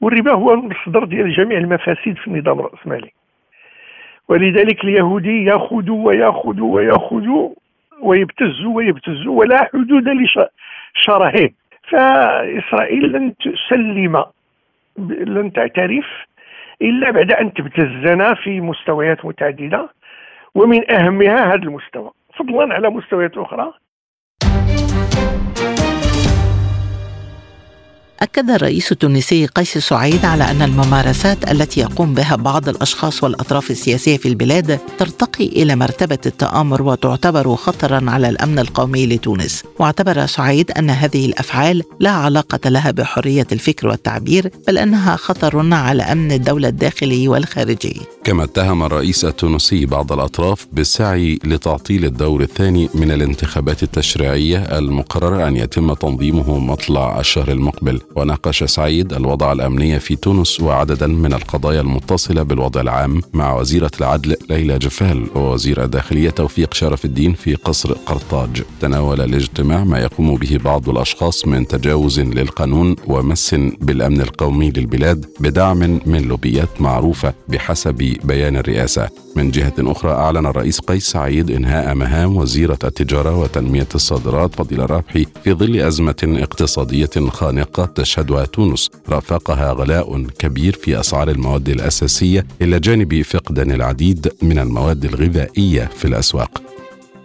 والربا 0.00 0.32
هو 0.32 0.54
المصدر 0.54 1.04
ديال 1.04 1.32
جميع 1.32 1.58
المفاسد 1.58 2.16
في 2.16 2.26
النظام 2.26 2.60
الرأسمالي. 2.60 3.10
ولذلك 4.28 4.84
اليهودي 4.84 5.44
ياخذ 5.44 5.90
وياخذ 5.90 6.60
وياخذ 6.60 7.26
ويبتز 8.02 8.64
ويبتز 8.64 9.26
ولا 9.26 9.64
حدود 9.64 10.08
لشرعه 10.08 11.50
فإسرائيل 11.88 13.12
لن 13.12 13.34
تسلم 13.36 14.24
لن 15.08 15.52
تعترف 15.52 16.06
إلا 16.82 17.10
بعد 17.10 17.32
أن 17.32 17.52
تبتزنا 17.52 18.34
في 18.34 18.60
مستويات 18.60 19.24
متعددة. 19.24 19.88
ومن 20.54 20.90
أهمها 20.90 21.46
هذا 21.46 21.62
المستوى. 21.62 22.10
فضلا 22.36 22.74
على 22.74 22.90
مستويات 22.90 23.38
أخرى. 23.38 23.72
أكد 28.22 28.50
الرئيس 28.50 28.92
التونسي 28.92 29.46
قيس 29.46 29.78
سعيد 29.78 30.24
على 30.24 30.50
أن 30.50 30.62
الممارسات 30.62 31.50
التي 31.50 31.80
يقوم 31.80 32.14
بها 32.14 32.36
بعض 32.36 32.68
الأشخاص 32.68 33.24
والأطراف 33.24 33.70
السياسية 33.70 34.16
في 34.16 34.28
البلاد 34.28 34.78
ترتقي 34.98 35.46
إلى 35.46 35.76
مرتبة 35.76 36.18
التآمر 36.26 36.82
وتعتبر 36.82 37.56
خطرا 37.56 38.10
على 38.10 38.28
الأمن 38.28 38.58
القومي 38.58 39.06
لتونس. 39.06 39.62
واعتبر 39.78 40.26
سعيد 40.26 40.70
أن 40.70 40.90
هذه 40.90 41.26
الأفعال 41.26 41.82
لا 42.00 42.10
علاقة 42.10 42.70
لها 42.70 42.90
بحرية 42.90 43.46
الفكر 43.52 43.88
والتعبير 43.88 44.50
بل 44.68 44.78
أنها 44.78 45.16
خطر 45.16 45.74
على 45.74 46.02
أمن 46.02 46.32
الدولة 46.32 46.68
الداخلي 46.68 47.28
والخارجي. 47.28 48.00
كما 48.24 48.44
اتهم 48.44 48.82
الرئيس 48.82 49.24
التونسي 49.24 49.86
بعض 49.86 50.12
الأطراف 50.12 50.66
بالسعي 50.72 51.38
لتعطيل 51.44 52.04
الدور 52.04 52.42
الثاني 52.42 52.88
من 52.94 53.10
الانتخابات 53.10 53.82
التشريعية 53.82 54.58
المقرر 54.78 55.46
أن 55.48 55.56
يتم 55.56 55.94
تنظيمه 55.94 56.58
مطلع 56.58 57.20
الشهر 57.20 57.50
المقبل. 57.50 58.00
وناقش 58.16 58.64
سعيد 58.64 59.12
الوضع 59.12 59.52
الامني 59.52 60.00
في 60.00 60.16
تونس 60.16 60.60
وعددا 60.60 61.06
من 61.06 61.32
القضايا 61.32 61.80
المتصلة 61.80 62.42
بالوضع 62.42 62.80
العام 62.80 63.20
مع 63.32 63.56
وزيرة 63.56 63.90
العدل 64.00 64.36
ليلى 64.50 64.78
جفال 64.78 65.26
ووزير 65.34 65.84
الداخلية 65.84 66.30
توفيق 66.30 66.74
شرف 66.74 67.04
الدين 67.04 67.32
في 67.32 67.54
قصر 67.54 67.92
قرطاج. 67.92 68.62
تناول 68.80 69.20
الاجتماع 69.20 69.84
ما 69.84 69.98
يقوم 69.98 70.34
به 70.36 70.58
بعض 70.64 70.88
الأشخاص 70.88 71.46
من 71.46 71.66
تجاوز 71.66 72.20
للقانون 72.20 72.96
ومس 73.06 73.54
بالأمن 73.80 74.20
القومي 74.20 74.70
للبلاد 74.70 75.26
بدعم 75.40 76.00
من 76.06 76.22
لوبيات 76.28 76.80
معروفة 76.80 77.34
بحسب 77.48 78.09
بيان 78.24 78.56
الرئاسة 78.56 79.08
من 79.36 79.50
جهة 79.50 79.72
أخرى 79.78 80.12
أعلن 80.12 80.46
الرئيس 80.46 80.80
قيس 80.80 81.06
سعيد 81.10 81.50
إنهاء 81.50 81.94
مهام 81.94 82.36
وزيرة 82.36 82.78
التجارة 82.84 83.36
وتنمية 83.36 83.88
الصادرات 83.94 84.54
فضيلة 84.54 84.90
الرابحي 84.90 85.26
في 85.44 85.52
ظل 85.52 85.76
أزمة 85.80 86.16
اقتصادية 86.24 87.10
خانقة 87.28 87.84
تشهدها 87.84 88.44
تونس 88.44 88.90
رافقها 89.08 89.72
غلاء 89.72 90.22
كبير 90.38 90.72
في 90.82 91.00
أسعار 91.00 91.30
المواد 91.30 91.68
الأساسية 91.68 92.46
إلى 92.62 92.80
جانب 92.80 93.22
فقدان 93.22 93.70
العديد 93.72 94.32
من 94.42 94.58
المواد 94.58 95.04
الغذائية 95.04 95.90
في 95.96 96.04
الأسواق 96.04 96.62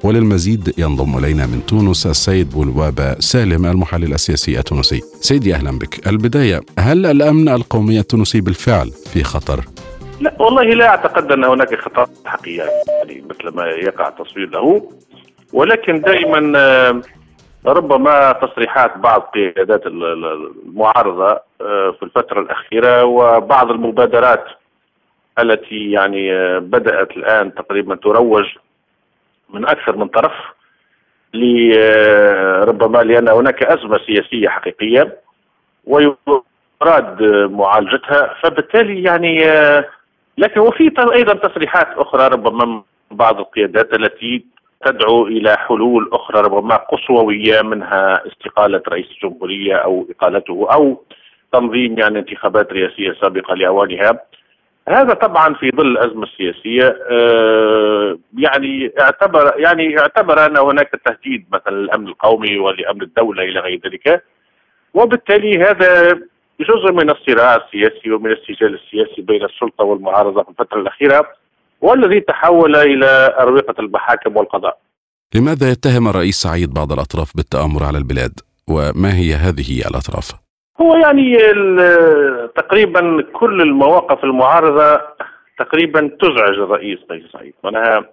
وللمزيد 0.04 0.74
ينضم 0.78 1.17
إلينا 1.17 1.45
من 1.45 1.65
تونس 1.67 2.08
السيد 2.08 2.50
بولبابة 2.50 3.21
سالم 3.21 3.65
المحلل 3.65 4.13
السياسي 4.13 4.60
التونسي. 4.60 5.02
سيدي 5.21 5.56
أهلا 5.56 5.71
بك. 5.80 6.08
البداية 6.08 6.62
هل 6.80 7.06
الأمن 7.06 7.50
القومي 7.50 8.00
التونسي 8.00 8.41
بالفعل 8.41 8.91
في 9.13 9.24
خطر؟ 9.24 9.65
لا 10.21 10.34
والله 10.39 10.63
لا 10.63 10.88
أعتقد 10.88 11.32
أن 11.32 11.43
هناك 11.43 11.75
خطر 11.75 12.08
حقيقي 12.25 12.69
يعني 12.88 13.23
مثل 13.30 13.56
ما 13.56 13.65
يقع 13.65 14.10
تصوير 14.10 14.49
له 14.49 14.91
ولكن 15.54 16.01
دائما 16.01 16.60
آه، 16.60 17.01
ربما 17.65 18.32
تصريحات 18.32 18.97
بعض 18.97 19.21
قيادات 19.21 19.82
المعارضة 19.86 21.39
آه، 21.62 21.95
في 21.99 22.04
الفترة 22.04 22.41
الأخيرة 22.41 23.04
وبعض 23.04 23.71
المبادرات 23.71 24.45
التي 25.39 25.91
يعني 25.91 26.34
آه، 26.34 26.60
بدأت 26.60 27.12
الآن 27.12 27.54
تقريبا 27.54 27.95
تروج 27.95 28.45
من 29.49 29.65
أكثر 29.65 29.95
من 29.95 30.08
طرف 30.08 30.34
ربما 32.63 33.04
لأن 33.04 33.28
هناك 33.30 33.63
أزمة 33.63 33.99
سياسية 34.06 34.49
حقيقية 34.49 35.17
ويراد 35.86 37.23
معالجتها. 37.51 38.36
فبالتالي 38.43 39.04
يعني 39.04 39.45
لكن 40.38 40.60
وفي 40.60 40.91
أيضا 41.13 41.34
تصريحات 41.34 41.88
أخرى 41.98 42.28
ربما 42.28 42.65
من 42.65 42.82
بعض 43.12 43.39
القيادات 43.39 43.93
التي 43.93 44.45
تدعو 44.86 45.28
إلى 45.28 45.58
حلول 45.58 46.10
أخرى 46.13 46.41
ربما 46.41 46.76
قصووية 46.76 47.62
منها 47.62 48.28
استقالة 48.28 48.82
رئيس 48.88 49.06
الجمهورية 49.12 49.76
أو 49.76 50.08
إقالته 50.10 50.67
أو 50.74 51.04
تنظيم 51.54 52.00
يعني 52.00 52.19
انتخابات 52.19 52.74
رئاسية 52.74 53.15
سابقة 53.21 53.56
لأوانها. 53.56 54.19
هذا 54.89 55.13
طبعا 55.13 55.54
في 55.54 55.71
ظل 55.76 55.88
الأزمة 55.88 56.24
السياسية 56.24 56.98
آه، 57.12 58.17
يعني 58.38 58.91
اعتبر 59.02 59.54
يعني 59.58 60.00
اعتبر 60.00 60.45
أن 60.45 60.58
هناك 60.58 60.91
تهديد 61.06 61.45
مثلا 61.52 61.76
للامن 61.76 62.08
القومي 62.08 62.58
ولامن 62.60 63.02
الدولة 63.02 63.43
إلى 63.43 63.60
غير 63.60 63.80
ذلك. 63.86 64.24
وبالتالي 64.93 65.58
هذا 65.63 66.19
جزء 66.60 66.91
من 66.91 67.10
الصراع 67.10 67.56
السياسي 67.56 68.12
ومن 68.12 68.32
السجال 68.32 68.74
السياسي 68.74 69.22
بين 69.22 69.44
السلطة 69.44 69.84
والمعارضة 69.84 70.44
في 70.44 70.50
الفترة 70.50 70.82
الأخيرة 70.82 71.28
والذي 71.82 72.20
تحول 72.20 72.76
إلى 72.76 73.36
أروقة 73.39 73.76
المحاكم 73.80 74.38
والقضاء. 74.38 74.78
لماذا 75.36 75.72
يتهم 75.72 76.08
الرئيس 76.08 76.36
سعيد 76.36 76.74
بعض 76.74 76.91
الأطراف 76.91 77.38
بالتأمر 77.38 77.84
على 77.84 77.98
البلاد؟ 77.98 78.39
وما 78.70 79.13
هي 79.15 79.34
هذه 79.34 79.88
الأطراف؟ 79.89 80.32
هو 80.82 80.96
يعني 80.96 81.38
تقريبا 82.56 83.24
كل 83.34 83.62
المواقف 83.62 84.24
المعارضة 84.24 85.02
تقريبا 85.60 86.18
تزعج 86.22 86.60
الرئيس 86.60 87.00
قيس 87.10 87.24
سعيد 87.34 87.54
معناها 87.63 88.06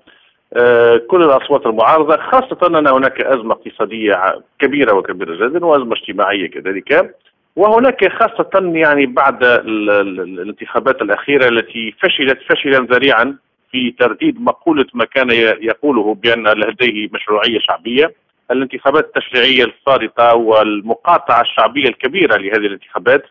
آه، 0.57 0.97
كل 0.97 1.23
الأصوات 1.23 1.67
المعارضة 1.67 2.17
خاصة 2.17 2.79
أن 2.79 2.87
هناك 2.87 3.21
أزمة 3.21 3.53
اقتصادية 3.53 4.43
كبيرة 4.59 4.95
وكبيرة 4.95 5.49
جدا 5.49 5.67
وأزمة 5.67 5.93
اجتماعية 5.93 6.51
كذلك 6.51 7.15
وهناك 7.57 8.13
خاصة 8.13 8.73
يعني 8.75 9.07
بعد 9.07 9.45
الانتخابات 9.45 11.03
الأخيرة 11.03 11.49
التي 11.49 11.95
فشلت 12.03 12.39
فشلا 12.49 12.79
ذريعا 12.79 13.37
في 13.71 13.91
ترديد 13.91 14.41
مقولة 14.41 14.87
ما 14.95 15.05
كان 15.05 15.31
يقوله 15.61 16.15
بأن 16.15 16.49
لديه 16.49 17.09
مشروعية 17.13 17.59
شعبية. 17.59 18.15
الانتخابات 18.51 19.05
التشريعية 19.05 19.65
الفارطة 19.65 20.35
والمقاطعة 20.35 21.41
الشعبية 21.41 21.89
الكبيرة 21.89 22.37
لهذه 22.37 22.67
الانتخابات 22.67 23.25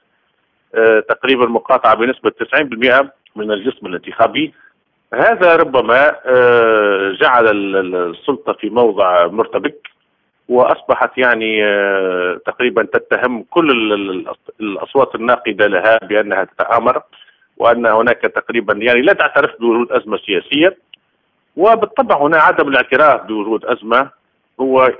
آه، 0.75 0.99
تقريبا 1.09 1.45
مقاطعة 1.45 1.95
بنسبة 1.95 2.29
90% 2.29 3.11
من 3.35 3.51
الجسم 3.51 3.85
الانتخابي. 3.85 4.53
هذا 5.13 5.55
ربما 5.55 6.15
آه، 6.25 7.11
جعل 7.21 7.47
السلطة 7.95 8.53
في 8.53 8.69
موضع 8.69 9.27
مرتبك. 9.27 9.90
وأصبحت 10.49 11.17
يعني 11.17 11.65
آه، 11.65 12.39
تقريبا 12.45 12.83
تتهم 12.83 13.43
كل 13.49 13.71
الأصوات 14.61 15.15
الناقدة 15.15 15.67
لها 15.67 15.97
بأنها 15.97 16.43
تتآمر 16.43 17.01
وأن 17.57 17.85
هناك 17.85 18.21
تقريبا 18.21 18.73
يعني 18.73 19.01
لا 19.01 19.13
تعترف 19.13 19.59
بوجود 19.59 19.91
أزمة 19.91 20.17
سياسية. 20.17 20.77
وبالطبع 21.57 22.17
هنا 22.21 22.37
عدم 22.37 22.67
الاعتراف 22.67 23.21
بوجود 23.21 23.65
أزمة 23.65 24.09
هو 24.59 24.81
آه، 24.81 24.93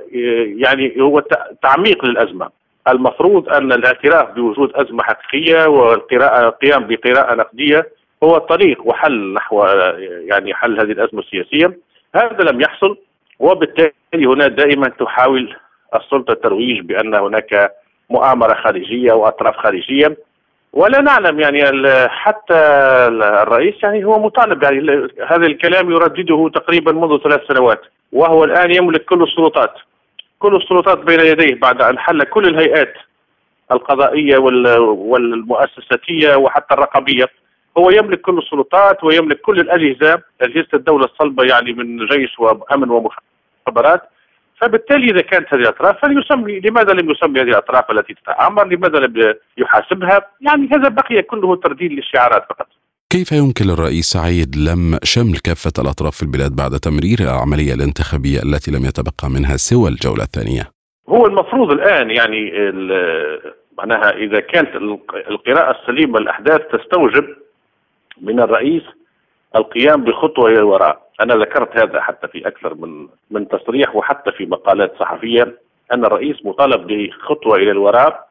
يعني 0.56 1.02
هو 1.02 1.20
تعميق 1.64 2.06
للأزمة. 2.06 2.50
المفروض 2.88 3.50
أن 3.50 3.72
الاعتراف 3.72 4.30
بوجود 4.32 4.76
أزمة 4.76 5.04
حقيقية 5.04 5.66
والقراءة 5.68 6.48
القيام 6.48 6.88
بقراءة 6.88 7.36
نقدية 7.36 7.90
هو 8.24 8.38
طريق 8.38 8.88
وحل 8.88 9.34
نحو 9.34 9.64
آه، 9.64 9.98
يعني 10.00 10.54
حل 10.54 10.80
هذه 10.80 10.92
الأزمة 10.92 11.20
السياسية. 11.20 11.78
هذا 12.16 12.52
لم 12.52 12.62
يحصل. 12.62 12.98
وبالتالي 13.42 13.92
هنا 14.14 14.48
دائما 14.48 14.88
تحاول 14.88 15.56
السلطة 15.96 16.32
الترويج 16.32 16.80
بأن 16.82 17.16
هناك 17.16 17.72
مؤامرة 18.10 18.54
خارجية 18.54 19.14
وأطراف 19.14 19.56
خارجية. 19.56 20.18
ولا 20.74 21.02
نعلم 21.02 21.40
يعني 21.40 21.64
حتى 22.10 22.56
الرئيس 23.44 23.76
يعني 23.84 24.06
هو 24.06 24.20
مطالب 24.20 24.64
يعني 24.64 25.08
هذا 25.28 25.46
الكلام 25.46 25.92
يردده 25.92 26.50
تقريبا 26.54 26.92
منذ 26.92 27.18
ثلاث 27.24 27.42
سنوات 27.48 27.82
وهو 28.12 28.44
الآن 28.44 28.76
يملك 28.76 29.06
كل 29.06 29.24
السلطات 29.24 29.74
كل 30.40 30.56
السلطات 30.56 30.98
بين 30.98 31.20
يديه 31.20 31.56
بعد 31.56 31.82
أن 31.82 32.00
حل 32.00 32.24
كل 32.24 32.48
الهيئات 32.48 32.94
القضائية 33.72 34.38
والمؤسساتية 34.88 36.36
وحتى 36.36 36.74
الرقابية. 36.74 37.26
هو 37.78 37.90
يملك 37.90 38.22
كل 38.22 38.38
السلطات 38.38 39.04
ويملك 39.04 39.42
كل 39.42 39.60
الأجهزة 39.60 40.22
أجهزة 40.42 40.68
الدولة 40.74 41.06
الصلبة 41.06 41.44
يعني 41.44 41.74
من 41.74 42.06
جيش 42.06 42.40
وأمن 42.40 42.90
ومخابرات 42.90 43.31
المخابرات 43.72 44.02
فبالتالي 44.62 45.12
إذا 45.12 45.22
كانت 45.22 45.54
هذه 45.54 45.60
الأطراف 45.60 45.96
فليسمي 46.02 46.60
لماذا 46.60 46.94
لم 46.94 47.12
يسمي 47.12 47.42
هذه 47.42 47.50
الأطراف 47.50 47.92
التي 47.92 48.14
تتأمر؟ 48.14 48.68
لماذا 48.68 49.00
لم 49.00 49.34
يحاسبها؟ 49.58 50.22
يعني 50.42 50.70
هذا 50.74 50.90
بقي 50.90 51.22
كله 51.22 51.56
ترديد 51.56 51.92
للشعارات 51.92 52.44
فقط. 52.50 52.68
كيف 53.10 53.32
يمكن 53.32 53.66
للرئيس 53.66 54.06
سعيد 54.06 54.56
لم 54.56 54.98
شمل 55.04 55.38
كافة 55.38 55.72
الأطراف 55.80 56.16
في 56.16 56.24
البلاد 56.24 56.56
بعد 56.56 56.72
تمرير 56.72 57.18
العملية 57.20 57.74
الانتخابية 57.74 58.40
التي 58.44 58.72
لم 58.72 58.86
يتبقى 58.86 59.30
منها 59.30 59.58
سوى 59.58 59.90
الجولة 59.90 60.24
الثانية؟ 60.24 60.64
هو 61.10 61.26
المفروض 61.26 61.72
الآن 61.72 62.12
يعني 62.12 62.52
معناها 63.78 64.10
إذا 64.18 64.40
كانت 64.40 64.76
القراءة 65.30 65.82
السليمة 65.82 66.20
للاحداث 66.20 66.62
تستوجب 66.74 67.26
من 68.22 68.40
الرئيس 68.40 68.84
القيام 69.56 70.04
بخطوة 70.04 70.50
إلى 70.50 70.60
الوراء، 70.60 71.02
أنا 71.22 71.36
ذكرت 71.36 71.80
هذا 71.80 72.02
حتى 72.02 72.28
في 72.28 72.48
أكثر 72.48 72.74
من 72.74 73.08
من 73.32 73.48
تصريح 73.48 73.96
وحتى 73.96 74.32
في 74.32 74.46
مقالات 74.46 74.94
صحفية 75.00 75.56
أن 75.94 76.06
الرئيس 76.06 76.46
مطالب 76.46 76.88
بخطوة 76.88 77.56
إلى 77.56 77.72
الوراء 77.72 78.28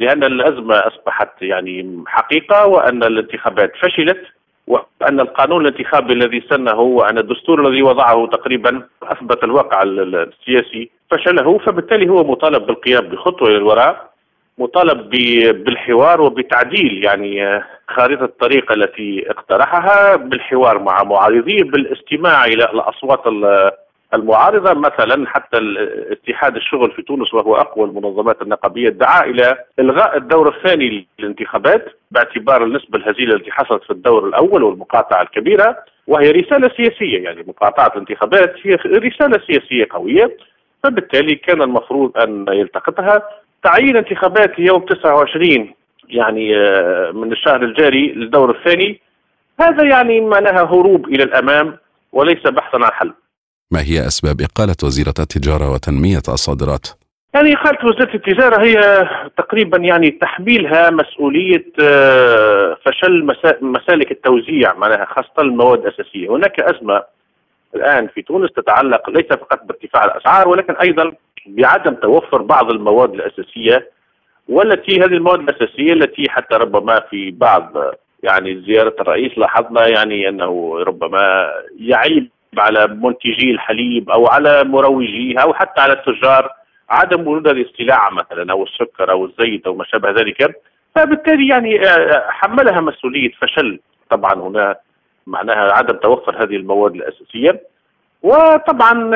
لأن 0.00 0.24
الأزمة 0.24 0.74
أصبحت 0.74 1.42
يعني 1.42 2.04
حقيقة 2.06 2.66
وأن 2.66 3.02
الانتخابات 3.02 3.72
فشلت 3.82 4.22
وأن 4.66 5.20
القانون 5.20 5.66
الانتخابي 5.66 6.12
الذي 6.12 6.42
سنه 6.50 6.80
وأن 6.80 7.18
الدستور 7.18 7.68
الذي 7.68 7.82
وضعه 7.82 8.26
تقريبا 8.26 8.82
أثبت 9.02 9.44
الواقع 9.44 9.82
السياسي 9.82 10.90
فشله. 11.10 11.58
فبالتالي 11.58 12.08
هو 12.08 12.24
مطالب 12.24 12.66
بالقيام 12.66 13.08
بخطوة 13.08 13.48
إلى 13.48 13.56
الوراء 13.56 14.10
مطالب 14.58 15.10
بالحوار 15.64 16.20
وبتعديل 16.20 17.04
يعني 17.04 17.62
خارطة 17.96 18.24
الطريق 18.24 18.72
التي 18.72 19.30
اقترحها 19.30 20.16
بالحوار 20.16 20.78
مع 20.78 21.02
معارضيه 21.02 21.62
بالاستماع 21.62 22.44
إلى 22.44 22.64
الأصوات 22.64 23.20
المعارضة. 24.14 24.74
مثلا 24.80 25.28
حتى 25.28 25.58
اتحاد 26.10 26.56
الشغل 26.56 26.90
في 26.92 27.02
تونس 27.02 27.34
وهو 27.34 27.54
أقوى 27.54 27.88
المنظمات 27.88 28.42
النقابية 28.42 28.88
دعا 28.88 29.24
إلى 29.24 29.56
إلغاء 29.78 30.16
الدور 30.16 30.56
الثاني 30.56 31.06
للانتخابات 31.18 31.86
باعتبار 32.10 32.64
النسبة 32.64 32.98
الهزيلة 32.98 33.34
التي 33.34 33.52
حصلت 33.52 33.84
في 33.84 33.90
الدور 33.90 34.28
الأول 34.28 34.62
والمقاطعة 34.62 35.22
الكبيرة 35.22 35.76
وهي 36.06 36.30
رسالة 36.30 36.70
سياسية. 36.76 37.24
يعني 37.24 37.44
مقاطعة 37.48 37.92
الانتخابات 37.94 38.54
هي 38.62 38.74
رسالة 38.74 39.40
سياسية 39.46 39.86
قوية 39.90 40.36
فبالتالي 40.84 41.34
كان 41.34 41.62
المفروض 41.62 42.18
أن 42.18 42.46
يلتقطها. 42.48 43.22
تعيين 43.62 43.96
انتخابات 43.96 44.58
يوم 44.58 44.80
29 44.80 45.74
يعني 46.14 46.56
آه، 46.56 47.10
من 47.10 47.32
الشهر 47.32 47.62
الجاري 47.62 48.12
للدور 48.12 48.50
الثاني. 48.50 49.00
هذا 49.60 49.84
يعني 49.84 50.20
معناها 50.20 50.62
هروب 50.62 51.08
إلى 51.08 51.22
الأمام 51.22 51.76
وليس 52.12 52.42
بحثا 52.46 52.76
عن 52.76 52.92
حل. 52.92 53.12
ما 53.70 53.80
هي 53.80 54.06
أسباب 54.06 54.40
إقالة 54.40 54.76
وزيرة 54.84 55.14
التجارة 55.18 55.72
وتنمية 55.72 56.22
الصادرات؟ 56.28 56.86
يعني 57.34 57.54
إقالة 57.54 57.78
وزيرة 57.84 58.14
التجارة 58.14 58.62
هي 58.62 59.08
تقريبا 59.38 59.78
يعني 59.78 60.10
تحميلها 60.10 60.90
مسؤولية 60.90 61.66
آه، 61.82 62.76
فشل 62.86 63.26
مسالك 63.62 64.10
التوزيع 64.10 64.74
معناها 64.74 65.04
خاصة 65.04 65.42
المواد 65.42 65.86
الأساسية. 65.86 66.30
هناك 66.30 66.60
أزمة 66.60 67.02
الآن 67.74 68.08
في 68.08 68.22
تونس 68.22 68.50
تتعلق 68.56 69.10
ليس 69.10 69.26
فقط 69.26 69.62
بارتفاع 69.64 70.04
الأسعار 70.04 70.48
ولكن 70.48 70.76
أيضا 70.76 71.12
بعدم 71.46 71.94
توفر 71.94 72.42
بعض 72.42 72.70
المواد 72.70 73.14
الأساسية 73.14 73.90
والتي 74.50 74.96
هذه 75.00 75.12
المواد 75.12 75.40
الأساسية 75.40 75.92
التي 75.92 76.30
حتى 76.30 76.56
ربما 76.56 77.00
في 77.00 77.30
بعض 77.30 77.72
يعني 78.22 78.60
زيارة 78.60 78.94
الرئيس 79.00 79.38
لاحظنا 79.38 79.88
يعني 79.88 80.28
أنه 80.28 80.78
ربما 80.78 81.50
يعيب 81.78 82.30
على 82.58 82.86
منتجي 82.86 83.50
الحليب 83.50 84.10
أو 84.10 84.26
على 84.26 84.64
مروجيها 84.64 85.40
أو 85.40 85.54
حتى 85.54 85.80
على 85.80 85.92
التجار 85.92 86.52
عدم 86.90 87.28
وجود 87.28 87.48
هذه 87.48 87.62
السلع 87.62 88.10
مثلا 88.10 88.52
أو 88.52 88.62
السكر 88.62 89.10
أو 89.10 89.24
الزيت 89.24 89.66
أو 89.66 89.74
ما 89.74 89.84
شابه 89.84 90.10
ذلك. 90.10 90.60
فبالتالي 90.94 91.48
يعني 91.48 91.88
آه، 91.88 92.26
حملها 92.28 92.80
مسؤولية 92.80 93.30
فشل. 93.40 93.80
طبعا 94.10 94.34
هنا 94.34 94.76
معناها 95.26 95.72
عدم 95.72 95.96
توفر 95.96 96.44
هذه 96.44 96.56
المواد 96.56 96.94
الأساسية. 96.94 97.62
وطبعا 98.22 99.10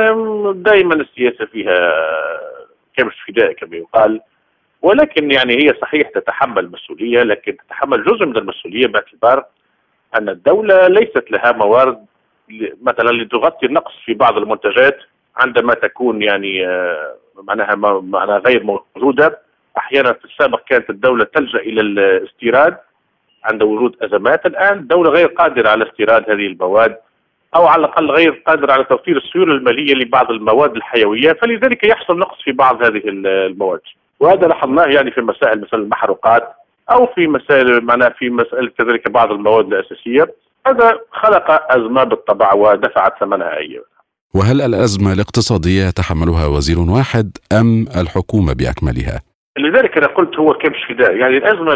دائما 0.53 0.95
السياسة 0.95 1.45
فيها 1.45 1.93
كبش 2.97 3.15
فداء 3.29 3.53
كما 3.53 3.77
يقال. 3.77 4.21
ولكن 4.85 5.31
يعني 5.31 5.55
هي 5.55 5.75
صحيح 5.83 6.09
تتحمل 6.09 6.71
مسؤولية 6.71 7.23
لكن 7.23 7.57
تتحمل 7.57 8.05
جزء 8.05 8.27
من 8.27 8.37
المسؤولية 8.37 8.87
باعتبار 8.87 9.45
أن 10.19 10.29
الدولة 10.29 10.89
ليست 10.89 11.31
لها 11.31 11.53
موارد 11.53 12.07
مثلا 12.83 13.11
لتغطي 13.23 13.67
النقص 13.67 13.93
في 14.05 14.15
بعض 14.15 14.37
المنتجات 14.37 14.99
عندما 15.37 15.75
تكون 15.75 16.23
يعني 16.23 16.67
آه، 16.67 17.15
معناها 17.43 17.75
معناها 18.01 18.39
غير 18.39 18.63
موجودة. 18.63 19.39
أحيانا 19.79 20.13
في 20.13 20.25
السابق 20.25 20.61
كانت 20.69 20.91
الدولة 20.91 21.25
تلجأ 21.25 21.59
إلى 21.59 21.81
الاستيراد 21.81 22.77
عند 23.45 23.63
وجود 23.63 23.97
أزمات. 24.03 24.47
الآن 24.47 24.79
الدولة 24.79 25.11
غير 25.11 25.27
قادرة 25.27 25.69
على 25.69 25.89
استيراد 25.89 26.31
هذه 26.31 26.47
المواد 26.47 26.97
أو 27.57 27.67
على 27.67 27.81
الأقل 27.81 28.11
غير 28.11 28.43
قادرة 28.47 28.73
على 28.73 28.85
توفير 28.85 29.17
السيولة 29.17 29.55
المالية 29.55 29.95
لبعض 29.95 30.31
المواد 30.31 30.77
الحيوية 30.77 31.33
فلذلك 31.33 31.85
يحصل 31.85 32.19
نقص 32.19 32.43
في 32.43 32.53
بعض 32.53 32.85
هذه 32.85 33.03
المواد. 33.05 33.81
وهذا 34.25 34.47
لاحظناه 34.47 34.85
يعني 34.85 35.11
في 35.11 35.21
مسائل 35.21 35.61
مثل 35.61 35.77
المحروقات 35.77 36.43
أو 36.91 37.07
في 37.07 37.27
مسائل 37.27 37.85
معناها 37.85 38.09
في 38.09 38.31
مساله 38.31 38.71
كذلك 38.79 39.11
بعض 39.11 39.33
المواد 39.33 39.73
الأساسية. 39.73 40.35
هذا 40.67 41.01
خلق 41.13 41.73
أزمة 41.73 42.05
بالطبع 42.05 42.55
ودفعت 42.55 43.21
ثمنها 43.21 43.57
أيضا 43.57 43.85
وهل 44.35 44.61
الأزمة 44.61 45.13
الاقتصادية 45.13 45.89
يتحملها 45.89 46.47
وزير 46.47 46.79
واحد 46.79 47.31
أم 47.61 47.87
الحكومة 48.01 48.53
بأكملها؟ 48.53 49.21
لذلك 49.59 49.99
أنا 49.99 50.07
قلت 50.07 50.39
هو 50.39 50.55
كبش 50.55 50.85
فداء 50.89 51.17
يعني 51.17 51.37
الأزمة 51.37 51.73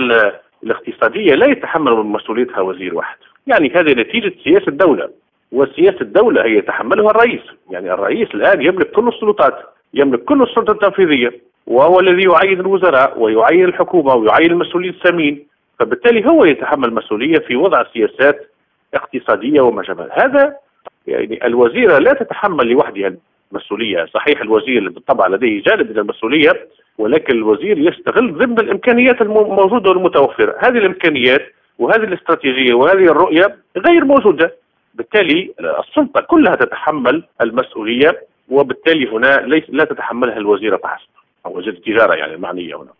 الاقتصادية 0.65 1.35
لا 1.35 1.47
يتحمل 1.47 1.93
من 1.93 2.07
مسؤوليتها 2.13 2.61
وزير 2.61 2.95
واحد. 2.95 3.17
يعني 3.47 3.71
هذه 3.75 3.93
نتيجة 3.93 4.33
سياسة 4.45 4.69
الدولة. 4.69 5.11
وسياسة 5.53 6.01
الدولة 6.01 6.45
هي 6.45 6.59
يتحملها 6.59 7.11
الرئيس. 7.11 7.43
يعني 7.71 7.93
الرئيس 7.93 8.29
الآن 8.35 8.63
يملك 8.63 8.91
كل 8.91 9.09
السلطات 9.09 9.55
يملك 9.95 10.25
كل 10.25 10.43
السلطة 10.43 10.73
التنفيذية. 10.73 11.48
وهو 11.68 12.00
الذي 12.00 12.22
يعين 12.22 12.61
الوزراء 12.61 13.18
ويعين 13.18 13.64
الحكومة 13.64 14.14
ويعين 14.14 14.50
المسؤولين 14.50 14.90
السامين 14.90 15.46
فبالتالي 15.78 16.26
هو 16.26 16.44
يتحمل 16.44 16.94
مسؤولية 16.94 17.38
في 17.38 17.57
وضع 17.57 17.85
سياسات 17.92 18.50
اقتصادية 18.94 19.61
وما 19.61 19.83
شابه. 19.83 20.09
هذا 20.12 20.57
يعني 21.07 21.46
الوزيرة 21.46 21.98
لا 21.98 22.12
تتحمل 22.12 22.66
لوحدها 22.66 23.14
المسؤولية. 23.52 24.07
صحيح 24.14 24.40
الوزير 24.40 24.88
بالطبع 24.88 25.26
لديه 25.26 25.62
جانب 25.62 25.90
من 25.90 25.98
المسؤولية 25.98 26.68
ولكن 26.98 27.35
الوزير 27.35 27.78
يستغل 27.78 28.38
ضمن 28.38 28.61
الإمكانيات 28.61 29.22
الموجودة 29.22 29.90
والمتوفرة. 29.90 30.57
هذه 30.59 30.78
الإمكانيات 30.78 31.42
وهذه 31.78 32.04
الاستراتيجية 32.04 32.74
وهذه 32.74 33.04
الرؤية 33.04 33.57
غير 33.76 34.04
موجودة. 34.04 34.54
بالتالي 34.94 35.50
السلطة 35.61 36.20
كلها 36.20 36.54
تتحمل 36.54 37.24
المسؤولية 37.40 38.22
وبالتالي 38.48 39.11
هنا 39.11 39.37
ليس 39.46 39.64
لا 39.68 39.85
تتحملها 39.85 40.37
الوزيرة 40.37 40.76
فحسب 40.76 41.17
أو 41.46 41.59
وزير 41.59 41.72
التجارة 41.72 42.14
يعني 42.14 42.35
المعنية 42.35 42.74
هنا. 42.77 42.92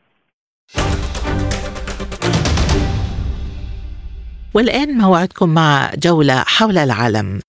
والآن 4.55 4.99
موعدكم 4.99 5.55
مع 5.55 5.91
جولة 5.99 6.45
حول 6.47 6.79
العالم. 6.79 7.41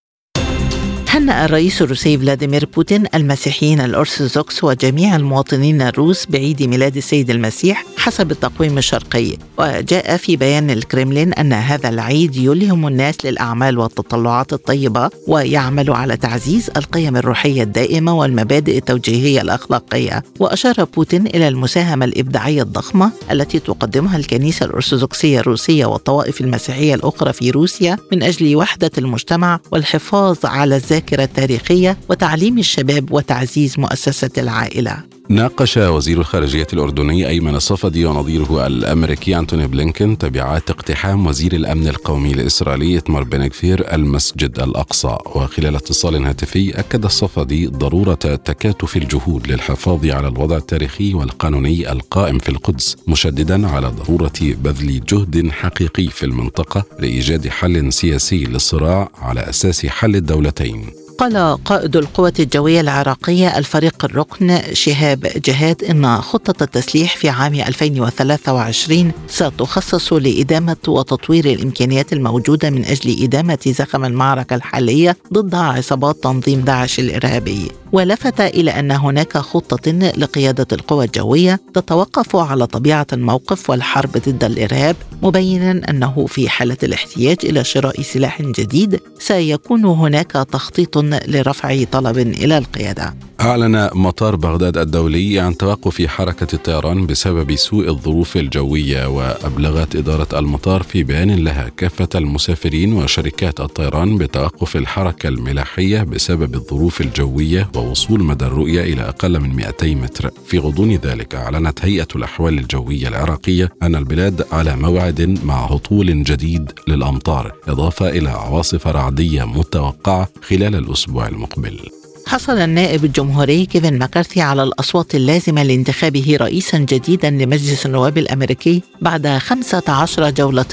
هنأ 1.11 1.45
الرئيس 1.45 1.81
الروسي 1.81 2.17
فلاديمير 2.17 2.65
بوتين 2.75 3.03
المسيحيين 3.15 3.81
الأرثوذكس 3.81 4.63
وجميع 4.63 5.15
المواطنين 5.15 5.81
الروس 5.81 6.25
بعيد 6.25 6.63
ميلاد 6.63 6.97
السيد 6.97 7.29
المسيح 7.29 7.85
حسب 7.97 8.31
التقويم 8.31 8.77
الشرقي. 8.77 9.37
وجاء 9.57 10.17
في 10.17 10.35
بيان 10.35 10.69
الكرملين 10.69 11.33
أن 11.33 11.53
هذا 11.53 11.89
العيد 11.89 12.35
يلهم 12.35 12.87
الناس 12.87 13.15
للأعمال 13.25 13.79
والتطلعات 13.79 14.53
الطيبة 14.53 15.09
ويعمل 15.27 15.91
على 15.91 16.17
تعزيز 16.17 16.69
القيم 16.77 17.17
الروحية 17.17 17.63
الدائمة 17.63 18.17
والمبادئ 18.19 18.77
التوجيهية 18.77 19.41
الأخلاقية. 19.41 20.23
وأشار 20.39 20.83
بوتين 20.83 21.27
إلى 21.27 21.47
المساهمة 21.47 22.05
الإبداعية 22.05 22.61
الضخمة 22.61 23.11
التي 23.31 23.59
تقدمها 23.59 24.17
الكنيسة 24.17 24.65
الأرثوذكسية 24.65 25.39
الروسية 25.39 25.85
والطوائف 25.85 26.41
المسيحية 26.41 26.95
الأخرى 26.95 27.33
في 27.33 27.51
روسيا 27.51 27.97
من 28.11 28.23
أجل 28.23 28.55
وحدة 28.55 28.91
المجتمع 28.97 29.59
والحفاظ 29.71 30.37
على 30.45 30.75
الذاكرة 30.75 30.98
الذاكرة 30.99 31.23
التاريخية 31.23 31.97
وتعليم 32.09 32.57
الشباب 32.57 33.11
وتعزيز 33.11 33.79
مؤسسة 33.79 34.29
العائلة. 34.37 35.18
ناقش 35.31 35.77
وزير 35.77 36.19
الخارجية 36.19 36.67
الأردني 36.73 37.27
أيمن 37.27 37.55
الصفدي 37.55 38.05
ونظيره 38.05 38.67
الأمريكي 38.67 39.37
أنتوني 39.39 39.67
بلينكن 39.67 40.17
تبعات 40.17 40.69
اقتحام 40.69 41.27
وزير 41.27 41.53
الأمن 41.53 41.87
القومي 41.87 42.31
الإسرائيلي 42.31 42.97
إتمار 42.97 43.23
بن 43.23 43.49
المسجد 43.93 44.59
الأقصى. 44.59 45.17
وخلال 45.35 45.75
اتصال 45.75 46.25
هاتفي 46.25 46.79
أكد 46.79 47.05
الصفدي 47.05 47.67
ضرورة 47.67 48.13
تكاتف 48.13 48.97
الجهود 48.97 49.47
للحفاظ 49.47 50.05
على 50.05 50.27
الوضع 50.27 50.57
التاريخي 50.57 51.13
والقانوني 51.13 51.91
القائم 51.91 52.39
في 52.39 52.49
القدس 52.49 52.97
مشددا 53.07 53.67
على 53.67 53.87
ضرورة 53.87 54.39
بذل 54.41 55.01
جهد 55.05 55.51
حقيقي 55.51 56.07
في 56.07 56.23
المنطقة 56.25 56.83
لإيجاد 56.99 57.47
حل 57.47 57.93
سياسي 57.93 58.45
للصراع 58.45 59.09
على 59.21 59.49
أساس 59.49 59.85
حل 59.85 60.15
الدولتين. 60.15 60.98
قال 61.19 61.63
قائد 61.65 61.95
القوات 61.95 62.39
الجوية 62.39 62.81
العراقية 62.81 63.57
الفريق 63.57 64.05
الركن 64.05 64.59
شهاب 64.73 65.31
جهاد 65.45 65.83
إن 65.83 66.21
خطة 66.21 66.63
التسليح 66.63 67.15
في 67.15 67.29
عام 67.29 67.53
2023 67.53 69.11
ستخصص 69.27 70.13
لإدامة 70.13 70.77
وتطوير 70.87 71.45
الإمكانيات 71.45 72.13
الموجودة 72.13 72.69
من 72.69 72.85
أجل 72.85 73.23
إدامة 73.23 73.59
زخم 73.65 74.05
المعركة 74.05 74.55
الحالية 74.55 75.17
ضد 75.33 75.55
عصابات 75.55 76.23
تنظيم 76.23 76.61
داعش 76.61 76.99
الإرهابي. 76.99 77.71
ولفت 77.91 78.41
إلى 78.41 78.71
أن 78.71 78.91
هناك 78.91 79.37
خطة 79.37 79.91
لقيادة 79.91 80.67
القوى 80.71 81.05
الجوية 81.05 81.59
تتوقف 81.73 82.35
على 82.35 82.67
طبيعة 82.67 83.07
الموقف 83.13 83.69
والحرب 83.69 84.11
ضد 84.11 84.43
الإرهاب 84.43 84.95
مبينا 85.21 85.89
أنه 85.89 86.25
في 86.25 86.49
حالة 86.49 86.77
الاحتياج 86.83 87.37
إلى 87.43 87.63
شراء 87.63 88.01
سلاح 88.01 88.41
جديد 88.41 88.99
سيكون 89.19 89.85
هناك 89.85 90.31
تخطيط 90.31 90.97
لرفع 91.13 91.83
طلب 91.91 92.17
إلى 92.17 92.57
القيادة. 92.57 93.13
أعلن 93.41 93.89
مطار 93.93 94.35
بغداد 94.35 94.77
الدولي 94.77 95.39
عن 95.39 95.57
توقف 95.57 96.07
حركة 96.07 96.47
الطيران 96.53 97.05
بسبب 97.07 97.55
سوء 97.55 97.89
الظروف 97.89 98.37
الجوية 98.37 99.07
وأبلغت 99.07 99.95
إدارة 99.95 100.39
المطار 100.39 100.83
في 100.83 101.03
بيان 101.03 101.43
لها 101.43 101.69
كافة 101.77 102.09
المسافرين 102.15 102.93
وشركات 102.93 103.59
الطيران 103.59 104.17
بتوقف 104.17 104.75
الحركة 104.75 105.29
الملاحية 105.29 106.03
بسبب 106.03 106.55
الظروف 106.55 107.01
الجوية 107.01 107.69
ووصول 107.75 108.23
مدى 108.23 108.45
الرؤية 108.45 108.81
إلى 108.93 109.01
أقل 109.01 109.39
من 109.39 109.55
200 109.55 109.95
متر. 109.95 110.31
في 110.45 110.59
غضون 110.59 110.91
ذلك 110.91 111.35
أعلنت 111.35 111.85
هيئة 111.85 112.07
الأحوال 112.15 112.59
الجوية 112.59 113.07
العراقية 113.07 113.69
أن 113.83 113.95
البلاد 113.95 114.45
على 114.51 114.75
موعد 114.75 115.39
مع 115.43 115.65
هطول 115.65 116.23
جديد 116.23 116.71
للأمطار 116.87 117.53
إضافة 117.67 118.09
إلى 118.09 118.29
عواصف 118.29 118.87
رعدية 118.87 119.43
متوقعة 119.43 120.27
خلال 120.41 120.75
الأسبوع 120.75 121.27
المقبل. 121.27 121.98
حصل 122.29 122.57
النائب 122.57 123.05
الجمهوري 123.05 123.65
كيفن 123.65 123.97
ماكارثي 123.97 124.41
على 124.41 124.63
الأصوات 124.63 125.15
اللازمة 125.15 125.63
لانتخابه 125.63 126.37
رئيسا 126.41 126.77
جديدا 126.77 127.29
لمجلس 127.29 127.85
النواب 127.85 128.17
الأمريكي 128.17 128.81
بعد 129.01 129.27
15 129.27 130.29
جولة 130.29 130.63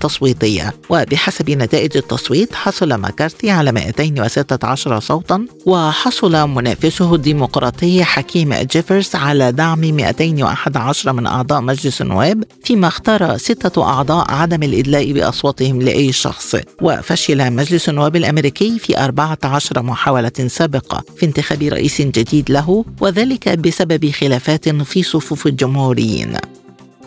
تصويتية. 0.00 0.74
وبحسب 0.90 1.50
نتائج 1.50 1.96
التصويت 1.96 2.54
حصل 2.54 2.94
ماكارثي 2.94 3.50
على 3.50 3.72
216 3.72 5.00
صوتا 5.00 5.46
وحصل 5.66 6.48
منافسه 6.48 7.14
الديمقراطي 7.14 8.04
حكيم 8.04 8.54
جيفرز 8.54 9.10
على 9.14 9.52
دعم 9.52 9.80
211 9.80 11.12
من 11.12 11.26
أعضاء 11.26 11.60
مجلس 11.60 12.00
النواب 12.00 12.44
فيما 12.64 12.88
اختار 12.88 13.36
ستة 13.36 13.84
أعضاء 13.84 14.30
عدم 14.30 14.62
الإدلاء 14.62 15.12
بأصواتهم 15.12 15.82
لأي 15.82 16.12
شخص. 16.12 16.56
وفشل 16.82 17.52
مجلس 17.52 17.88
النواب 17.88 18.16
الأمريكي 18.16 18.78
في 18.78 19.04
14 19.04 19.82
محاولة 19.82 20.32
سابقة. 20.46 20.99
في 21.16 21.26
انتخاب 21.26 21.62
رئيس 21.62 22.02
جديد 22.02 22.50
له 22.50 22.84
وذلك 23.00 23.48
بسبب 23.48 24.10
خلافات 24.10 24.68
في 24.68 25.02
صفوف 25.02 25.46
الجمهوريين. 25.46 26.36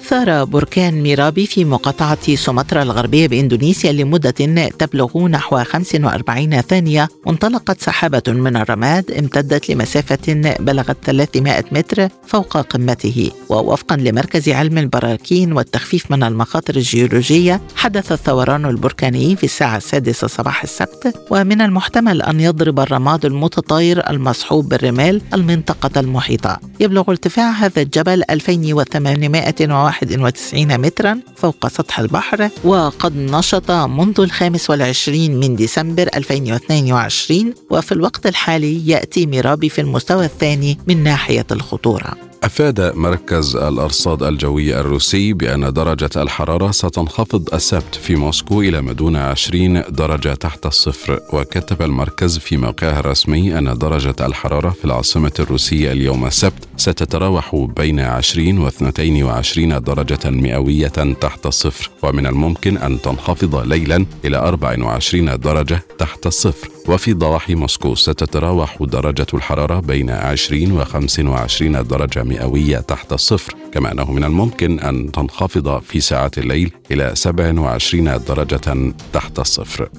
ثار 0.03 0.43
بركان 0.43 1.01
ميرابي 1.01 1.45
في 1.45 1.65
مقاطعة 1.65 2.35
سومطرة 2.35 2.81
الغربية 2.81 3.27
بإندونيسيا 3.27 3.91
لمدة 3.91 4.31
تبلغ 4.79 5.27
نحو 5.27 5.63
45 5.63 6.61
ثانية 6.61 7.09
وانطلقت 7.25 7.81
سحابة 7.81 8.21
من 8.27 8.55
الرماد 8.55 9.11
امتدت 9.11 9.69
لمسافة 9.69 10.55
بلغت 10.59 10.97
300 11.03 11.63
متر 11.71 12.07
فوق 12.27 12.57
قمته. 12.57 13.31
ووفقا 13.49 13.95
لمركز 13.95 14.49
علم 14.49 14.77
البراكين 14.77 15.53
والتخفيف 15.53 16.11
من 16.11 16.23
المخاطر 16.23 16.75
الجيولوجية 16.75 17.61
حدث 17.75 18.11
الثوران 18.11 18.65
البركاني 18.65 19.35
في 19.35 19.43
الساعة 19.43 19.77
السادسة 19.77 20.27
صباح 20.27 20.63
السبت 20.63 21.15
ومن 21.29 21.61
المحتمل 21.61 22.21
أن 22.21 22.39
يضرب 22.39 22.79
الرماد 22.79 23.25
المتطاير 23.25 24.09
المصحوب 24.09 24.69
بالرمال 24.69 25.21
المنطقة 25.33 25.99
المحيطة. 25.99 26.59
يبلغ 26.79 27.09
ارتفاع 27.09 27.51
هذا 27.51 27.81
الجبل 27.81 28.23
2800 28.29 29.92
91 30.01 30.77
مترا 30.77 31.19
فوق 31.35 31.67
سطح 31.67 31.99
البحر 31.99 32.49
وقد 32.63 33.17
نشط 33.17 33.71
منذ 33.71 34.21
الخامس 34.21 34.69
والعشرين 34.69 35.39
من 35.39 35.55
ديسمبر 35.55 36.09
2022 36.15 37.53
وفي 37.69 37.91
الوقت 37.91 38.25
الحالي 38.25 38.87
يأتي 38.87 39.25
ميرابي 39.25 39.69
في 39.69 39.81
المستوى 39.81 40.25
الثاني 40.25 40.77
من 40.87 41.03
ناحية 41.03 41.45
الخطورة. 41.51 42.13
أفاد 42.43 42.95
مركز 42.95 43.55
الأرصاد 43.55 44.23
الجوي 44.23 44.79
الروسي 44.79 45.33
بأن 45.33 45.73
درجة 45.73 46.09
الحرارة 46.15 46.71
ستنخفض 46.71 47.53
السبت 47.53 47.95
في 47.95 48.15
موسكو 48.15 48.61
إلى 48.61 48.81
ما 48.81 48.93
دون 48.93 49.15
20 49.15 49.83
درجة 49.89 50.33
تحت 50.33 50.65
الصفر. 50.65 51.19
وكتب 51.33 51.81
المركز 51.81 52.37
في 52.37 52.57
موقعه 52.57 52.99
الرسمي 52.99 53.57
أن 53.57 53.77
درجة 53.77 54.15
الحرارة 54.21 54.69
في 54.69 54.85
العاصمة 54.85 55.31
الروسية 55.39 55.91
اليوم 55.91 56.25
السبت 56.25 56.72
ستتراوح 56.77 57.55
بين 57.77 57.99
20 57.99 58.57
و 58.57 58.67
22 58.67 59.83
درجة 59.83 60.29
مئوية 60.29 60.87
تحت 61.21 61.45
الصفر 61.45 61.89
ومن 62.03 62.27
الممكن 62.27 62.77
أن 62.77 63.01
تنخفض 63.01 63.55
ليلا 63.55 64.05
إلى 64.25 64.37
24 64.37 65.39
درجة 65.39 65.83
تحت 65.97 66.27
الصفر. 66.27 66.69
وفي 66.87 67.13
ضواحي 67.13 67.55
موسكو 67.55 67.95
ستتراوح 67.95 68.77
درجة 68.81 69.25
الحرارة 69.33 69.79
بين 69.79 70.09
20 70.09 70.71
و 70.71 70.83
25 70.83 71.87
درجة 71.87 72.23
مئوية 72.23 72.77
تحت 72.77 73.13
الصفر 73.13 73.53
كما 73.73 73.91
أنه 73.91 74.11
من 74.11 74.23
الممكن 74.23 74.79
أن 74.79 75.11
تنخفض 75.11 75.81
في 75.81 75.99
ساعات 75.99 76.37
الليل 76.37 76.71
إلى 76.91 77.11
27 77.15 78.19
درجة 78.27 78.93
تحت 79.13 79.39
الصفر. 79.39 79.89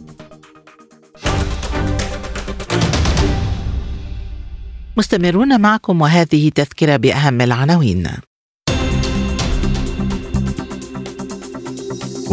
مستمرون 4.97 5.61
معكم 5.61 6.01
وهذه 6.01 6.49
تذكرة 6.49 6.97
بأهم 6.97 7.41
العناوين. 7.41 8.07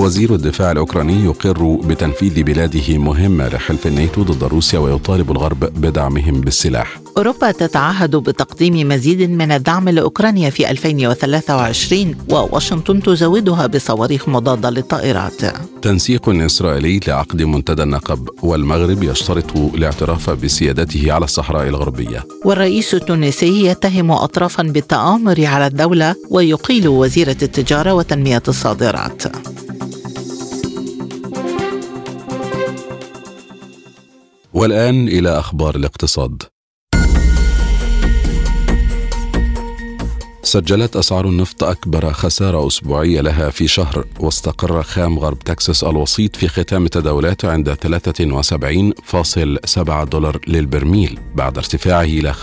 وزير 0.02 0.36
الدفاع 0.36 0.72
الأوكراني 0.72 1.26
يقر 1.26 1.78
بتنفيذ 1.84 2.44
بلاده 2.44 2.98
مهمة 2.98 3.48
لحلف 3.48 3.88
الناتو 3.88 4.24
ضد 4.24 4.44
روسيا 4.44 4.80
ويطالب 4.80 5.32
الغرب 5.32 5.60
بدعمهم 5.60 6.42
بالسلاح. 6.42 7.00
أوروبا 7.18 7.52
تتعهد 7.52 8.16
بتقديم 8.16 8.88
مزيد 8.88 9.30
من 9.30 9.52
الدعم 9.52 9.90
لأوكرانيا 9.90 10.50
في 10.50 10.72
2023 10.72 12.16
وواشنطن 12.30 13.02
تزودها 13.02 13.68
بصواريخ 13.68 14.30
مضادة 14.30 14.70
للطائرات. 14.70 15.42
تنسيق 15.82 16.30
إسرائيلي 16.30 17.00
لعقد 17.08 17.42
منتدى 17.42 17.84
النقب 17.84 18.30
والمغرب 18.44 19.04
يشترط 19.04 19.58
الاعتراف 19.58 20.30
بسيادته 20.30 21.12
على 21.12 21.26
الصحراء 21.26 21.68
الغربية. 21.68 22.26
والرئيس 22.46 22.94
التونسي 22.94 23.66
يتهم 23.66 24.12
أطرافا 24.12 24.64
بالتآمر 24.64 25.46
على 25.46 25.68
الدولة 25.68 26.16
ويقيل 26.30 26.88
وزيرة 26.88 27.38
التجارة 27.42 27.94
وتنمية 27.94 28.44
الصادرات. 28.48 29.24
والآن 34.54 35.08
إلى 35.08 35.40
أخبار 35.40 35.76
الاقتصاد. 35.76 36.44
سجلت 40.44 40.96
أسعار 40.96 41.28
النفط 41.28 41.64
أكبر 41.64 42.14
خسارة 42.14 42.68
أسبوعية 42.68 43.22
لها 43.22 43.50
في 43.50 43.68
شهر 43.68 44.06
واستقر 44.20 44.84
خام 44.84 45.20
غرب 45.20 45.40
تكساس 45.40 45.84
الوسيط 45.84 46.36
في 46.36 46.48
ختام 46.48 46.86
التداولات 46.86 47.46
عند 47.46 47.74
73.7 47.74 50.04
دولار 50.04 50.40
للبرميل 50.48 51.20
بعد 51.36 51.58
ارتفاعه 51.58 52.04
إلى 52.04 52.34
75.45 52.34 52.38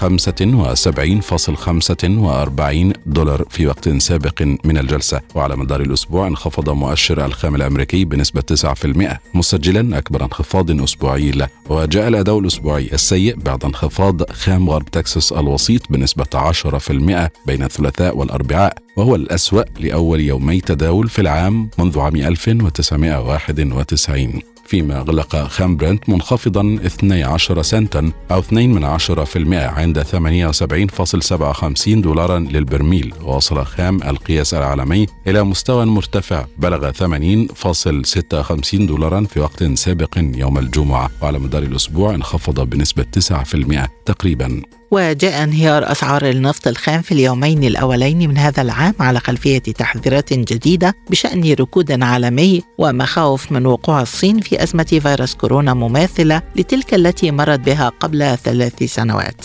دولار 3.07 3.45
في 3.51 3.67
وقت 3.67 3.89
سابق 3.89 4.43
من 4.43 4.79
الجلسة. 4.79 5.21
وعلى 5.35 5.57
مدار 5.57 5.81
الأسبوع 5.81 6.27
انخفض 6.27 6.71
مؤشر 6.71 7.25
الخام 7.25 7.55
الأمريكي 7.55 8.05
بنسبة 8.05 8.41
9% 8.41 9.19
مسجلا 9.35 9.99
أكبر 9.99 10.25
انخفاض 10.25 10.83
أسبوعي 10.83 11.31
له. 11.31 11.49
وجاء 11.69 12.09
الأداء 12.09 12.39
الأسبوعي 12.39 12.91
السيء 12.93 13.37
بعد 13.37 13.65
انخفاض 13.65 14.33
خام 14.33 14.71
غرب 14.71 14.91
تكساس 14.91 15.33
الوسيط 15.33 15.83
بنسبة 15.91 16.27
10% 16.35 17.31
بين 17.47 17.63
الثلاثاء 17.63 17.88
الثلاثاء 17.89 18.17
والأربعاء 18.17 18.79
وهو 18.97 19.15
الأسوأ 19.15 19.63
لأول 19.81 20.21
يومي 20.21 20.61
تداول 20.61 21.09
في 21.09 21.21
العام 21.21 21.71
منذ 21.79 22.01
عام 22.01 22.17
1991 22.17 24.43
فيما 24.67 25.01
أغلق 25.01 25.37
خام 25.37 25.77
برنت 25.77 26.09
منخفضا 26.09 26.79
12 26.87 27.63
سنتا 27.63 28.13
أو 28.31 28.39
2 28.39 28.73
من 28.73 28.99
10% 28.99 29.55
عند 29.55 30.03
78.57 30.03 31.89
دولارا 31.89 32.39
للبرميل. 32.39 33.15
ووصل 33.23 33.65
خام 33.65 34.03
القياس 34.03 34.55
العالمي 34.55 35.07
إلى 35.27 35.45
مستوى 35.45 35.87
مرتفع 35.87 36.45
بلغ 36.59 36.93
80.56 36.93 38.75
دولارا 38.75 39.25
في 39.25 39.41
وقت 39.41 39.65
سابق 39.65 40.19
يوم 40.19 40.59
الجمعة. 40.59 41.11
وعلى 41.23 41.39
مدار 41.39 41.63
الأسبوع 41.63 42.15
انخفض 42.15 42.61
بنسبة 42.61 43.03
9% 43.03 43.89
تقريبا. 44.07 44.63
وجاء 44.91 45.45
انهيار 45.45 45.93
أسعار 45.93 46.29
النفط 46.29 46.69
الخام 46.69 47.03
في 47.03 47.13
اليومين 47.13 47.65
الأولين 47.65 48.29
من 48.29 48.39
هذا 48.39 48.63
العام 48.63 48.95
على 49.01 49.21
خلفية 49.21 49.59
تحذيرات 49.59 50.33
جديدة 50.33 50.95
بشأن 51.11 51.53
ركود 51.53 52.03
عالمي 52.03 52.63
ومخاوف 52.79 53.53
من 53.53 53.67
وقوع 53.67 54.03
الصين 54.03 54.41
في 54.41 54.63
أزمة 54.63 55.01
فيروس 55.03 55.35
كورونا 55.35 55.75
مماثلة 55.75 56.43
لتلك 56.57 56.95
التي 56.95 57.31
مرت 57.31 57.61
بها 57.61 57.89
قبل 57.89 58.39
ثلاث 58.45 58.83
سنوات. 58.83 59.45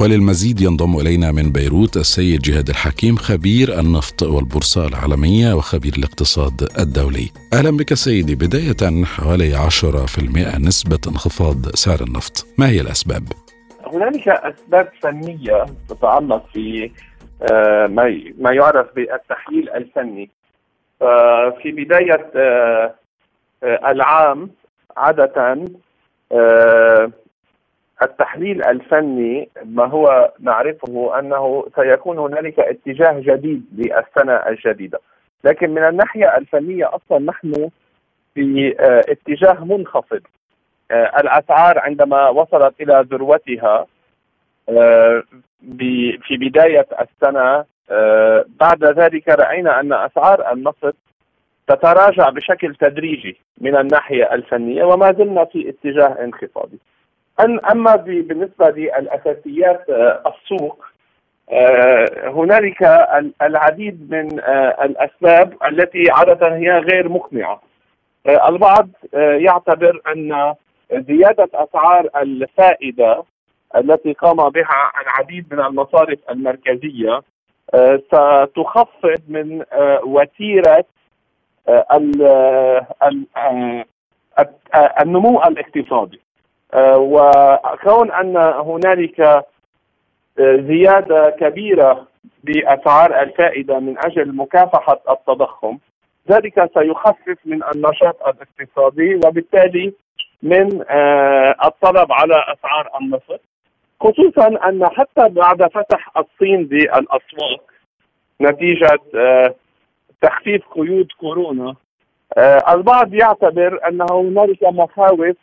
وللمزيد 0.00 0.60
ينضم 0.60 1.00
إلينا 1.00 1.32
من 1.32 1.52
بيروت 1.52 1.96
السيد 1.96 2.42
جهاد 2.42 2.70
الحكيم 2.70 3.16
خبير 3.16 3.80
النفط 3.80 4.22
والبورصة 4.22 4.86
العالمية 4.86 5.54
وخبير 5.54 5.94
الاقتصاد 5.98 6.68
الدولي. 6.78 7.30
أهلا 7.52 7.70
بك 7.70 7.94
سيدي 7.94 8.34
بداية 8.34 9.04
حوالي 9.04 9.54
10% 9.54 10.58
نسبة 10.58 10.98
انخفاض 11.08 11.74
سعر 11.74 12.02
النفط، 12.02 12.46
ما 12.58 12.68
هي 12.68 12.80
الأسباب؟ 12.80 13.43
هنالك 13.92 14.28
أسباب 14.28 14.88
فنية 15.02 15.64
تتعلق 15.88 16.46
في 16.46 16.90
آه، 17.52 17.86
ما 18.38 18.52
يعرف 18.52 18.94
بالتحليل 18.94 19.70
الفني. 19.70 20.30
ففي 21.00 21.72
بداية 21.72 22.30
آه، 22.36 22.94
آه، 23.64 23.90
العام 23.90 24.50
عادة 24.96 25.56
التحليل 28.02 28.64
الفني 28.64 29.48
ما 29.64 29.86
هو 29.86 30.32
نعرفه 30.40 31.18
أنه 31.18 31.66
سيكون 31.76 32.18
هنالك 32.18 32.60
اتجاه 32.60 33.20
جديد 33.20 33.64
للسنة 33.72 34.32
الجديدة. 34.32 35.00
لكن 35.44 35.70
من 35.70 35.84
الناحية 35.84 36.36
الفنية 36.36 36.90
أصلا 36.94 37.18
نحن 37.18 37.70
في 38.34 38.74
اتجاه 39.08 39.64
منخفض. 39.64 40.20
الأسعار 40.94 41.78
عندما 41.78 42.28
وصلت 42.28 42.74
إلى 42.80 43.06
ذروتها 43.10 43.86
في 46.22 46.36
بداية 46.36 46.86
السنة 47.00 47.64
آه، 47.90 48.44
بعد 48.60 48.84
ذلك 48.84 49.28
رأينا 49.28 49.80
أن 49.80 49.92
أسعار 49.92 50.52
النفط 50.52 50.96
تتراجع 51.68 52.28
بشكل 52.28 52.74
تدريجي 52.74 53.36
من 53.60 53.76
الناحية 53.76 54.34
الفنية 54.34 54.84
وما 54.84 55.12
زلنا 55.12 55.44
في 55.44 55.68
اتجاه 55.68 56.24
انخفاضي. 56.24 56.78
أما 57.70 57.96
بالنسبة 57.96 58.70
للأساسيات 58.70 59.90
آه، 59.90 60.22
السوق 60.26 60.84
آه، 61.52 62.28
هنالك 62.28 62.82
العديد 63.42 64.10
من 64.10 64.40
الأسباب 64.84 65.54
التي 65.68 66.10
عادة 66.10 66.56
هي 66.56 66.78
غير 66.78 67.08
مقنعة. 67.08 67.62
البعض 68.48 68.88
يعتبر 69.14 70.00
أن 70.08 70.54
زيادة 70.92 71.48
أسعار 71.54 72.08
الفائدة 72.16 73.22
التي 73.76 74.12
قام 74.12 74.36
بها 74.36 74.92
العديد 75.02 75.54
من 75.54 75.60
المصارف 75.60 76.18
المركزية 76.30 77.22
آه، 77.74 77.96
ستخفض 78.06 79.22
من 79.28 79.64
آه، 79.72 80.00
وتيرة 80.04 80.84
آه، 81.68 81.86
النمو 85.02 85.42
الاقتصادي. 85.42 86.20
وكون 86.96 88.12
أن 88.12 88.36
هنالك 88.36 89.44
زيادة 90.38 91.30
كبيرة 91.30 92.06
بأسعار 92.44 93.22
الفائدة 93.22 93.78
من 93.78 93.98
أجل 93.98 94.36
مكافحة 94.36 95.00
التضخم 95.10 95.78
ذلك 96.30 96.70
سيخفف 96.78 97.38
من 97.44 97.60
النشاط 97.74 98.16
الاقتصادي 98.22 99.14
وبالتالي 99.14 99.92
من 100.42 100.84
الطلب 101.64 102.12
على 102.12 102.34
أسعار 102.34 102.90
النفط 103.00 103.40
خصوصا 104.00 104.68
أن 104.68 104.86
حتى 104.86 105.28
بعد 105.28 105.62
فتح 105.62 106.10
الصين 106.16 106.68
للاسواق 106.72 107.70
نتيجة 108.40 108.98
آه، 109.14 109.54
تخفيف 110.22 110.62
قيود 110.68 111.08
كورونا 111.20 111.74
آه، 112.38 112.74
البعض 112.74 113.14
يعتبر 113.14 113.88
ان 113.88 114.06
هنالك 114.10 114.62
مخاوف 114.62 115.36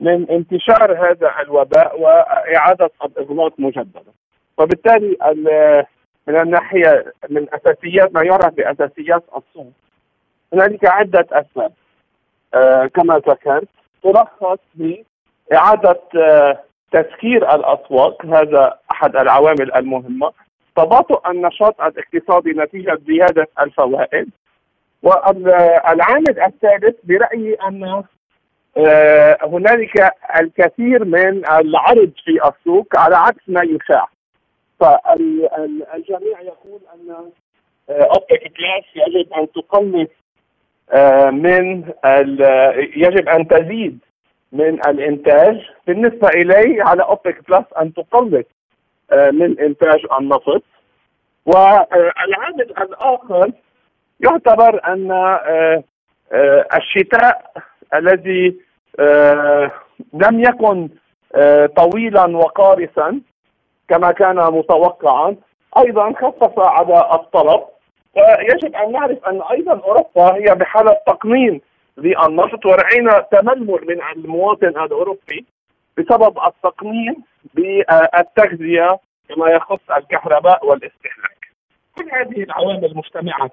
من 0.00 0.30
انتشار 0.30 1.10
هذا 1.10 1.34
الوباء 1.40 2.00
وإعادة 2.00 2.90
الإغلاق 3.04 3.52
مجددا. 3.58 4.12
وبالتالي 4.58 5.16
من 6.28 6.40
الناحية 6.40 7.12
من 7.30 7.46
أساسيات 7.54 8.14
ما 8.14 8.22
يعرف 8.22 8.54
بأساسيات 8.54 9.24
السوق 9.36 9.72
هنالك 10.52 10.84
عدة 10.84 11.26
أسباب 11.32 11.72
آه، 12.54 12.86
كما 12.86 13.14
ذكرت. 13.28 13.68
تلخص 14.02 14.58
بإعادة 14.74 16.00
تسكير 16.92 17.54
الأسواق. 17.54 18.26
هذا 18.26 18.78
أحد 18.90 19.16
العوامل 19.16 19.74
المهمة. 19.76 20.32
تباطؤ 20.76 21.30
النشاط 21.30 21.80
الاقتصادي 21.80 22.50
نتيجة 22.50 22.98
زيادة 23.06 23.48
الفوائد. 23.60 24.28
والعامل 25.02 26.40
الثالث 26.40 26.96
برأيي 27.04 27.54
أن 27.54 28.02
آه، 28.76 29.38
هنالك 29.42 30.12
الكثير 30.40 31.04
من 31.04 31.46
العرض 31.50 32.12
في 32.24 32.48
السوق 32.48 32.86
على 32.98 33.16
عكس 33.16 33.42
ما 33.48 33.62
يشاع. 33.62 34.08
فالجميع 34.80 36.40
يقول 36.40 36.80
اوبك 37.90 38.32
آه، 38.32 38.48
plus 38.58 38.84
يجب 38.96 39.32
أن 39.32 39.52
تقلص 39.52 40.08
آه، 40.08 40.17
من 41.30 41.84
يجب 42.96 43.28
أن 43.28 43.48
تزيد 43.48 43.98
من 44.52 44.86
الإنتاج 44.88 45.70
بالنسبة 45.86 46.28
إلي 46.28 46.82
على 46.82 47.02
اوبك 47.02 47.50
plus 47.50 47.64
أن 47.80 47.94
تقلص 47.94 48.46
آه، 49.12 49.30
من 49.30 49.60
إنتاج 49.60 50.00
النفط. 50.20 50.62
والعامل 51.46 52.60
الآخر 52.60 53.50
يعتبر 54.20 54.80
أن 54.92 55.10
آه، 55.10 55.84
آه، 56.32 56.66
الشتاء 56.76 57.52
الذي 57.94 58.56
لم 60.12 60.40
يكن 60.40 60.88
طويلا 61.76 62.36
وقارسا 62.36 63.20
كما 63.88 64.12
كان 64.12 64.36
متوقعا 64.36 65.36
أيضا 65.78 66.12
خفف 66.12 66.58
على 66.58 67.08
الطلب. 67.12 67.60
ويجب 68.18 68.74
أن 68.76 68.92
نعرف 68.92 69.24
أن 69.24 69.42
أيضا 69.50 69.72
أوروبا 69.72 70.34
هي 70.34 70.54
بحالة 70.54 70.96
تقنين 71.06 71.60
للنشط 71.96 72.66
ورأينا 72.66 73.26
تململ 73.32 73.80
من 73.88 74.02
المواطن 74.16 74.68
الأوروبي 74.68 75.46
بسبب 75.98 76.38
التقنين 76.46 77.16
بالتغذية 77.54 78.98
كما 79.28 79.50
يخص 79.50 79.90
الكهرباء 79.96 80.66
والاستهلاك. 80.66 81.48
كل 81.98 82.10
هذه 82.12 82.42
العوامل 82.42 82.92
مجتمعة؟ 82.96 83.50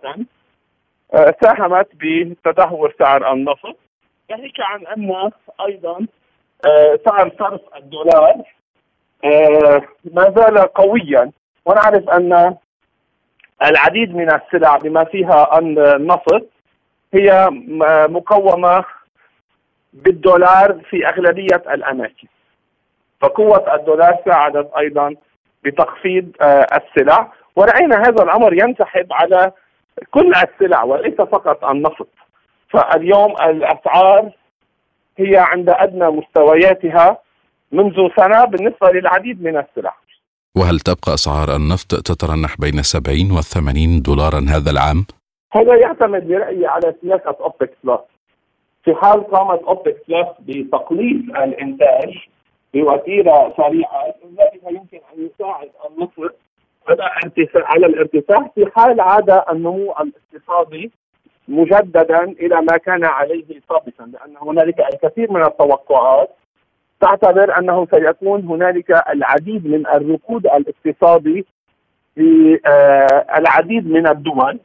آه، 1.14 1.36
ساهمت 1.44 1.88
بتدهور 1.94 2.94
سعر 3.00 3.34
النفط 3.34 3.78
ناهيك 4.30 4.60
عن 4.60 4.88
أن 4.88 5.32
أيضا 5.68 6.08
آه، 6.68 7.00
سعر 7.06 7.32
صرف 7.40 7.62
الدولار 7.76 8.44
آه، 9.26 9.82
ما 10.14 10.34
زال 10.38 10.58
قويا. 10.58 11.32
ونعرف 11.66 12.10
أن 12.10 12.56
العديد 13.64 14.16
من 14.16 14.32
السلع 14.32 14.78
بما 14.78 15.04
فيها 15.04 15.60
النفط 15.60 16.48
هي 17.14 17.48
مقومة 18.10 18.86
بالدولار 19.94 20.82
في 20.90 21.08
أغلبية 21.08 21.64
الأماكن. 21.70 22.28
فقوة 23.22 23.76
الدولار 23.76 24.18
ساعدت 24.26 24.72
أيضا 24.78 25.16
بتخفيض 25.64 26.32
آه، 26.42 26.68
السلع. 26.74 27.32
ورأينا 27.56 27.96
هذا 28.02 28.24
الأمر 28.24 28.54
ينسحب 28.54 29.08
على 29.14 29.52
كل 30.12 30.34
السلع 30.36 30.84
وليس 30.84 31.16
فقط 31.16 31.66
النفط 31.66 32.08
فاليوم 32.70 33.32
الأسعار 33.32 34.32
هي 35.18 35.38
عند 35.38 35.70
أدنى 35.70 36.10
مستوياتها 36.10 37.18
منذ 37.72 38.10
سنة 38.18 38.46
بالنسبة 38.46 38.92
للعديد 38.92 39.44
من 39.44 39.58
السلع. 39.58 39.94
وهل 40.58 40.80
تبقى 40.80 41.14
أسعار 41.14 41.56
النفط 41.56 41.88
تترنح 41.88 42.56
بين 42.60 42.82
70 42.82 43.32
و 43.32 43.42
80 43.42 44.02
دولارا 44.02 44.40
هذا 44.40 44.72
العام؟ 44.72 45.06
هذا 45.54 45.76
يعتمد 45.76 46.28
برأيي 46.28 46.66
على 46.68 46.96
سياسة 47.02 47.36
أوبك 47.40 47.74
plus 47.84 48.00
في 48.84 48.96
حال 48.96 49.28
قامت 49.32 49.64
أوبك 49.64 49.98
plus 50.10 50.28
بتقليص 50.40 51.24
الإنتاج 51.44 52.14
بوتيرة 52.74 53.54
سريعة 53.58 54.06
ذلك 54.40 54.64
يمكن 54.64 55.00
أن 55.14 55.30
يساعد 55.30 55.70
النفط 55.90 56.30
على 56.88 57.48
على 57.56 57.86
الارتفاع 57.86 58.52
في 58.56 58.66
حال 58.76 59.02
عاد 59.02 59.30
النمو 59.52 59.96
الاقتصادي 60.00 60.92
مجددا 61.48 62.24
إلى 62.24 62.62
ما 62.62 62.78
كان 62.78 63.06
عليه 63.06 63.46
سابقا 63.70 64.06
لأن 64.06 64.38
هنالك 64.42 64.80
الكثير 64.80 65.32
من 65.32 65.46
التوقعات 65.46 66.30
تعتبر 67.06 67.58
أنه 67.60 67.88
سيكون 67.92 68.42
هنالك 68.42 68.92
العديد 69.10 69.68
من 69.68 69.88
الركود 69.88 70.48
الاقتصادي 70.48 71.46
في 72.16 72.60
آه، 72.66 73.26
العديد 73.38 73.88
من 73.88 74.08
الدول. 74.08 74.60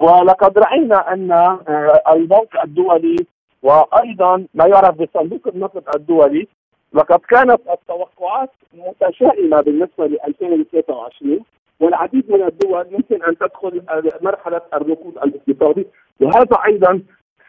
ولقد 0.00 0.58
رأينا 0.58 1.12
أن 1.12 1.32
آه، 1.32 2.02
البنك 2.12 2.48
الدولي 2.64 3.16
وأيضا 3.62 4.46
ما 4.54 4.66
يعرف 4.66 4.94
بصندوق 5.02 5.48
النقد 5.54 5.82
الدولي 5.94 6.46
لقد 6.92 7.18
كانت 7.18 7.60
التوقعات 7.72 8.50
متشائمة 8.74 9.60
بالنسبة 9.60 10.06
ل 10.06 10.18
2023 10.28 11.40
والعديد 11.80 12.30
من 12.30 12.42
الدول 12.42 12.86
يمكن 12.90 13.24
أن 13.24 13.38
تدخل 13.38 13.82
مرحلة 14.20 14.60
الركود 14.74 15.18
الاقتصادي. 15.18 15.86
وهذا 16.20 16.56
أيضا 16.66 17.02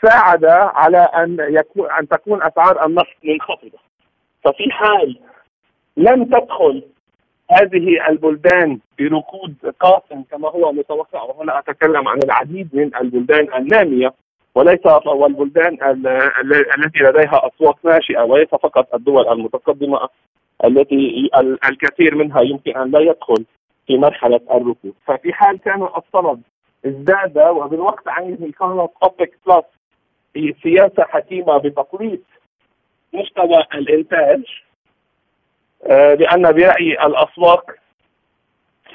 ساعد 0.05 0.45
على 0.45 0.97
أن 0.97 1.37
يكون 1.39 1.91
أن 1.91 2.07
تكون 2.07 2.43
أسعار 2.43 2.85
النفط 2.85 3.15
منخفضة. 3.23 3.94
ففي 4.45 4.71
حال 4.71 5.19
لم 5.97 6.25
تدخل 6.25 6.83
هذه 7.51 8.09
البلدان 8.09 8.79
بركود 8.99 9.55
قاسم 9.79 10.23
كما 10.31 10.49
هو 10.49 10.71
متوقع 10.71 11.23
وهنا 11.23 11.59
أتكلم 11.59 12.07
عن 12.07 12.19
العديد 12.23 12.69
من 12.73 12.95
البلدان 12.95 13.53
النامية 13.53 14.13
وليس 14.55 14.85
والبلدان 15.05 15.77
التي 16.77 17.03
لديها 17.03 17.41
أسواق 17.47 17.77
ناشئة 17.83 18.21
وليس 18.23 18.49
فقط 18.49 18.95
الدول 18.95 19.27
المتقدمة 19.27 20.09
التي 20.65 21.29
الكثير 21.69 22.15
منها 22.15 22.41
يمكن 22.41 22.77
أن 22.77 22.91
لا 22.91 22.99
يدخل 22.99 23.45
في 23.87 23.97
مرحلة 23.97 24.39
الركود، 24.51 24.93
ففي 25.05 25.33
حال 25.33 25.59
كان 25.59 25.83
الطلب 25.83 26.41
ازداد 26.85 27.37
وبالوقت 27.37 28.07
عينه 28.07 28.37
كانت 28.37 28.89
اوبك 29.03 29.37
بلس 29.47 29.65
هي 30.35 30.53
سياسة 30.63 31.03
حكيمة 31.03 31.57
بتقليص 31.57 32.19
مستوى 33.16 33.63
الإنتاج 33.74 34.43
آه، 35.89 36.13
لأن 36.13 36.41
برأيي 36.41 37.05
الأسواق 37.05 37.72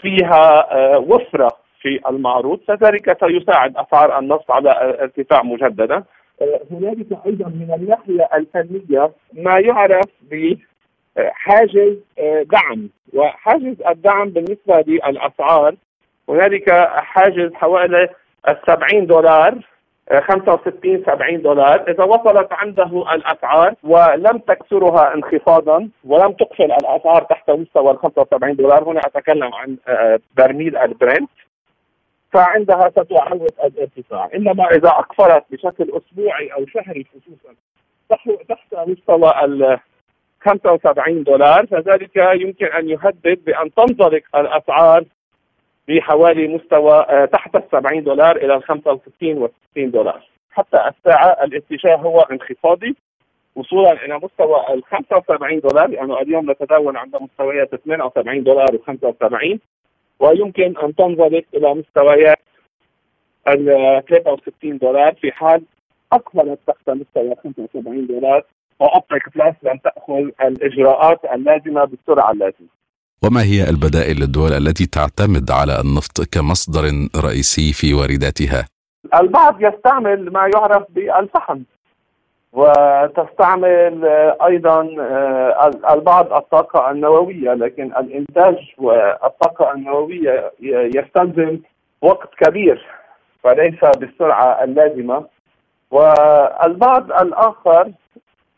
فيها 0.01 0.73
آه، 0.73 0.99
وفرة 0.99 1.51
في 1.81 2.01
المعروض 2.09 2.61
فذلك 2.69 3.19
سيساعد 3.21 3.77
أسعار 3.77 4.19
النفط 4.19 4.51
على 4.51 4.99
ارتفاع 5.03 5.43
مجددا. 5.43 6.05
آه، 6.43 6.61
هنالك 6.71 7.07
أيضا 7.27 7.49
من 7.49 7.75
الناحية 7.75 8.29
الفنية 8.35 9.11
ما 9.33 9.59
يعرف 9.59 10.07
بحاجز 10.31 11.97
دعم 12.53 12.89
وحاجز 13.15 13.77
الدعم 13.89 14.29
بالنسبة 14.29 14.85
للأسعار 14.87 15.75
هنالك 16.29 16.71
حاجز 16.97 17.53
حوالي 17.55 18.09
70 18.67 19.07
دولار 19.07 19.70
65 20.19 21.05
70 21.07 21.43
دولار. 21.43 21.91
إذا 21.91 22.05
وصلت 22.05 22.53
عنده 22.53 23.05
الأسعار 23.15 23.75
ولم 23.83 24.39
تكسرها 24.39 25.15
انخفاضا 25.15 25.89
ولم 26.05 26.33
تقفل 26.33 26.73
الأسعار 26.73 27.23
تحت 27.23 27.51
مستوى 27.51 27.91
ال 27.91 27.99
75 27.99 28.57
دولار 28.57 28.91
هنا 28.91 29.01
أتكلم 29.01 29.55
عن 29.55 29.77
آه، 29.89 30.21
برميل 30.37 30.77
البرنت 30.77 31.31
فعندها 32.33 32.91
ستعود 32.91 33.53
الارتفاع. 33.65 34.29
إنما 34.35 34.65
إذا 34.71 34.89
أقفلت 34.89 35.45
بشكل 35.51 35.93
أسبوعي 35.97 36.49
أو 36.49 36.67
شهري 36.67 37.05
خصوصا 37.05 37.55
تحت 38.49 38.75
مستوى 38.75 39.45
ال 39.45 39.79
75 40.41 41.23
دولار 41.23 41.67
فذلك 41.67 42.17
يمكن 42.17 42.67
أن 42.67 42.89
يهدد 42.89 43.45
بأن 43.45 43.75
تنطلق 43.75 44.23
الأسعار 44.37 45.05
بحوالي 45.91 46.49
مستوى 46.49 47.07
آه، 47.09 47.25
تحت 47.25 47.57
ال 47.57 47.63
70 47.73 48.05
دولار 48.05 48.37
إلى 48.37 48.55
ال 48.55 48.63
65 48.65 49.39
و 49.39 49.49
60 49.71 49.91
دولار. 49.91 50.23
حتى 50.51 50.77
الساعة 50.77 51.45
الاتجاه 51.45 51.97
هو 51.97 52.21
انخفاضي. 52.21 52.97
وصولا 53.57 53.93
إلى 54.05 54.15
مستوى 54.23 54.75
ال 54.75 54.85
75 54.85 55.61
دولار 55.61 55.89
لأنه 55.89 56.21
اليوم 56.21 56.51
نتداول 56.51 56.97
عند 56.97 57.17
مستويات 57.17 57.75
78 57.75 58.45
دولار 58.45 58.67
و75 58.67 59.59
ويمكن 60.21 60.77
أن 60.83 60.95
تنزلق 60.95 61.45
إلى 61.55 61.75
مستويات 61.75 62.39
ال 63.49 63.65
63 64.09 64.79
دولار 64.79 65.15
في 65.15 65.33
حال 65.33 65.63
اقبلت 66.13 66.59
تحت 66.67 66.91
مستوى 66.91 67.35
75 67.45 68.07
دولار. 68.07 68.45
وأوبك 68.81 69.37
بلس 69.37 69.55
لم 69.63 69.77
تأخذ 69.77 70.31
الإجراءات 70.43 71.25
اللازمة 71.25 71.85
بالسرعة 71.85 72.31
اللازمة. 72.31 72.80
وما 73.25 73.43
هي 73.43 73.71
البدائل 73.71 74.17
للدول 74.21 74.53
التي 74.53 74.87
تعتمد 74.87 75.51
على 75.51 75.81
النفط 75.81 76.17
كمصدر 76.35 76.83
رئيسي 77.27 77.73
في 77.73 77.95
وارداتها؟ 77.95 78.67
البعض 79.21 79.63
يستعمل 79.63 80.33
ما 80.33 80.51
يعرف 80.55 80.83
بالفحم 80.91 81.59
وتستعمل 82.53 84.05
أيضا 84.47 84.97
آه، 85.01 85.71
البعض 85.95 86.33
الطاقة 86.33 86.91
النووية 86.91 87.55
لكن 87.55 87.93
الإنتاج 87.97 88.57
والطاقة 88.79 89.73
النووية 89.73 90.53
يستلزم 90.97 91.59
وقت 92.03 92.29
كبير 92.39 92.87
فليس 93.45 93.81
بالسرعة 93.99 94.65
اللازمة 94.65 95.27
والبعض 95.91 97.13
الآخر 97.13 97.93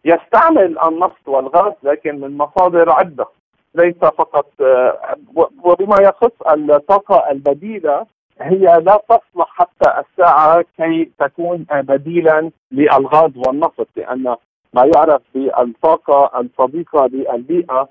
يستعمل 0.05 0.79
النفط 0.79 1.29
والغاز 1.29 1.73
لكن 1.83 2.21
من 2.21 2.37
مصادر 2.37 2.91
عدة 2.91 3.27
ليس 3.75 3.97
فقط 3.97 4.47
آه، 4.61 5.17
وبما 5.65 5.97
يخص 6.03 6.43
الطاقة 6.47 7.31
البديلة 7.31 8.07
هي 8.41 8.81
لا 8.81 9.03
تصلح 9.09 9.49
حتى 9.49 10.01
الساعة 10.01 10.65
كي 10.77 11.11
تكون 11.19 11.67
بديلا 11.73 12.51
للغاز 12.73 13.31
والنفط 13.47 13.89
لأن 13.97 14.37
ما 14.75 14.91
يعرف 14.97 15.23
بالطاقة 15.35 16.41
الصديقة 16.41 17.07
للبيئة 17.07 17.89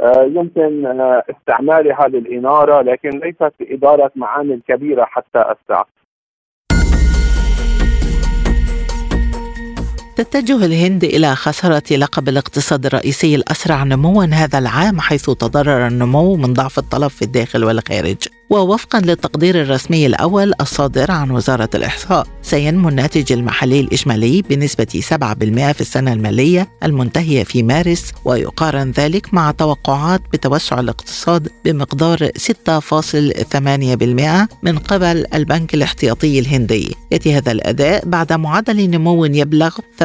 آه، 0.00 0.22
يمكن 0.22 0.86
آه، 0.86 1.22
استعمالها 1.30 2.08
للإنارة 2.08 2.82
لكن 2.82 3.10
ليست 3.10 3.52
لإدارة 3.60 4.10
معامل 4.16 4.60
كبيرة 4.68 5.04
حتى 5.04 5.38
الساعة. 5.52 5.86
تتجه 10.22 10.64
الهند 10.64 11.04
إلى 11.04 11.36
خسارة 11.36 11.96
لقب 11.96 12.28
الاقتصاد 12.28 12.86
الرئيسي 12.86 13.34
الأسرع 13.34 13.84
نموا 13.84 14.24
هذا 14.24 14.58
العام 14.58 15.00
حيث 15.00 15.24
تضرر 15.30 15.86
النمو 15.86 16.36
من 16.36 16.52
ضعف 16.52 16.78
الطلب 16.78 17.10
في 17.10 17.22
الداخل 17.22 17.64
والخارج. 17.64 18.16
ووفقا 18.50 19.00
للتقدير 19.00 19.62
الرسمي 19.62 20.06
الأول 20.06 20.52
الصادر 20.60 21.10
عن 21.10 21.30
وزارة 21.30 21.68
الإحصاء 21.74 22.26
سينمو 22.42 22.88
الناتج 22.88 23.32
المحلي 23.32 23.80
الإجمالي 23.80 24.42
بنسبة 24.42 24.84
7% 24.84 25.72
في 25.72 25.80
السنة 25.80 26.12
المالية 26.12 26.68
المنتهية 26.82 27.44
في 27.44 27.62
مارس 27.62 28.12
ويقارن 28.24 28.90
ذلك 28.90 29.34
مع 29.34 29.50
توقعات 29.50 30.22
بتوسع 30.32 30.80
الاقتصاد 30.80 31.48
بمقدار 31.64 32.28
6.8% 32.28 32.32
من 34.62 34.78
قبل 34.78 35.26
البنك 35.34 35.74
الاحتياطي 35.74 36.38
الهندي. 36.38 36.96
يأتي 37.10 37.36
هذا 37.36 37.52
الأداء 37.52 38.06
بعد 38.06 38.32
معدل 38.32 38.90
نمو 38.90 39.24
يبلغ 39.24 39.76
8.7% 39.98 40.04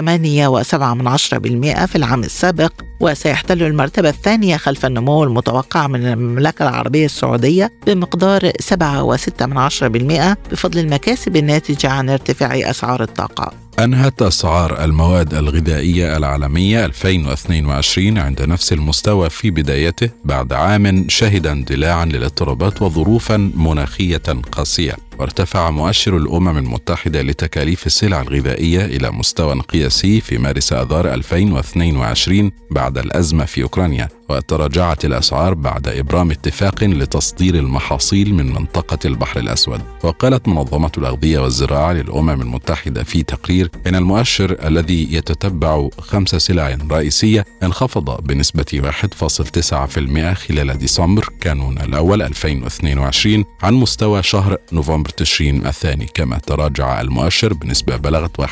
في 1.86 1.96
العام 1.96 2.24
السابق 2.24 2.74
وسيحتل 3.00 3.64
المرتبة 3.64 4.10
الثانية 4.10 4.58
خلف 4.58 4.86
النمو 4.86 5.24
المتوقع 5.24 5.88
من 5.88 6.06
المملكة 6.06 6.70
العربية 6.70 7.06
السعودية 7.06 7.72
بمقدار 7.88 8.37
7.6% 8.40 10.36
بفضل 10.52 10.80
المكاسب 10.80 11.36
الناتجة 11.36 11.90
عن 11.90 12.10
ارتفاع 12.10 12.70
أسعار 12.70 13.04
الطاقة. 13.04 13.67
أنهت 13.80 14.22
أسعار 14.22 14.84
المواد 14.84 15.34
الغذائية 15.34 16.18
العالمية 16.18 16.86
2022 16.86 18.18
عند 18.18 18.42
نفس 18.42 18.74
المستوى 18.74 19.30
في 19.30 19.52
بدايته 19.52 20.10
بعد 20.26 20.54
عام 20.54 21.10
شهد 21.10 21.48
اندلاعا 21.48 22.06
للاضطرابات 22.06 22.82
وظروفا 22.82 23.52
مناخية 23.56 24.24
قاسية. 24.52 24.96
وارتفع 25.20 25.70
مؤشر 25.70 26.18
الأمم 26.18 26.58
المتحدة 26.58 27.22
لتكاليف 27.22 27.86
السلع 27.86 28.22
الغذائية 28.22 28.86
إلى 28.86 29.12
مستوى 29.12 29.60
قياسي 29.60 30.22
في 30.22 30.38
مارس 30.38 30.74
آذار 30.74 31.14
2022 31.14 32.52
بعد 32.72 32.98
الأزمة 32.98 33.46
في 33.46 33.64
أوكرانيا 33.64 34.10
وتراجعت 34.30 35.06
الأسعار 35.06 35.54
بعد 35.54 35.88
إبرام 35.88 36.32
اتفاق 36.32 36.84
لتصدير 36.84 37.56
المحاصيل 37.56 38.34
من 38.34 38.54
منطقة 38.54 39.00
البحر 39.06 39.40
الأسود. 39.40 39.82
وقالت 40.04 40.48
منظمة 40.48 40.92
الأغذية 40.98 41.40
والزراعة 41.40 41.94
للأمم 41.94 42.42
المتحدة 42.42 43.04
في 43.04 43.24
تقرير 43.24 43.67
إن 43.88 43.96
المؤشر 43.96 44.68
الذي 44.68 45.14
يتتبع 45.14 45.90
خمس 46.00 46.36
سلع 46.36 46.78
رئيسية 46.92 47.46
انخفض 47.64 48.24
بنسبة 48.24 48.66
1.9% 48.74 50.34
خلال 50.34 50.78
ديسمبر 50.78 51.30
كانون 51.42 51.78
الأول 51.78 52.22
2022 52.22 53.46
عن 53.64 53.74
مستوى 53.74 54.24
شهر 54.24 54.58
نوفمبر 54.72 55.10
تشرين 55.10 55.66
الثاني 55.68 56.06
كما 56.14 56.38
تراجع 56.38 57.02
المؤشر 57.02 57.54
بنسبة 57.54 57.96
بلغت 57.96 58.42
1% 58.42 58.46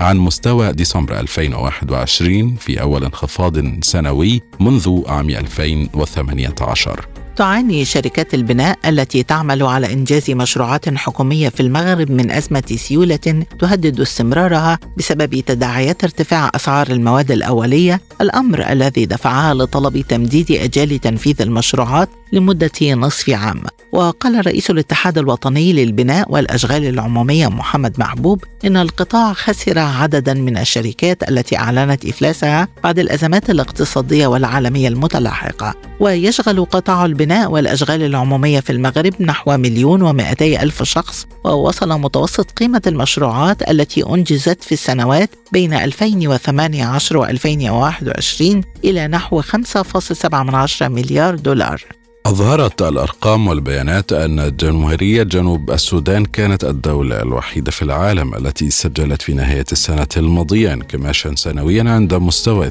عن 0.00 0.18
مستوى 0.18 0.72
ديسمبر 0.72 1.20
2021 1.20 2.54
في 2.54 2.80
أول 2.80 3.04
انخفاض 3.04 3.84
سنوي 3.84 4.42
منذ 4.60 5.02
عام 5.06 5.30
2018 5.30 7.11
تعاني 7.36 7.84
شركات 7.84 8.34
البناء 8.34 8.78
التي 8.88 9.22
تعمل 9.22 9.62
على 9.62 9.92
إنجاز 9.92 10.30
مشروعات 10.30 10.88
حكومية 10.88 11.48
في 11.48 11.60
المغرب 11.60 12.10
من 12.10 12.30
أزمة 12.30 12.62
سيولة 12.76 13.44
تهدد 13.60 14.00
استمرارها 14.00 14.78
بسبب 14.96 15.40
تداعيات 15.40 16.04
ارتفاع 16.04 16.50
أسعار 16.54 16.86
المواد 16.90 17.30
الأولية 17.30 18.00
الأمر 18.20 18.72
الذي 18.72 19.06
دفعها 19.06 19.54
لطلب 19.54 20.00
تمديد 20.00 20.50
اجال 20.50 20.98
تنفيذ 20.98 21.42
المشروعات 21.42 22.08
لمدة 22.32 22.70
نصف 22.82 23.30
عام. 23.30 23.62
وقال 23.92 24.46
رئيس 24.46 24.70
الاتحاد 24.70 25.18
الوطني 25.18 25.72
للبناء 25.72 26.32
والأشغال 26.32 26.88
العمومية 26.88 27.48
محمد 27.48 28.00
محبوب 28.00 28.44
إن 28.64 28.76
القطاع 28.76 29.32
خسر 29.32 29.78
عددا 29.78 30.34
من 30.34 30.58
الشركات 30.58 31.28
التي 31.30 31.56
أعلنت 31.56 32.04
إفلاسها 32.04 32.68
بعد 32.84 32.98
الأزمات 32.98 33.50
الاقتصادية 33.50 34.26
والعالمية 34.26 34.88
المتلاحقة. 34.88 35.74
ويشغل 36.00 36.64
قطاع 36.64 37.04
البناء 37.04 37.50
والأشغال 37.50 38.02
العمومية 38.02 38.60
في 38.60 38.72
المغرب 38.72 39.22
نحو 39.22 39.56
مليون 39.56 40.02
ومائتي 40.02 40.62
ألف 40.62 40.82
شخص 40.82 41.26
ووصل 41.44 42.00
متوسط 42.00 42.50
قيمة 42.50 42.82
المشروعات 42.86 43.70
التي 43.70 44.06
أنجزت 44.06 44.62
في 44.62 44.72
السنوات 44.72 45.30
بين 45.52 45.72
2018 45.72 47.16
و 47.16 47.24
2021 47.24 48.60
إلى 48.84 49.08
نحو 49.08 49.42
5.7 49.42 50.88
مليار 50.88 51.34
دولار. 51.34 52.01
أظهرت 52.26 52.82
الأرقام 52.82 53.48
والبيانات 53.48 54.12
أن 54.12 54.56
جمهورية 54.56 55.22
جنوب 55.22 55.70
السودان 55.70 56.24
كانت 56.24 56.64
الدولة 56.64 57.22
الوحيدة 57.22 57.70
في 57.70 57.82
العالم 57.82 58.34
التي 58.34 58.70
سجلت 58.70 59.22
في 59.22 59.32
نهاية 59.34 59.64
السنة 59.72 60.06
الماضية 60.16 60.72
انكماشا 60.72 61.34
سنويا 61.34 61.90
عند 61.90 62.14
مستوى 62.14 62.70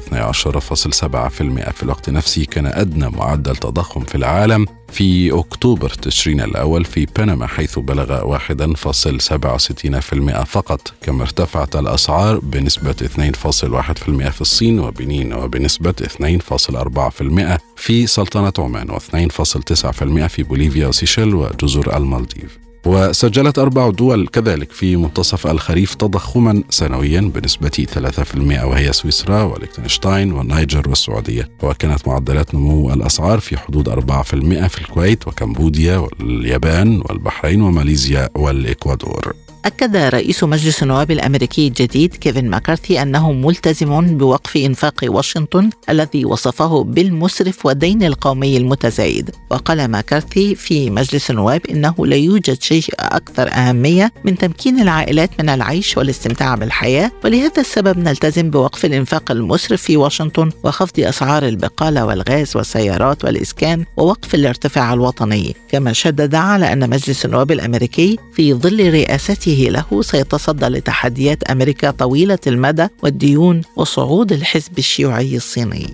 في 1.70 1.82
الوقت 1.82 2.10
نفسه 2.10 2.44
كان 2.44 2.66
أدنى 2.66 3.10
معدل 3.10 3.56
تضخم 3.56 4.00
في 4.04 4.14
العالم. 4.14 4.66
في 4.92 5.38
أكتوبر 5.38 5.88
تشرين 5.88 6.40
الأول 6.40 6.84
في 6.84 7.06
بنما 7.18 7.46
حيث 7.46 7.78
بلغ 7.78 8.38
1.67% 8.38 10.44
فقط. 10.44 10.92
كما 11.02 11.22
ارتفعت 11.22 11.76
الأسعار 11.76 12.38
بنسبة 12.38 12.92
2.1% 12.92 14.30
في 14.30 14.40
الصين 14.40 14.80
وبنين 14.80 15.32
وبنسبة 15.32 15.94
2.4% 16.00 17.58
في 17.76 18.06
سلطنة 18.06 18.52
عمان 18.58 18.90
و2.9% 18.90 20.26
في 20.26 20.42
بوليفيا 20.42 20.86
وسيشيل 20.86 21.34
وجزر 21.34 21.96
المالديف. 21.96 22.58
وسجلت 22.86 23.58
أربع 23.58 23.90
دول 23.90 24.28
كذلك 24.28 24.72
في 24.72 24.96
منتصف 24.96 25.46
الخريف 25.46 25.94
تضخما 25.94 26.62
سنويا 26.70 27.20
بنسبة 27.20 27.86
3% 27.94 28.64
وهي 28.64 28.92
سويسرا 28.92 29.42
وليكتنشتاين 29.42 30.32
والنيجر 30.32 30.88
والسعودية. 30.88 31.48
وكانت 31.62 32.08
معدلات 32.08 32.54
نمو 32.54 32.92
الأسعار 32.92 33.40
في 33.40 33.56
حدود 33.58 33.88
4% 33.88 34.66
في 34.66 34.80
الكويت 34.80 35.28
وكمبوديا 35.28 35.96
واليابان 35.96 37.02
والبحرين 37.08 37.62
وماليزيا 37.62 38.28
والإكوادور. 38.34 39.34
أكد 39.64 39.96
رئيس 39.96 40.44
مجلس 40.44 40.82
النواب 40.82 41.10
الأمريكي 41.10 41.68
الجديد 41.68 42.14
كيفن 42.14 42.50
ماكارثي 42.50 43.02
أنه 43.02 43.32
ملتزم 43.32 44.18
بوقف 44.18 44.56
إنفاق 44.56 45.04
واشنطن 45.04 45.70
الذي 45.90 46.24
وصفه 46.24 46.82
بالمسرف 46.84 47.66
والدين 47.66 48.02
القومي 48.02 48.56
المتزايد. 48.56 49.30
وقال 49.50 49.88
ماكارثي 49.88 50.54
في 50.54 50.90
مجلس 50.90 51.30
النواب 51.30 51.60
إنه 51.70 51.94
لا 51.98 52.16
يوجد 52.16 52.62
شيء 52.62 52.84
أكثر 53.00 53.52
أهمية 53.52 54.12
من 54.24 54.38
تمكين 54.38 54.80
العائلات 54.80 55.30
من 55.40 55.48
العيش 55.48 55.96
والاستمتاع 55.96 56.54
بالحياة 56.54 57.10
ولهذا 57.24 57.60
السبب 57.60 57.98
نلتزم 57.98 58.50
بوقف 58.50 58.84
الإنفاق 58.84 59.30
المسرف 59.30 59.82
في 59.82 59.96
واشنطن 59.96 60.50
وخفض 60.64 61.00
أسعار 61.00 61.48
البقالة 61.48 62.06
والغاز 62.06 62.56
والسيارات 62.56 63.24
والإسكان 63.24 63.84
ووقف 63.96 64.34
الارتفاع 64.34 64.92
الوطني. 64.92 65.56
كما 65.68 65.92
شدد 65.92 66.34
على 66.34 66.72
أن 66.72 66.90
مجلس 66.90 67.24
النواب 67.24 67.52
الأمريكي 67.52 68.18
في 68.34 68.54
ظل 68.54 68.92
رئاسته 68.92 69.51
له 69.52 70.02
سيتصدى 70.02 70.66
لتحديات 70.66 71.42
أمريكا 71.42 71.90
طويلة 71.90 72.38
المدى 72.46 72.88
والديون 73.02 73.62
وصعود 73.76 74.32
الحزب 74.32 74.78
الشيوعي 74.78 75.36
الصيني. 75.36 75.86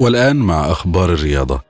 والآن 0.00 0.36
مع 0.36 0.70
أخبار 0.70 1.12
الرياضة. 1.12 1.67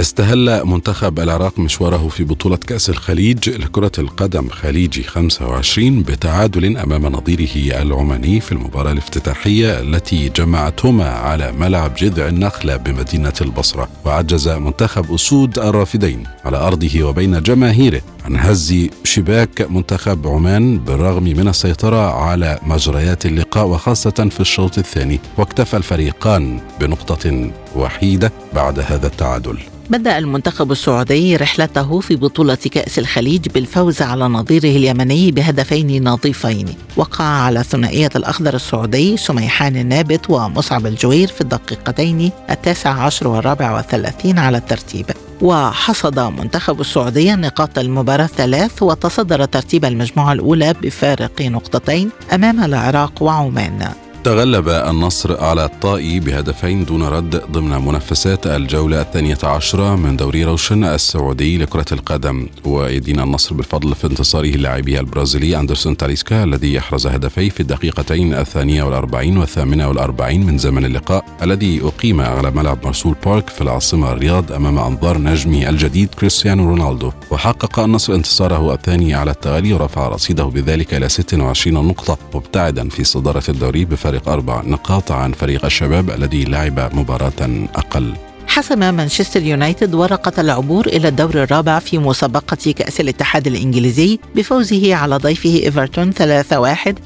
استهل 0.00 0.64
منتخب 0.66 1.20
العراق 1.20 1.58
مشواره 1.58 2.08
في 2.08 2.24
بطولة 2.24 2.56
كأس 2.56 2.90
الخليج 2.90 3.50
لكرة 3.50 3.92
القدم 3.98 4.48
خليجي 4.48 5.02
25 5.02 6.02
بتعادل 6.02 6.76
أمام 6.76 7.06
نظيره 7.06 7.82
العماني 7.82 8.40
في 8.40 8.52
المباراة 8.52 8.92
الافتتاحية 8.92 9.80
التي 9.80 10.28
جمعتهما 10.28 11.08
على 11.08 11.52
ملعب 11.52 11.94
جذع 11.94 12.28
النخلة 12.28 12.76
بمدينة 12.76 13.32
البصرة. 13.40 13.88
وعجز 14.04 14.48
منتخب 14.48 15.14
أسود 15.14 15.58
الرافدين 15.58 16.24
على 16.44 16.56
أرضه 16.56 17.04
وبين 17.04 17.42
جماهيره. 17.42 18.02
عن 18.26 18.36
هز 18.36 18.88
شباك 19.04 19.70
منتخب 19.70 20.26
عمان 20.26 20.78
بالرغم 20.78 21.22
من 21.22 21.48
السيطرة 21.48 22.12
على 22.12 22.58
مجريات 22.62 23.26
اللقاء 23.26 23.66
وخاصة 23.66 24.28
في 24.30 24.40
الشوط 24.40 24.78
الثاني. 24.78 25.20
واكتفى 25.38 25.76
الفريقان 25.76 26.60
بنقطة 26.80 27.50
وحيدة 27.76 28.32
بعد 28.54 28.78
هذا 28.78 29.06
التعادل. 29.06 29.58
بدأ 29.90 30.18
المنتخب 30.18 30.72
السعودي 30.72 31.36
رحلته 31.36 32.00
في 32.00 32.16
بطولة 32.16 32.54
كأس 32.54 32.98
الخليج 32.98 33.48
بالفوز 33.48 34.02
على 34.02 34.24
نظيره 34.24 34.76
اليمني 34.76 35.30
بهدفين 35.30 36.08
نظيفين. 36.08 36.66
وقع 36.96 37.24
على 37.24 37.62
ثنائية 37.62 38.10
الأخضر 38.16 38.54
السعودي 38.54 39.16
سميحان 39.16 39.76
النابت 39.76 40.30
ومصعب 40.30 40.86
الجوير 40.86 41.28
في 41.28 41.40
الدقيقتين 41.40 42.30
التاسع 42.50 42.90
عشر 42.90 43.28
والرابع 43.28 43.76
والثلاثين 43.76 44.38
على 44.38 44.58
الترتيب. 44.58 45.06
وحصد 45.42 46.18
منتخب 46.18 46.80
السعودية 46.80 47.34
نقاط 47.34 47.78
المباراة 47.78 48.26
ثلاث 48.26 48.82
وتصدر 48.82 49.44
ترتيب 49.44 49.84
المجموعة 49.84 50.32
الأولى 50.32 50.72
بفارق 50.82 51.42
نقطتين 51.42 52.10
أمام 52.32 52.64
العراق 52.64 53.22
وعمان. 53.22 54.05
تغلب 54.26 54.68
النصر 54.68 55.40
على 55.40 55.64
الطائي 55.64 56.20
بهدفين 56.20 56.84
دون 56.84 57.02
رد 57.02 57.42
ضمن 57.52 57.86
منافسات 57.86 58.46
الجولة 58.46 59.00
الثانية 59.00 59.38
عشرة 59.42 59.96
من 59.96 60.16
دوري 60.16 60.44
روشن 60.44 60.84
السعودي 60.84 61.58
لكرة 61.58 61.84
القدم. 61.92 62.46
ويدين 62.64 63.20
النصر 63.20 63.54
بالفضل 63.54 63.94
في 63.94 64.06
انتصاره 64.06 64.48
اللاعبي 64.48 65.00
البرازيلي 65.00 65.60
أندرسون 65.60 65.96
تاليسكا 65.96 66.44
الذي 66.44 66.74
يحرز 66.74 67.06
هدفي 67.06 67.50
في 67.50 67.60
الدقيقتين 67.60 68.34
الثانية 68.34 68.82
والأربعين 68.82 69.38
والثامنة 69.38 69.88
والأربعين 69.88 70.46
من 70.46 70.58
زمن 70.58 70.84
اللقاء 70.84 71.24
الذي 71.42 71.80
أقيم 71.82 72.20
على 72.20 72.50
ملعب 72.50 72.78
مرسول 72.84 73.16
بارك 73.26 73.50
في 73.50 73.60
العاصمة 73.60 74.12
الرياض 74.12 74.52
أمام 74.52 74.78
أنظار 74.78 75.18
نجمي 75.18 75.68
الجديد 75.68 76.14
كريستيانو 76.14 76.68
رونالدو. 76.68 77.12
وحقق 77.30 77.78
النصر 77.78 78.14
انتصاره 78.14 78.74
الثاني 78.74 79.14
على 79.14 79.30
التوالي 79.30 79.72
ورفع 79.72 80.08
رصيده 80.08 80.44
بذلك 80.44 80.94
إلى 80.94 81.08
26 81.08 81.86
نقطة 81.88 82.18
مبتعدا 82.34 82.88
في 82.88 83.04
صدارة 83.04 83.42
الدوري 83.48 83.84
بفارق 83.84 84.15
فارق 84.16 84.28
أربع 84.28 84.62
نقاط 84.62 85.12
عن 85.12 85.32
فريق 85.32 85.64
الشباب 85.64 86.10
الذي 86.10 86.44
لعب 86.44 86.90
مباراة 86.94 87.66
أقل. 87.74 88.14
حسم 88.46 88.94
مانشستر 88.94 89.42
يونايتد 89.42 89.94
ورقة 89.94 90.40
العبور 90.40 90.86
إلى 90.86 91.08
الدور 91.08 91.42
الرابع 91.42 91.78
في 91.78 91.98
مسابقة 91.98 92.74
كأس 92.76 93.00
الاتحاد 93.00 93.46
الإنجليزي 93.46 94.18
بفوزه 94.34 94.94
على 94.94 95.16
ضيفه 95.16 95.60
إيفرتون 95.64 96.12
3-1 96.12 96.16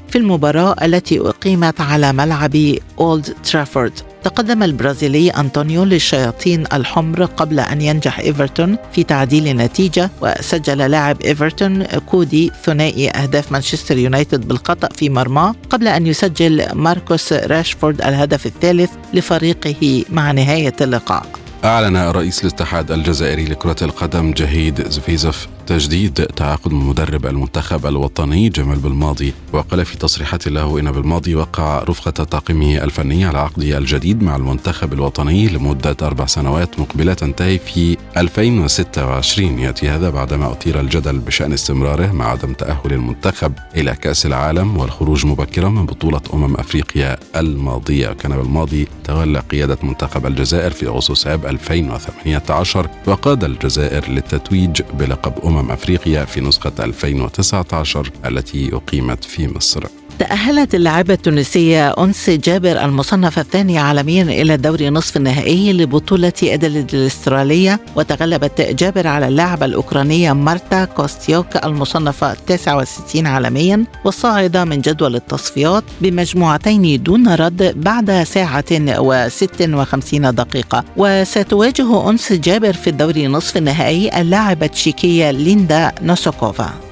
في 0.09 0.15
المباراة 0.15 0.75
التي 0.85 1.19
أقيمت 1.19 1.81
على 1.81 2.13
ملعب 2.13 2.55
أولد 2.99 3.35
ترافورد. 3.43 4.10
تقدم 4.23 4.63
البرازيلي 4.63 5.29
أنطونيو 5.29 5.83
للشياطين 5.83 6.63
الحمر 6.73 7.25
قبل 7.25 7.59
أن 7.59 7.81
ينجح 7.81 8.19
إيفرتون 8.19 8.77
في 8.93 9.03
تعديل 9.03 9.47
النتيجة 9.47 10.09
وسجل 10.21 10.77
لاعب 10.77 11.21
إيفرتون 11.21 11.83
كودي 11.83 12.51
ثنائي 12.63 13.09
أهداف 13.09 13.51
مانشستر 13.51 13.97
يونايتد 13.97 14.47
بالخطأ 14.47 14.89
في 14.95 15.09
مرماه 15.09 15.55
قبل 15.69 15.87
أن 15.87 16.07
يسجل 16.07 16.65
ماركوس 16.73 17.33
راشفورد 17.33 18.01
الهدف 18.01 18.45
الثالث 18.45 18.91
لفريقه 19.13 20.03
مع 20.09 20.31
نهاية 20.31 20.75
اللقاء. 20.81 21.40
أعلن 21.65 21.97
رئيس 21.97 22.43
الاتحاد 22.43 22.91
الجزائري 22.91 23.45
لكرة 23.45 23.75
القدم 23.81 24.31
جهيد 24.31 24.87
زفيزف 24.89 25.47
تجديد 25.67 26.13
تعاقد 26.13 26.73
مدرب 26.73 27.25
المنتخب 27.25 27.85
الوطني 27.85 28.49
جمال 28.49 28.79
بالماضي 28.79 29.33
وقال 29.53 29.85
في 29.85 29.97
تصريحات 29.97 30.47
له 30.47 30.79
إن 30.79 30.91
بالماضي 30.91 31.35
وقع 31.35 31.83
رفقة 31.83 32.11
طاقمه 32.23 32.83
الفني 32.83 33.25
على 33.25 33.37
عقده 33.37 33.77
الجديد 33.77 34.23
مع 34.23 34.35
المنتخب 34.35 34.93
الوطني 34.93 35.47
لمدة 35.47 35.95
أربع 36.01 36.25
سنوات 36.25 36.79
مقبلة 36.79 37.13
تنتهي 37.13 37.57
في 37.59 37.97
2026 38.17 39.59
يأتي 39.59 39.89
هذا 39.89 40.09
بعدما 40.09 40.51
أثير 40.51 40.79
الجدل 40.79 41.19
بشأن 41.19 41.53
استمراره 41.53 42.11
مع 42.11 42.25
عدم 42.31 42.53
تأهل 42.53 42.93
المنتخب 42.93 43.53
إلى 43.75 43.95
كأس 43.95 44.25
العالم 44.25 44.77
والخروج 44.77 45.25
مبكرا 45.25 45.69
من 45.69 45.85
بطولة 45.85 46.21
أمم 46.33 46.55
أفريقيا 46.55 47.17
الماضية. 47.35 48.07
كان 48.13 48.37
بالماضي 48.37 48.87
تولى 49.03 49.39
قيادة 49.39 49.77
منتخب 49.83 50.25
الجزائر 50.25 50.71
في 50.71 50.87
أغسطس 50.87 51.27
آب 51.27 51.45
2018 51.51 52.87
وقاد 53.07 53.43
الجزائر 53.43 54.09
للتتويج 54.09 54.81
بلقب 54.93 55.33
أمم 55.45 55.71
أفريقيا 55.71 56.25
في 56.25 56.41
نسخة 56.41 56.73
2019 56.79 58.11
التي 58.25 58.75
أقيمت 58.75 59.23
في 59.23 59.47
مصر. 59.47 60.00
تأهلت 60.21 60.75
اللاعبة 60.75 61.13
التونسية 61.13 61.89
أنس 61.89 62.29
جابر 62.29 62.85
المصنفة 62.85 63.41
الثانية 63.41 63.79
عالميا 63.79 64.23
إلى 64.23 64.57
دوري 64.57 64.89
نصف 64.89 65.17
النهائي 65.17 65.73
لبطولة 65.73 66.33
أديلايد 66.43 66.95
الأسترالية 66.95 67.79
وتغلبت 67.95 68.61
جابر 68.61 69.07
على 69.07 69.27
اللاعبة 69.27 69.65
الأوكرانية 69.65 70.33
مارتا 70.33 70.85
كوستيوك 70.85 71.65
المصنفة 71.65 72.33
69 72.33 73.27
عالميا 73.27 73.85
والصاعدة 74.05 74.65
من 74.65 74.81
جدول 74.81 75.15
التصفيات 75.15 75.83
بمجموعتين 76.01 77.03
دون 77.03 77.27
رد 77.35 77.73
بعد 77.83 78.23
ساعة 78.23 78.65
و56 78.97 80.15
دقيقة. 80.15 80.83
وستواجه 80.97 82.09
أنس 82.09 82.33
جابر 82.33 82.73
في 82.73 82.89
الدوري 82.89 83.27
نصف 83.27 83.57
النهائي 83.57 84.21
اللاعبة 84.21 84.65
التشيكية 84.65 85.31
ليندا 85.31 85.91
نوسوكوفا. 86.01 86.90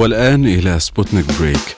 والآن 0.00 0.44
إلى 0.46 0.80
سبوتنيك 0.80 1.24
break 1.40 1.76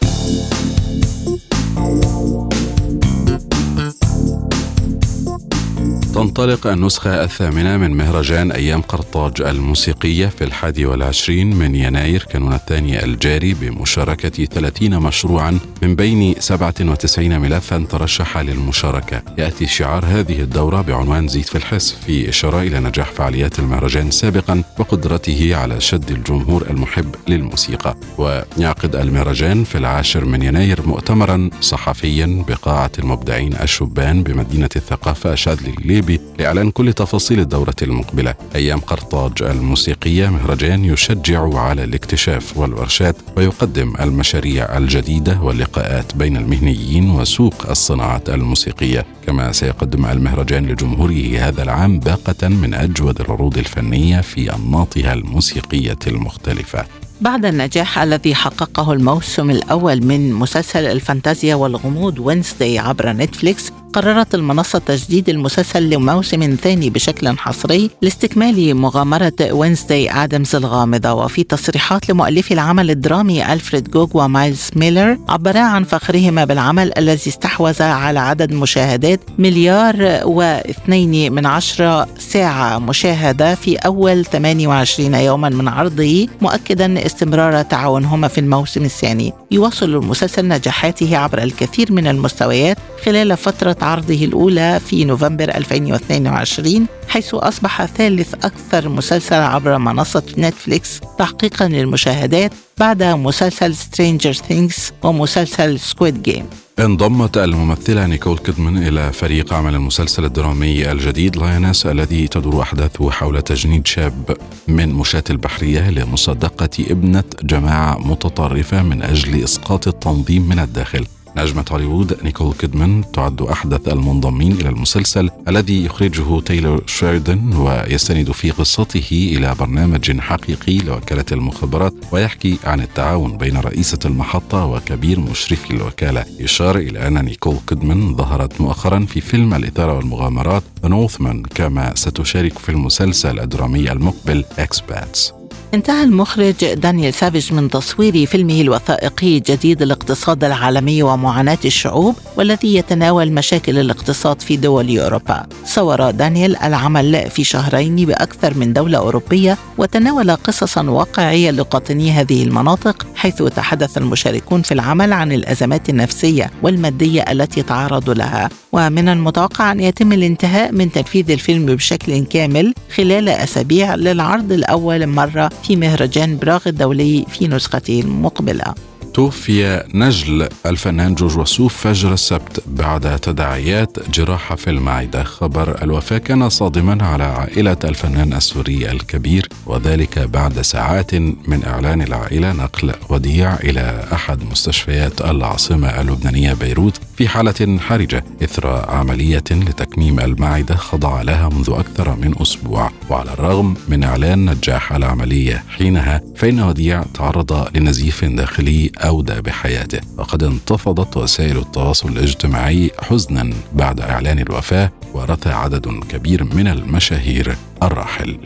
تنطلق 6.14 6.66
النسخة 6.66 7.24
الثامنة 7.24 7.76
من 7.76 7.96
مهرجان 7.96 8.52
أيام 8.52 8.80
قرطاج 8.80 9.42
الموسيقية 9.42 10.26
في 10.26 10.44
الحادي 10.44 10.86
والعشرين 10.86 11.56
من 11.56 11.74
يناير 11.74 12.22
كانون 12.22 12.52
الثاني 12.52 13.04
الجاري 13.04 13.54
بمشاركة 13.54 14.44
30 14.44 14.98
مشروعا 15.02 15.58
من 15.82 15.94
بين 15.94 16.34
97 16.38 17.38
ملفا 17.38 17.86
ترشح 17.90 18.38
للمشاركة. 18.38 19.22
يأتي 19.38 19.66
شعار 19.66 20.04
هذه 20.04 20.40
الدورة 20.40 20.80
بعنوان 20.80 21.28
زيد 21.28 21.48
في 21.48 21.58
الحس 21.58 21.96
في 22.06 22.28
إشارة 22.28 22.62
إلى 22.62 22.80
نجاح 22.80 23.10
فعاليات 23.10 23.58
المهرجان 23.58 24.10
سابقا 24.10 24.62
وقدرته 24.78 25.56
على 25.56 25.80
شد 25.80 26.10
الجمهور 26.10 26.66
المحب 26.70 27.14
للموسيقى. 27.28 27.96
ويعقد 28.18 28.96
المهرجان 28.96 29.64
في 29.64 29.78
العاشر 29.78 30.24
من 30.24 30.42
يناير 30.42 30.86
مؤتمرا 30.86 31.50
صحفيا 31.60 32.44
بقاعة 32.48 32.90
المبدعين 32.98 33.52
الشبان 33.62 34.22
بمدينة 34.22 34.70
الثقافة 34.76 35.34
الشاذلي 35.34 35.72
القليبي 36.02 36.20
لإعلان 36.38 36.70
كل 36.70 36.92
تفاصيل 36.92 37.40
الدورة 37.40 37.74
المقبلة. 37.82 38.34
أيام 38.54 38.80
قرطاج 38.80 39.42
الموسيقية 39.42 40.28
مهرجان 40.28 40.84
يشجع 40.84 41.58
على 41.58 41.84
الاكتشاف 41.84 42.56
والورشات 42.58 43.16
ويقدم 43.36 43.94
المشاريع 44.00 44.78
الجديدة 44.78 45.40
واللقاءات 45.40 46.16
بين 46.16 46.36
المهنيين 46.36 47.10
وسوق 47.10 47.70
الصناعات 47.70 48.30
الموسيقية. 48.30 49.06
كما 49.26 49.52
سيقدم 49.52 50.06
المهرجان 50.06 50.66
لجمهوره 50.66 51.38
هذا 51.38 51.62
العام 51.62 51.98
باقة 51.98 52.48
من 52.48 52.74
أجود 52.74 53.20
العروض 53.20 53.58
الفنية 53.58 54.20
في 54.20 54.54
أنماطها 54.54 55.12
الموسيقية 55.12 55.98
المختلفة. 56.06 56.84
بعد 57.20 57.44
النجاح 57.44 57.98
الذي 57.98 58.34
حققه 58.34 58.92
الموسم 58.92 59.50
الأول 59.50 60.04
من 60.04 60.32
مسلسل 60.32 60.84
الفانتازيا 60.84 61.54
والغموض 61.54 62.18
Wednesday 62.18 62.78
عبر 62.78 63.12
نتفليكس 63.12 63.72
قررت 63.92 64.34
المنصة 64.34 64.78
تجديد 64.78 65.28
المسلسل 65.28 65.90
لموسم 65.90 66.56
ثاني 66.62 66.90
بشكل 66.90 67.38
حصري 67.38 67.90
لاستكمال 68.02 68.76
مغامرة 68.76 69.32
Wednesday 69.52 70.10
آدمز 70.10 70.54
الغامضة 70.56 71.12
وفي 71.12 71.44
تصريحات 71.44 72.10
لمؤلفي 72.10 72.54
العمل 72.54 72.90
الدرامي 72.90 73.52
ألفريد 73.52 73.90
جوغ 73.90 74.08
ومايلز 74.14 74.70
ميلر 74.76 75.18
عبرا 75.28 75.60
عن 75.60 75.84
فخرهما 75.84 76.44
بالعمل 76.44 76.98
الذي 76.98 77.30
استحوذ 77.30 77.82
على 77.82 78.20
عدد 78.20 78.52
مشاهدات 78.52 79.20
مليار 79.38 80.20
واثنين 80.24 81.32
من 81.32 81.46
عشرة 81.46 82.08
ساعة 82.18 82.78
مشاهدة 82.78 83.54
في 83.54 83.76
أول 83.76 84.24
28 84.24 85.14
يوما 85.14 85.48
من 85.48 85.68
عرضه 85.68 86.26
مؤكدا 86.40 87.06
استمرار 87.06 87.62
تعاونهما 87.62 88.28
في 88.28 88.38
الموسم 88.38 88.84
الثاني. 88.84 89.32
يواصل 89.50 89.90
المسلسل 89.90 90.48
نجاحاته 90.48 91.16
عبر 91.16 91.42
الكثير 91.42 91.92
من 91.92 92.06
المستويات 92.06 92.78
خلال 93.04 93.36
فترة 93.36 93.76
عرضه 93.82 94.24
الأولى 94.24 94.80
في 94.86 95.04
نوفمبر 95.04 95.48
2022 95.48 96.86
حيث 97.08 97.34
أصبح 97.34 97.86
ثالث 97.86 98.34
أكثر 98.34 98.88
مسلسل 98.88 99.36
عبر 99.36 99.78
منصة 99.78 100.22
نتفليكس 100.38 101.00
تحقيقا 101.18 101.68
للمشاهدات 101.68 102.52
بعد 102.78 103.02
مسلسل 103.02 103.74
Stranger 103.74 104.32
Things 104.32 104.92
ومسلسل 105.02 105.80
Squid 105.80 106.22
Game 106.22 106.46
انضمت 106.78 107.38
الممثلة 107.38 108.06
نيكول 108.06 108.38
كيدمان 108.38 108.76
إلى 108.76 109.12
فريق 109.12 109.52
عمل 109.54 109.74
المسلسل 109.74 110.24
الدرامي 110.24 110.92
الجديد 110.92 111.36
Lioness 111.36 111.86
الذي 111.86 112.28
تدور 112.28 112.62
أحداثه 112.62 113.10
حول 113.10 113.42
تجنيد 113.42 113.86
شاب 113.86 114.36
من 114.68 114.88
مشاة 114.88 115.24
البحرية 115.30 115.90
لمصادقة 115.90 116.70
ابنة 116.90 117.24
جماعة 117.42 117.98
متطرفة 117.98 118.82
من 118.82 119.02
أجل 119.02 119.44
إسقاط 119.44 119.88
التنظيم 119.88 120.48
من 120.48 120.58
الداخل. 120.58 121.06
نجمة 121.36 121.64
هوليوود 121.72 122.24
نيكول 122.24 122.52
كيدمان 122.54 123.04
تعد 123.12 123.42
أحدث 123.42 123.88
المنضمين 123.88 124.52
إلى 124.52 124.68
المسلسل 124.68 125.30
الذي 125.48 125.84
يخرجه 125.84 126.40
تايلور 126.40 126.82
شيريدان 126.86 127.56
ويستند 127.56 128.30
في 128.32 128.50
قصته 128.50 129.32
إلى 129.36 129.54
برنامج 129.60 130.20
حقيقي 130.20 130.78
لوكالة 130.78 131.24
المخابرات 131.32 131.94
ويحكي 132.12 132.58
عن 132.64 132.80
التعاون 132.80 133.36
بين 133.36 133.56
رئيسة 133.56 133.98
المحطة 134.04 134.66
وكبير 134.66 135.20
مشرفي 135.20 135.70
الوكالة 135.70 136.24
يشار 136.40 136.76
إلى 136.76 137.06
أن 137.08 137.24
نيكول 137.24 137.56
كيدمان 137.68 138.16
ظهرت 138.16 138.60
مؤخرا 138.60 139.06
في 139.08 139.20
فيلم 139.20 139.54
الإثارة 139.54 139.96
والمغامرات 139.96 140.62
Northman 140.84 141.42
كما 141.42 141.94
ستشارك 141.94 142.58
في 142.58 142.68
المسلسل 142.68 143.40
الدرامي 143.40 143.92
المقبل 143.92 144.44
Expats 144.58 145.32
انتهى 145.74 146.04
المخرج 146.04 146.74
دانيال 146.74 147.14
سافيج 147.14 147.52
من 147.52 147.70
تصوير 147.70 148.26
فيلمه 148.26 148.60
الوثائقي 148.60 149.40
جديد 149.40 149.82
الاقتصاد 149.82 150.44
العالمي 150.44 151.02
ومعاناة 151.02 151.58
الشعوب 151.64 152.14
والذي 152.36 152.74
يتناول 152.74 153.32
مشاكل 153.32 153.78
الاقتصاد 153.78 154.40
في 154.40 154.56
دول 154.56 154.98
أوروبا. 154.98 155.46
صور 155.64 156.10
دانيال 156.10 156.56
العمل 156.56 157.30
في 157.30 157.44
شهرين 157.44 157.96
بأكثر 157.96 158.58
من 158.58 158.72
دولة 158.72 158.98
أوروبية 158.98 159.58
وتناول 159.78 160.30
قصصا 160.30 160.90
واقعية 160.90 161.50
لقاطني 161.50 162.10
هذه 162.10 162.42
المناطق 162.42 163.06
حيث 163.14 163.42
تحدث 163.42 163.98
المشاركون 163.98 164.62
في 164.62 164.72
العمل 164.74 165.12
عن 165.12 165.32
الأزمات 165.32 165.88
النفسية 165.88 166.50
والمادية 166.62 167.22
التي 167.22 167.62
تعرضوا 167.62 168.14
لها. 168.14 168.48
ومن 168.72 169.08
المتوقع 169.08 169.72
أن 169.72 169.80
يتم 169.80 170.12
الانتهاء 170.12 170.72
من 170.72 170.92
تنفيذ 170.92 171.30
الفيلم 171.30 171.66
بشكل 171.66 172.24
كامل 172.24 172.74
خلال 172.96 173.28
أسابيع 173.28 173.94
للعرض 173.94 174.52
لأول 174.52 175.06
مرة 175.06 175.50
في 175.62 175.76
مهرجان 175.76 176.38
براغ 176.38 176.62
الدولي 176.66 177.26
في 177.28 177.48
نسخته 177.48 178.00
المقبله 178.00 178.74
توفي 179.14 179.84
نجل 179.94 180.48
الفنان 180.66 181.14
جورج 181.14 181.38
وسوف 181.38 181.76
فجر 181.76 182.12
السبت 182.12 182.62
بعد 182.66 183.18
تداعيات 183.18 184.10
جراحة 184.10 184.56
في 184.56 184.70
المعدة. 184.70 185.24
خبر 185.24 185.82
الوفاة 185.82 186.18
كان 186.18 186.48
صادما 186.48 187.04
على 187.04 187.24
عائلة 187.24 187.76
الفنان 187.84 188.32
السوري 188.32 188.90
الكبير 188.90 189.48
وذلك 189.66 190.18
بعد 190.18 190.60
ساعات 190.60 191.14
من 191.14 191.64
إعلان 191.66 192.02
العائلة 192.02 192.52
نقل 192.52 192.92
وديع 193.08 193.54
إلى 193.54 194.04
أحد 194.12 194.44
مستشفيات 194.50 195.20
العاصمة 195.20 196.00
اللبنانية 196.00 196.52
بيروت. 196.52 197.00
في 197.16 197.28
حالة 197.28 197.78
حرجة 197.78 198.24
إثر 198.42 198.90
عملية 198.90 199.44
لتكميم 199.50 200.20
المعدة 200.20 200.74
خضع 200.76 201.22
لها 201.22 201.48
منذ 201.48 201.70
أكثر 201.70 202.16
من 202.16 202.34
أسبوع 202.40 202.90
وعلى 203.10 203.32
الرغم 203.32 203.74
من 203.88 204.04
إعلان 204.04 204.50
نجاح 204.50 204.92
العملية 204.92 205.64
حينها 205.68 206.20
فإن 206.36 206.60
وديع 206.60 207.02
تعرض 207.14 207.76
لنزيف 207.76 208.24
داخلي 208.24 208.90
أودى 208.96 209.40
بحياته. 209.40 210.00
وقد 210.18 210.42
انتفضت 210.42 211.16
وسائل 211.16 211.58
التواصل 211.58 212.08
الاجتماعي 212.08 212.90
حزنا 213.02 213.50
بعد 213.72 214.00
إعلان 214.00 214.38
الوفاة 214.38 214.90
ورثى 215.14 215.50
عدد 215.50 215.88
كبير 216.08 216.44
من 216.44 216.66
المشاهير 216.66 217.56
الراحل. 217.82 218.38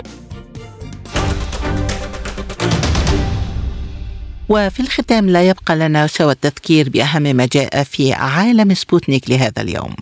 وفي 4.49 4.81
الختام 4.81 5.31
لا 5.31 5.49
يبقى 5.49 5.77
لنا 5.77 6.07
سوى 6.07 6.33
التذكير 6.33 6.89
بأهم 6.89 7.23
ما 7.23 7.49
جاء 7.53 7.83
في 7.83 8.13
عالم 8.13 8.75
سبوتنيك 8.75 9.31
لهذا 9.31 9.63
اليوم. 9.63 9.95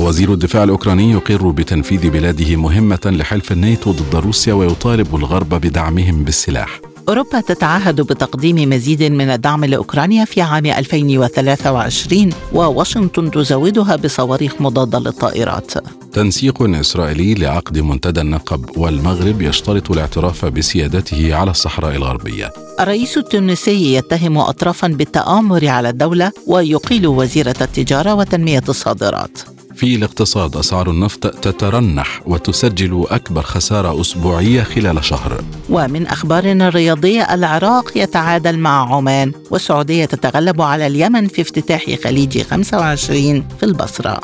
وزير 0.00 0.32
الدفاع 0.32 0.64
الأوكراني 0.64 1.10
يقر 1.12 1.50
بتنفيذ 1.50 2.10
بلاده 2.10 2.56
مهمة 2.56 3.00
لحلف 3.06 3.52
الناتو 3.52 3.92
ضد 3.92 4.16
روسيا 4.16 4.52
ويطالب 4.52 5.16
الغرب 5.16 5.48
بدعمهم 5.48 6.24
بالسلاح. 6.24 6.80
أوروبا 7.08 7.40
تتعهد 7.40 8.00
بتقديم 8.00 8.70
مزيد 8.70 9.02
من 9.02 9.30
الدعم 9.30 9.64
لأوكرانيا 9.64 10.24
في 10.24 10.40
عام 10.42 10.66
2023 10.66 12.30
وواشنطن 12.52 13.30
تزودها 13.30 13.96
بصواريخ 13.96 14.54
مضادة 14.60 14.98
للطائرات. 14.98 15.72
تنسيق 16.12 16.62
إسرائيلي 16.62 17.34
لعقد 17.34 17.78
منتدى 17.78 18.20
النقب 18.20 18.78
والمغرب 18.78 19.42
يشترط 19.42 19.90
الاعتراف 19.90 20.44
بسيادته 20.44 21.34
على 21.34 21.50
الصحراء 21.50 21.96
الغربية. 21.96 22.52
الرئيس 22.80 23.18
التونسي 23.18 23.94
يتهم 23.94 24.38
أطرافا 24.38 24.88
بالتآمر 24.88 25.68
على 25.68 25.88
الدولة 25.88 26.32
ويقيل 26.46 27.06
وزيرة 27.06 27.56
التجارة 27.60 28.14
وتنمية 28.14 28.62
الصادرات. 28.68 29.38
في 29.80 29.94
الاقتصاد 29.94 30.56
أسعار 30.56 30.90
النفط 30.90 31.26
تترنح 31.26 32.22
وتسجل 32.26 33.06
أكبر 33.10 33.42
خسارة 33.42 34.00
أسبوعية 34.00 34.62
خلال 34.62 35.04
شهر. 35.04 35.44
ومن 35.70 36.06
أخبارنا 36.06 36.68
الرياضية 36.68 37.34
العراق 37.34 37.96
يتعادل 37.96 38.58
مع 38.58 38.94
عمان 38.94 39.32
والسعودية 39.50 40.04
تتغلب 40.04 40.62
على 40.62 40.86
اليمن 40.86 41.28
في 41.28 41.42
افتتاح 41.42 41.84
خليج 42.04 42.42
25 42.42 43.48
في 43.60 43.62
البصرة. 43.62 44.20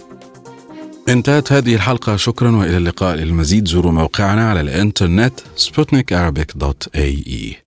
انتهت 1.09 1.52
هذه 1.52 1.74
الحلقة 1.74 2.16
شكرا 2.16 2.57
وإلى 2.57 2.76
اللقاء. 2.76 3.16
للمزيد 3.16 3.68
زوروا 3.68 3.92
موقعنا 3.92 4.50
على 4.50 4.61
الإنترنت 4.61 5.34
sputnikarabic.ae 5.59 7.66